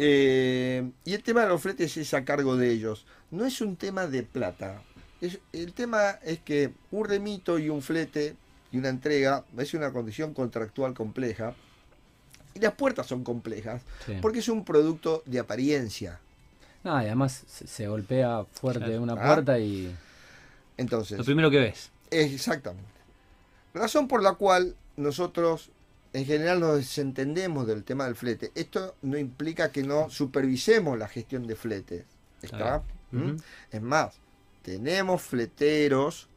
Eh, 0.03 0.91
y 1.05 1.13
el 1.13 1.23
tema 1.23 1.43
de 1.43 1.49
los 1.49 1.61
fletes 1.61 1.95
es 1.99 2.15
a 2.15 2.25
cargo 2.25 2.57
de 2.57 2.71
ellos. 2.71 3.05
No 3.31 3.45
es 3.45 3.61
un 3.61 3.77
tema 3.77 4.07
de 4.07 4.23
plata. 4.23 4.83
Es- 5.21 5.39
el 5.53 5.75
tema 5.75 6.13
es 6.25 6.39
que 6.39 6.73
un 6.91 7.05
remito 7.07 7.59
y 7.59 7.69
un 7.69 7.83
flete 7.83 8.35
y 8.73 8.79
una 8.79 8.89
entrega 8.89 9.45
es 9.59 9.75
una 9.75 9.93
condición 9.93 10.33
contractual 10.33 10.95
compleja. 10.95 11.55
Y 12.55 12.61
las 12.61 12.73
puertas 12.73 13.07
son 13.07 13.23
complejas 13.25 13.83
Sí. 14.07 14.15
porque 14.23 14.39
es 14.39 14.49
un 14.49 14.65
producto 14.65 15.23
de 15.27 15.39
apariencia. 15.39 16.19
Y 16.83 16.89
además 16.89 17.45
se, 17.47 17.67
se 17.67 17.87
golpea 17.87 18.45
fuerte 18.55 18.87
Claro. 18.87 19.03
una 19.03 19.13
Ah. 19.13 19.27
puerta 19.35 19.59
y. 19.59 19.95
Entonces, 20.79 21.19
Lo 21.19 21.25
primero 21.25 21.51
que 21.51 21.59
ves. 21.59 21.91
Exactamente. 22.11 22.89
Razón 23.75 24.09
por 24.09 24.23
la 24.23 24.33
cual 24.33 24.75
nosotros 24.97 25.69
en 26.13 26.25
general 26.27 26.61
nos 26.61 26.77
desentendemos 26.77 27.67
del 27.67 27.85
tema 27.85 28.05
del 28.07 28.17
flete. 28.17 28.51
Esto 28.55 28.97
no 29.03 29.17
implica 29.19 29.71
que 29.73 29.83
no 29.83 30.11
supervisemos 30.11 30.99
la 30.99 31.09
gestión 31.09 31.47
de 31.47 31.57
fletes. 31.57 32.05
¿Está? 32.43 32.83
¿Mm? 33.11 33.37
Es 33.71 33.83
más, 33.83 34.15
tenemos 34.63 35.23
fleteros 35.23 36.29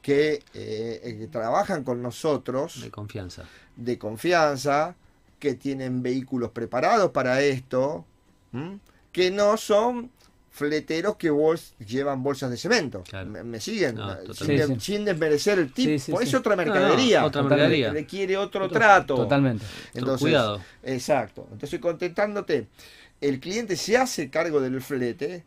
que, 0.00 0.42
eh, 0.54 1.00
eh, 1.04 1.16
que 1.18 1.26
trabajan 1.28 1.84
con 1.84 2.02
nosotros 2.02 2.80
De 2.82 2.90
confianza. 2.90 3.44
de 3.76 3.98
confianza, 3.98 4.96
que 5.38 5.54
tienen 5.54 6.02
vehículos 6.02 6.50
preparados 6.50 7.10
para 7.10 7.40
esto, 7.42 8.04
¿m? 8.52 8.78
que 9.12 9.30
no 9.30 9.56
son 9.56 10.10
fleteros 10.54 11.16
que 11.16 11.30
vos 11.30 11.74
llevan 11.84 12.22
bolsas 12.22 12.50
de 12.50 12.56
cemento. 12.58 13.02
Claro. 13.08 13.28
¿Me, 13.30 13.42
me 13.42 13.58
siguen? 13.58 13.94
No, 13.96 14.14
sin, 14.14 14.26
totalmente. 14.26 14.62
de- 14.66 14.66
Sí, 14.74 14.74
sí. 14.80 14.92
sin 14.92 15.04
desmerecer 15.06 15.58
el 15.58 15.72
tipo. 15.72 15.88
Sí, 15.90 15.98
sí, 15.98 16.12
es 16.20 16.28
sí. 16.28 16.36
otra 16.36 16.54
No, 16.56 16.64
no, 16.64 16.70
mercadería. 16.72 17.24
otra 17.24 17.42
mercadería. 17.42 17.90
Requiere 17.90 18.36
otro, 18.36 18.66
Otro- 18.66 18.78
trato. 18.78 19.14
Totalmente. 19.16 19.64
Entonces, 19.94 20.20
Cuidado. 20.20 20.60
Exacto. 20.82 21.48
Entonces, 21.52 21.80
contentándote, 21.80 22.66
el 23.20 23.40
cliente 23.40 23.76
se 23.76 23.96
hace 23.96 24.28
cargo 24.30 24.60
del 24.60 24.80
flete, 24.82 25.42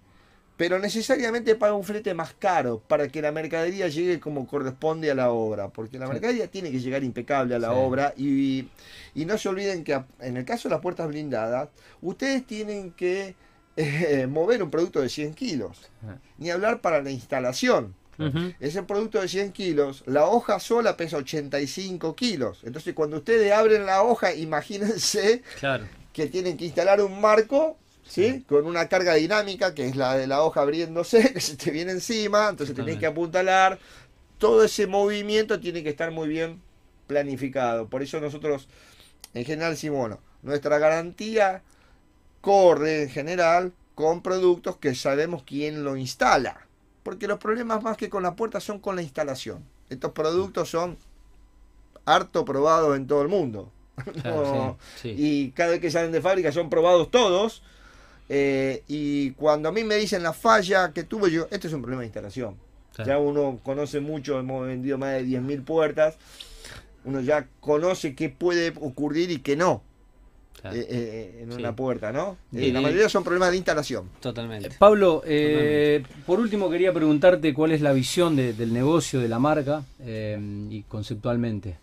pero 0.57 0.79
necesariamente 0.79 1.53
paga 1.55 1.73
un 1.73 1.83
flete 1.83 2.13
más 2.13 2.33
caro 2.39 2.81
para 2.87 3.07
que 3.09 3.21
la 3.21 3.31
mercadería 3.31 3.87
llegue 3.89 4.19
como 4.19 4.47
corresponde 4.47 5.11
a 5.11 5.15
la 5.15 5.29
obra, 5.29 5.67
porque 5.69 5.99
la 5.99 6.07
Sí. 6.07 6.13
mercadería 6.13 6.47
tiene 6.47 6.71
que 6.71 6.79
llegar 6.79 7.03
impecable 7.03 7.53
a 7.55 7.59
la 7.59 7.69
Sí. 7.69 7.73
obra 7.77 8.13
y, 8.17 8.69
y 9.13 9.25
no 9.25 9.37
se 9.37 9.49
olviden 9.49 9.83
que 9.83 10.01
en 10.21 10.37
el 10.37 10.45
caso 10.45 10.67
de 10.69 10.75
las 10.75 10.81
puertas 10.81 11.07
blindadas, 11.09 11.69
ustedes 12.01 12.47
tienen 12.47 12.91
que 12.91 13.35
eh, 13.77 14.27
mover 14.29 14.63
un 14.63 14.71
producto 14.71 15.01
de 15.01 15.09
100 15.09 15.33
kilos, 15.33 15.89
Ah. 16.07 16.15
ni 16.37 16.49
hablar 16.49 16.81
para 16.81 17.01
la 17.01 17.11
instalación. 17.11 17.93
Ese 18.61 18.81
producto 18.83 19.19
de 19.19 19.27
100 19.27 19.51
kilos, 19.51 20.01
la 20.05 20.25
hoja 20.27 20.61
sola 20.61 20.95
pesa 20.95 21.17
85 21.17 22.15
kilos. 22.15 22.61
Entonces 22.63 22.93
cuando 22.93 23.17
ustedes 23.17 23.51
abren 23.51 23.85
la 23.85 24.03
hoja, 24.03 24.33
imagínense 24.33 25.41
Claro. 25.59 25.85
que 26.13 26.27
tienen 26.27 26.55
que 26.55 26.63
instalar 26.63 27.01
un 27.01 27.19
marco, 27.19 27.77
¿sí? 28.07 28.45
Con 28.47 28.67
una 28.67 28.87
carga 28.87 29.15
dinámica, 29.15 29.73
que 29.75 29.85
es 29.85 29.97
la 29.97 30.15
de 30.15 30.27
la 30.27 30.43
hoja 30.43 30.61
abriéndose, 30.61 31.17
que 31.33 31.41
se 31.41 31.57
te 31.57 31.71
viene 31.71 31.91
encima, 31.91 32.47
entonces 32.49 32.73
tenés 32.73 32.97
que 32.99 33.05
apuntalar. 33.05 33.79
Todo 34.37 34.63
ese 34.63 34.87
movimiento 34.87 35.59
tiene 35.59 35.83
que 35.83 35.89
estar 35.89 36.11
muy 36.11 36.29
bien 36.29 36.61
planificado. 37.07 37.89
Por 37.89 38.01
eso 38.01 38.21
nosotros, 38.21 38.69
en 39.33 39.43
general, 39.43 39.71
decimos, 39.73 39.99
bueno, 39.99 40.19
nuestra 40.41 40.77
garantía 40.77 41.63
corre 42.45 43.01
en 43.03 43.09
general 43.09 43.73
con 43.95 44.21
productos 44.21 44.77
que 44.77 44.93
sabemos 44.93 45.41
quién 45.43 45.83
lo 45.83 45.97
instala. 45.97 46.67
Porque 47.01 47.27
los 47.27 47.39
problemas 47.39 47.81
más 47.81 47.97
que 47.97 48.07
con 48.07 48.21
la 48.21 48.35
puerta 48.35 48.59
son 48.59 48.77
con 48.79 48.95
la 48.95 49.01
instalación. 49.01 49.63
Estos 49.89 50.11
productos 50.11 50.69
son 50.69 50.95
harto 52.05 52.45
probados 52.45 52.95
en 52.97 53.07
todo 53.07 53.23
el 53.23 53.29
mundo. 53.29 53.71
Claro, 54.21 54.41
No, 54.43 54.77
Sí. 55.01 55.15
y 55.17 55.51
cada 55.51 55.71
vez 55.71 55.79
que 55.79 55.89
salen 55.89 56.11
de 56.11 56.21
fábrica 56.21 56.51
son 56.51 56.69
probados 56.69 57.09
todos. 57.09 57.63
eh, 58.29 58.83
y 58.87 59.31
cuando 59.31 59.69
a 59.69 59.71
mí 59.71 59.83
me 59.83 59.95
dicen 59.95 60.21
la 60.21 60.33
falla 60.33 60.93
que 60.93 61.03
tuve 61.03 61.31
yo, 61.31 61.47
este 61.49 61.67
es 61.67 61.73
un 61.73 61.81
problema 61.81 62.01
de 62.01 62.07
instalación. 62.07 62.57
Claro. 62.93 63.09
Ya 63.09 63.17
uno 63.17 63.59
conoce 63.63 63.99
mucho, 64.01 64.39
hemos 64.39 64.67
vendido 64.67 64.97
más 64.99 65.13
de 65.13 65.23
10.000 65.25 65.63
puertas. 65.63 66.15
Uno 67.05 67.21
ya 67.21 67.47
conoce 67.59 68.13
qué 68.15 68.29
puede 68.29 68.71
ocurrir 68.81 69.31
y 69.31 69.39
qué 69.39 69.55
no 69.55 69.81
Claro. 70.71 70.77
eh, 70.77 70.87
eh, 70.89 71.39
en 71.43 71.51
Sí. 71.51 71.59
una 71.59 71.75
puerta, 71.75 72.11
¿no? 72.11 72.37
Y- 72.51 72.69
Eh, 72.69 72.73
la 72.73 72.81
mayoría 72.81 73.07
son 73.07 73.23
problemas 73.23 73.51
de 73.51 73.57
instalación. 73.57 74.09
Totalmente. 74.19 74.71
Pablo, 74.79 75.21
eh, 75.25 76.03
por 76.25 76.39
último 76.39 76.69
quería 76.69 76.91
preguntarte 76.91 77.53
cuál 77.53 77.71
es 77.71 77.81
la 77.81 77.93
visión 77.93 78.35
de- 78.35 78.53
del 78.53 78.73
negocio, 78.73 79.19
de 79.19 79.27
la 79.27 79.37
marca 79.39 79.83
eh, 79.99 80.39
y 80.71 80.81
conceptualmente 80.83 81.77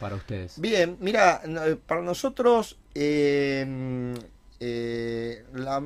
para 0.00 0.16
ustedes. 0.16 0.60
Bien, 0.60 0.96
mira, 1.00 1.42
para 1.86 2.02
nosotros 2.02 2.76
eh, 2.94 4.14
eh, 4.60 5.44
la, 5.54 5.82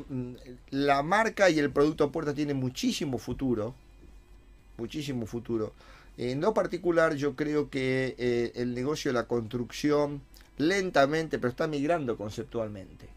la 0.71 1.03
marca 1.03 1.51
y 1.51 1.59
el 1.59 1.71
producto 1.71 2.11
puerta 2.11 2.33
tienen 2.35 2.57
muchísimo 2.57 3.19
futuro, 3.19 3.75
muchísimo 4.77 5.27
futuro. 5.27 5.73
En 6.17 6.41
lo 6.41 6.53
particular 6.53 7.15
yo 7.15 7.37
creo 7.37 7.71
que 7.71 8.15
eh, 8.19 8.53
el 8.57 8.75
negocio 8.75 9.11
de 9.11 9.15
la 9.15 9.27
construcción 9.27 10.21
lentamente, 10.59 11.39
pero 11.39 11.51
está 11.51 11.67
migrando 11.67 12.17
conceptualmente. 12.17 13.09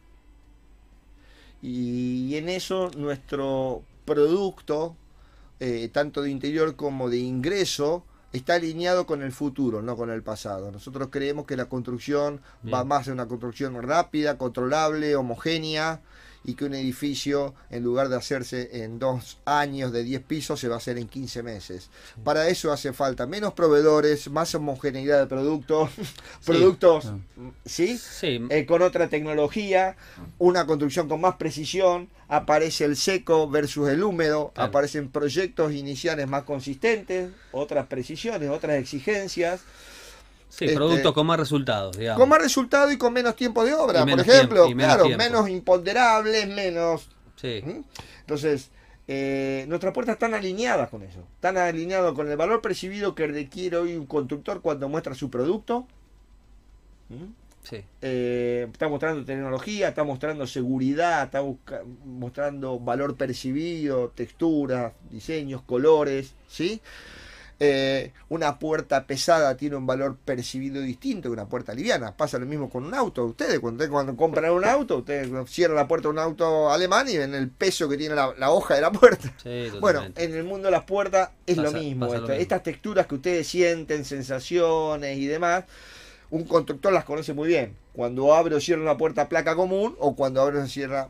Y, 1.61 2.35
en 2.37 2.49
eso 2.49 2.89
nuestro 2.97 3.83
producto, 4.05 4.95
eh, 5.59 5.89
tanto 5.91 6.21
de 6.21 6.31
interior 6.31 6.75
como 6.75 7.09
de 7.09 7.17
ingreso, 7.17 8.03
está 8.33 8.55
alineado 8.55 9.05
con 9.05 9.21
el 9.21 9.31
futuro, 9.31 9.81
no 9.81 9.95
con 9.95 10.09
el 10.09 10.23
pasado. 10.23 10.71
Nosotros 10.71 11.09
creemos 11.11 11.45
que 11.45 11.57
la 11.57 11.65
construcción 11.65 12.41
va 12.71 12.83
más 12.83 13.07
a 13.07 13.11
una 13.11 13.27
construcción 13.27 13.81
rápida, 13.81 14.37
controlable, 14.37 15.15
homogénea, 15.15 16.01
y 16.43 16.55
que 16.55 16.65
un 16.65 16.73
edificio, 16.73 17.53
en 17.69 17.83
lugar 17.83 18.09
de 18.09 18.15
hacerse 18.15 18.83
en 18.83 18.97
dos 18.97 19.37
años 19.45 19.91
de 19.91 20.03
10 20.03 20.21
pisos, 20.23 20.59
se 20.59 20.67
va 20.67 20.75
a 20.75 20.77
hacer 20.77 20.97
en 20.97 21.07
15 21.07 21.43
meses. 21.43 21.89
Para 22.23 22.47
eso 22.49 22.71
hace 22.71 22.93
falta 22.93 23.27
menos 23.27 23.53
proveedores, 23.53 24.29
más 24.29 24.55
homogeneidad 24.55 25.19
de 25.19 25.27
productos, 25.27 25.91
productos, 26.45 27.05
Ah. 27.05 27.17
¿sí? 27.65 27.97
Sí. 27.97 28.41
Eh, 28.49 28.65
con 28.65 28.81
otra 28.81 29.07
tecnología, 29.09 29.95
una 30.39 30.65
construcción 30.65 31.07
con 31.07 31.21
más 31.21 31.35
precisión, 31.35 32.09
aparece 32.27 32.85
el 32.85 32.95
seco 32.95 33.49
versus 33.49 33.89
el 33.89 34.03
húmedo, 34.03 34.51
Claro. 34.53 34.69
aparecen 34.69 35.09
proyectos 35.09 35.73
iniciales 35.73 36.27
más 36.27 36.43
consistentes, 36.43 37.29
otras 37.51 37.87
precisiones, 37.87 38.49
otras 38.49 38.77
exigencias, 38.79 39.61
Sí, 40.51 40.65
este- 40.65 40.75
productos 40.75 41.13
con 41.13 41.25
más 41.25 41.39
resultados, 41.39 41.97
digamos. 41.97 42.19
con 42.19 42.27
más 42.27 42.41
resultado 42.41 42.91
y 42.91 42.97
con 42.97 43.13
menos 43.13 43.37
tiempo 43.37 43.63
de 43.63 43.73
obra, 43.73 44.01
por 44.05 44.19
ejemplo, 44.19 44.65
tiempo, 44.65 44.65
y 44.69 44.75
menos 44.75 44.93
claro, 44.95 45.03
tiempo. 45.05 45.23
menos 45.23 45.49
imponderables, 45.49 46.47
menos... 46.49 47.07
Sí. 47.37 47.61
¿Mm? 47.65 47.83
Entonces, 48.19 48.69
eh, 49.07 49.63
nuestras 49.69 49.93
puertas 49.93 50.13
están 50.13 50.33
alineadas 50.33 50.89
con 50.89 51.03
eso, 51.03 51.19
están 51.35 51.57
alineadas 51.57 52.11
con 52.13 52.29
el 52.29 52.35
valor 52.35 52.61
percibido 52.61 53.15
que 53.15 53.27
requiere 53.27 53.77
hoy 53.77 53.95
un 53.95 54.05
constructor 54.05 54.61
cuando 54.61 54.89
muestra 54.89 55.15
su 55.15 55.29
producto. 55.29 55.87
¿Mm? 57.07 57.31
Sí. 57.63 57.83
Eh, 58.01 58.67
está 58.73 58.89
mostrando 58.89 59.23
tecnología, 59.23 59.87
está 59.89 60.03
mostrando 60.03 60.47
seguridad, 60.47 61.23
está 61.23 61.41
mostrando 62.05 62.77
valor 62.79 63.15
percibido, 63.15 64.09
texturas, 64.09 64.91
diseños, 65.09 65.61
colores, 65.61 66.33
¿sí? 66.47 66.81
Eh, 67.63 68.11
una 68.29 68.57
puerta 68.57 69.05
pesada 69.05 69.55
tiene 69.55 69.75
un 69.75 69.85
valor 69.85 70.17
percibido 70.17 70.81
distinto 70.81 71.29
que 71.29 71.33
una 71.33 71.47
puerta 71.47 71.75
liviana. 71.75 72.17
Pasa 72.17 72.39
lo 72.39 72.47
mismo 72.47 72.71
con 72.71 72.83
un 72.83 72.95
auto. 72.95 73.23
Ustedes 73.25 73.59
cuando, 73.59 73.87
compran 74.17 74.51
un 74.51 74.65
auto, 74.65 74.97
ustedes 74.97 75.29
cierran 75.47 75.75
la 75.75 75.87
puerta 75.87 76.07
de 76.07 76.13
un 76.13 76.17
auto 76.19 76.71
alemán 76.71 77.07
y 77.07 77.17
ven 77.19 77.35
el 77.35 77.51
peso 77.51 77.87
que 77.87 77.97
tiene 77.97 78.15
la, 78.15 78.33
la 78.39 78.49
hoja 78.49 78.73
de 78.73 78.81
la 78.81 78.91
puerta. 78.91 79.31
Sí, 79.43 79.69
Bueno, 79.79 80.03
en 80.15 80.33
el 80.33 80.43
mundo 80.43 80.69
de 80.69 80.71
las 80.71 80.85
puertas 80.85 81.29
es 81.45 81.55
Pasa- 81.57 81.69
lo 81.71 81.77
mismo. 81.77 82.05
lo 82.07 82.13
mismo. 82.13 82.29
Estas 82.31 82.63
texturas 82.63 83.05
que 83.05 83.13
ustedes 83.13 83.47
sienten, 83.47 84.05
sensaciones 84.05 85.19
y 85.19 85.27
demás, 85.27 85.65
un 86.31 86.45
constructor 86.45 86.91
las 86.91 87.03
conoce 87.05 87.33
muy 87.33 87.47
bien. 87.47 87.75
Cuando 87.93 88.33
abre 88.33 88.55
o 88.55 88.59
cierra 88.59 88.81
una 88.81 88.97
puerta 88.97 89.29
placa 89.29 89.55
común 89.55 89.95
o 89.99 90.15
cuando 90.15 90.41
abre 90.41 90.57
o 90.57 90.65
cierra 90.65 91.09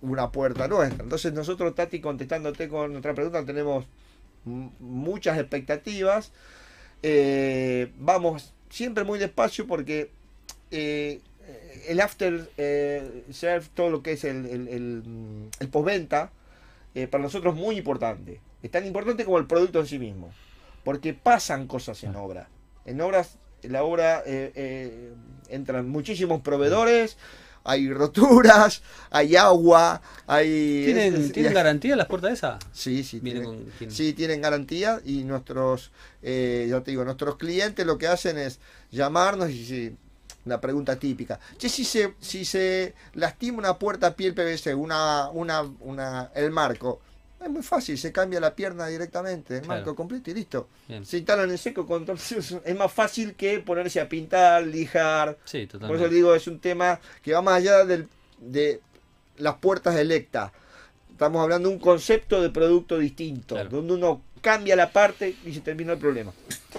una 0.00 0.32
puerta 0.32 0.66
nuestra. 0.66 1.04
Entonces 1.04 1.32
nosotros, 1.34 1.72
Tati, 1.76 2.00
contestándote 2.00 2.68
con 2.68 2.90
nuestra 2.90 3.14
pregunta, 3.14 3.44
tenemos 3.44 3.84
muchas 4.44 5.38
expectativas. 5.38 6.32
Eh, 7.02 7.92
vamos 7.98 8.54
siempre 8.70 9.04
muy 9.04 9.18
despacio 9.18 9.66
porque 9.66 10.10
eh, 10.70 11.20
el 11.88 12.00
after 12.00 12.50
eh, 12.56 13.24
serve, 13.30 13.66
todo 13.74 13.90
lo 13.90 14.02
que 14.02 14.12
es 14.12 14.24
el, 14.24 14.46
el, 14.46 14.68
el, 14.68 15.02
el 15.60 15.68
postventa, 15.68 16.30
eh, 16.94 17.06
para 17.06 17.22
nosotros 17.22 17.54
es 17.54 17.60
muy 17.60 17.76
importante. 17.76 18.40
Es 18.62 18.70
tan 18.70 18.86
importante 18.86 19.24
como 19.24 19.38
el 19.38 19.46
producto 19.46 19.80
en 19.80 19.86
sí 19.86 19.98
mismo. 19.98 20.32
Porque 20.82 21.14
pasan 21.14 21.66
cosas 21.66 22.02
en 22.04 22.16
obra. 22.16 22.48
En 22.84 23.00
obras, 23.00 23.38
la 23.62 23.84
obra 23.84 24.22
entran 25.48 25.88
muchísimos 25.88 26.42
proveedores, 26.42 27.16
hay 27.64 27.90
roturas, 27.92 28.82
hay 29.10 29.36
agua, 29.36 30.00
hay... 30.26 30.82
¿Tienen, 30.84 31.14
es- 31.14 31.20
es- 31.24 31.32
¿tienen 31.32 31.54
garantía 31.54 31.96
las 31.96 32.06
puertas 32.06 32.32
esas? 32.32 32.62
Sí, 32.72 33.02
sí, 33.02 33.20
tienen, 33.20 33.44
con- 33.44 33.64
tienen- 33.78 33.94
sí, 33.96 34.12
tienen 34.12 34.40
garantía 34.42 35.00
y 35.04 35.24
nuestros, 35.24 35.90
eh, 36.22 36.66
ya 36.68 36.80
te 36.82 36.90
digo, 36.92 37.04
nuestros 37.04 37.36
clientes 37.36 37.84
lo 37.86 37.98
que 37.98 38.06
hacen 38.06 38.38
es 38.38 38.60
llamarnos 38.90 39.50
y 39.50 39.64
si, 39.64 39.96
la 40.44 40.60
pregunta 40.60 40.96
típica, 40.96 41.40
che, 41.56 41.70
si 41.70 41.84
se, 41.86 42.14
si 42.20 42.44
se 42.44 42.94
lastima 43.14 43.58
una 43.58 43.78
puerta 43.78 44.14
piel 44.14 44.34
PVC, 44.34 44.74
una, 44.74 45.30
una, 45.30 45.62
una, 45.80 46.30
el 46.34 46.50
marco, 46.50 47.00
es 47.44 47.50
muy 47.50 47.62
fácil, 47.62 47.96
se 47.98 48.10
cambia 48.12 48.40
la 48.40 48.54
pierna 48.54 48.86
directamente, 48.86 49.56
el 49.56 49.62
Claro. 49.62 49.80
marco 49.80 49.94
completo 49.94 50.30
y 50.30 50.34
listo. 50.34 50.68
Bien. 50.88 51.04
Se 51.04 51.18
instalan 51.18 51.50
en 51.50 51.58
seco, 51.58 51.86
con, 51.86 52.04
es 52.64 52.76
más 52.76 52.92
fácil 52.92 53.34
que 53.34 53.58
ponerse 53.60 54.00
a 54.00 54.08
pintar, 54.08 54.66
lijar, 54.66 55.36
Sí, 55.44 55.66
por 55.66 55.96
eso 55.96 56.08
digo, 56.08 56.34
es 56.34 56.46
un 56.46 56.58
tema 56.58 56.98
que 57.22 57.32
va 57.32 57.42
más 57.42 57.54
allá 57.56 57.84
del, 57.84 58.08
de 58.38 58.80
las 59.38 59.54
puertas 59.56 59.96
electas. 59.96 60.52
Estamos 61.10 61.42
hablando 61.42 61.68
de 61.68 61.74
un 61.76 61.80
concepto 61.80 62.42
de 62.42 62.50
producto 62.50 62.98
distinto, 62.98 63.54
Claro. 63.54 63.70
donde 63.70 63.94
uno 63.94 64.22
cambia 64.40 64.76
la 64.76 64.90
parte 64.90 65.36
y 65.46 65.54
se 65.54 65.60
termina 65.60 65.92
el 65.92 65.98
problema. 65.98 66.30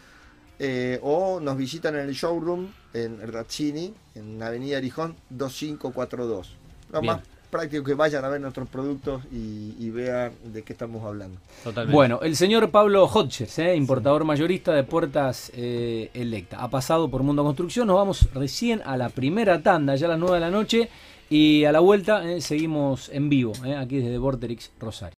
eh, 0.60 1.00
o 1.04 1.39
nos 1.39 1.58
visitan 1.58 1.96
en 1.96 2.02
el 2.08 2.14
showroom 2.14 2.68
en 2.94 3.32
Razzini, 3.32 3.94
en 4.16 4.41
Avenida 4.41 4.78
Arijón 4.78 5.16
2542. 5.30 6.56
Lo 6.91 7.02
Bien. 7.02 7.14
más 7.16 7.24
práctico 7.54 7.84
que 7.84 7.93
vayan 7.93 8.26
a 8.26 8.30
ver 8.30 8.41
nuestros 8.41 8.68
productos 8.68 9.22
y, 9.32 9.76
y 9.80 9.91
vean 9.91 10.34
de 10.43 10.64
qué 10.64 10.74
estamos 10.74 11.06
hablando. 11.06 11.39
Totalmente. 11.64 11.95
Bueno, 11.95 12.20
el 12.24 12.36
señor 12.36 12.72
Pablo 12.72 13.06
Hodgers, 13.06 13.60
¿eh? 13.60 13.76
importador 13.76 14.26
mayorista 14.26 14.74
de 14.74 14.84
puertas 14.84 15.51
eh, 15.56 16.10
Electa, 16.16 16.58
ha 16.64 16.70
pasado 16.70 17.10
por 17.10 17.22
Mundo 17.22 17.43
Construcción. 17.43 17.86
Nos 17.88 17.97
vamos 17.97 18.28
recién 18.34 18.82
a 18.84 18.97
la 18.97 19.10
primera 19.10 19.62
tanda, 19.62 19.95
ya 19.95 20.08
a 20.08 20.10
las 20.10 20.20
9 20.20 20.36
de 20.36 20.39
la 20.41 20.49
noche. 20.49 20.89
Y 21.30 21.66
a 21.66 21.72
la 21.72 21.80
vuelta 21.80 22.30
eh, 22.30 22.41
seguimos 22.41 23.10
en 23.10 23.30
vivo, 23.30 23.54
¿eh? 23.66 23.76
aquí 23.76 23.97
desde 23.97 24.18
Vorterix 24.18 24.72
Rosario. 24.80 25.12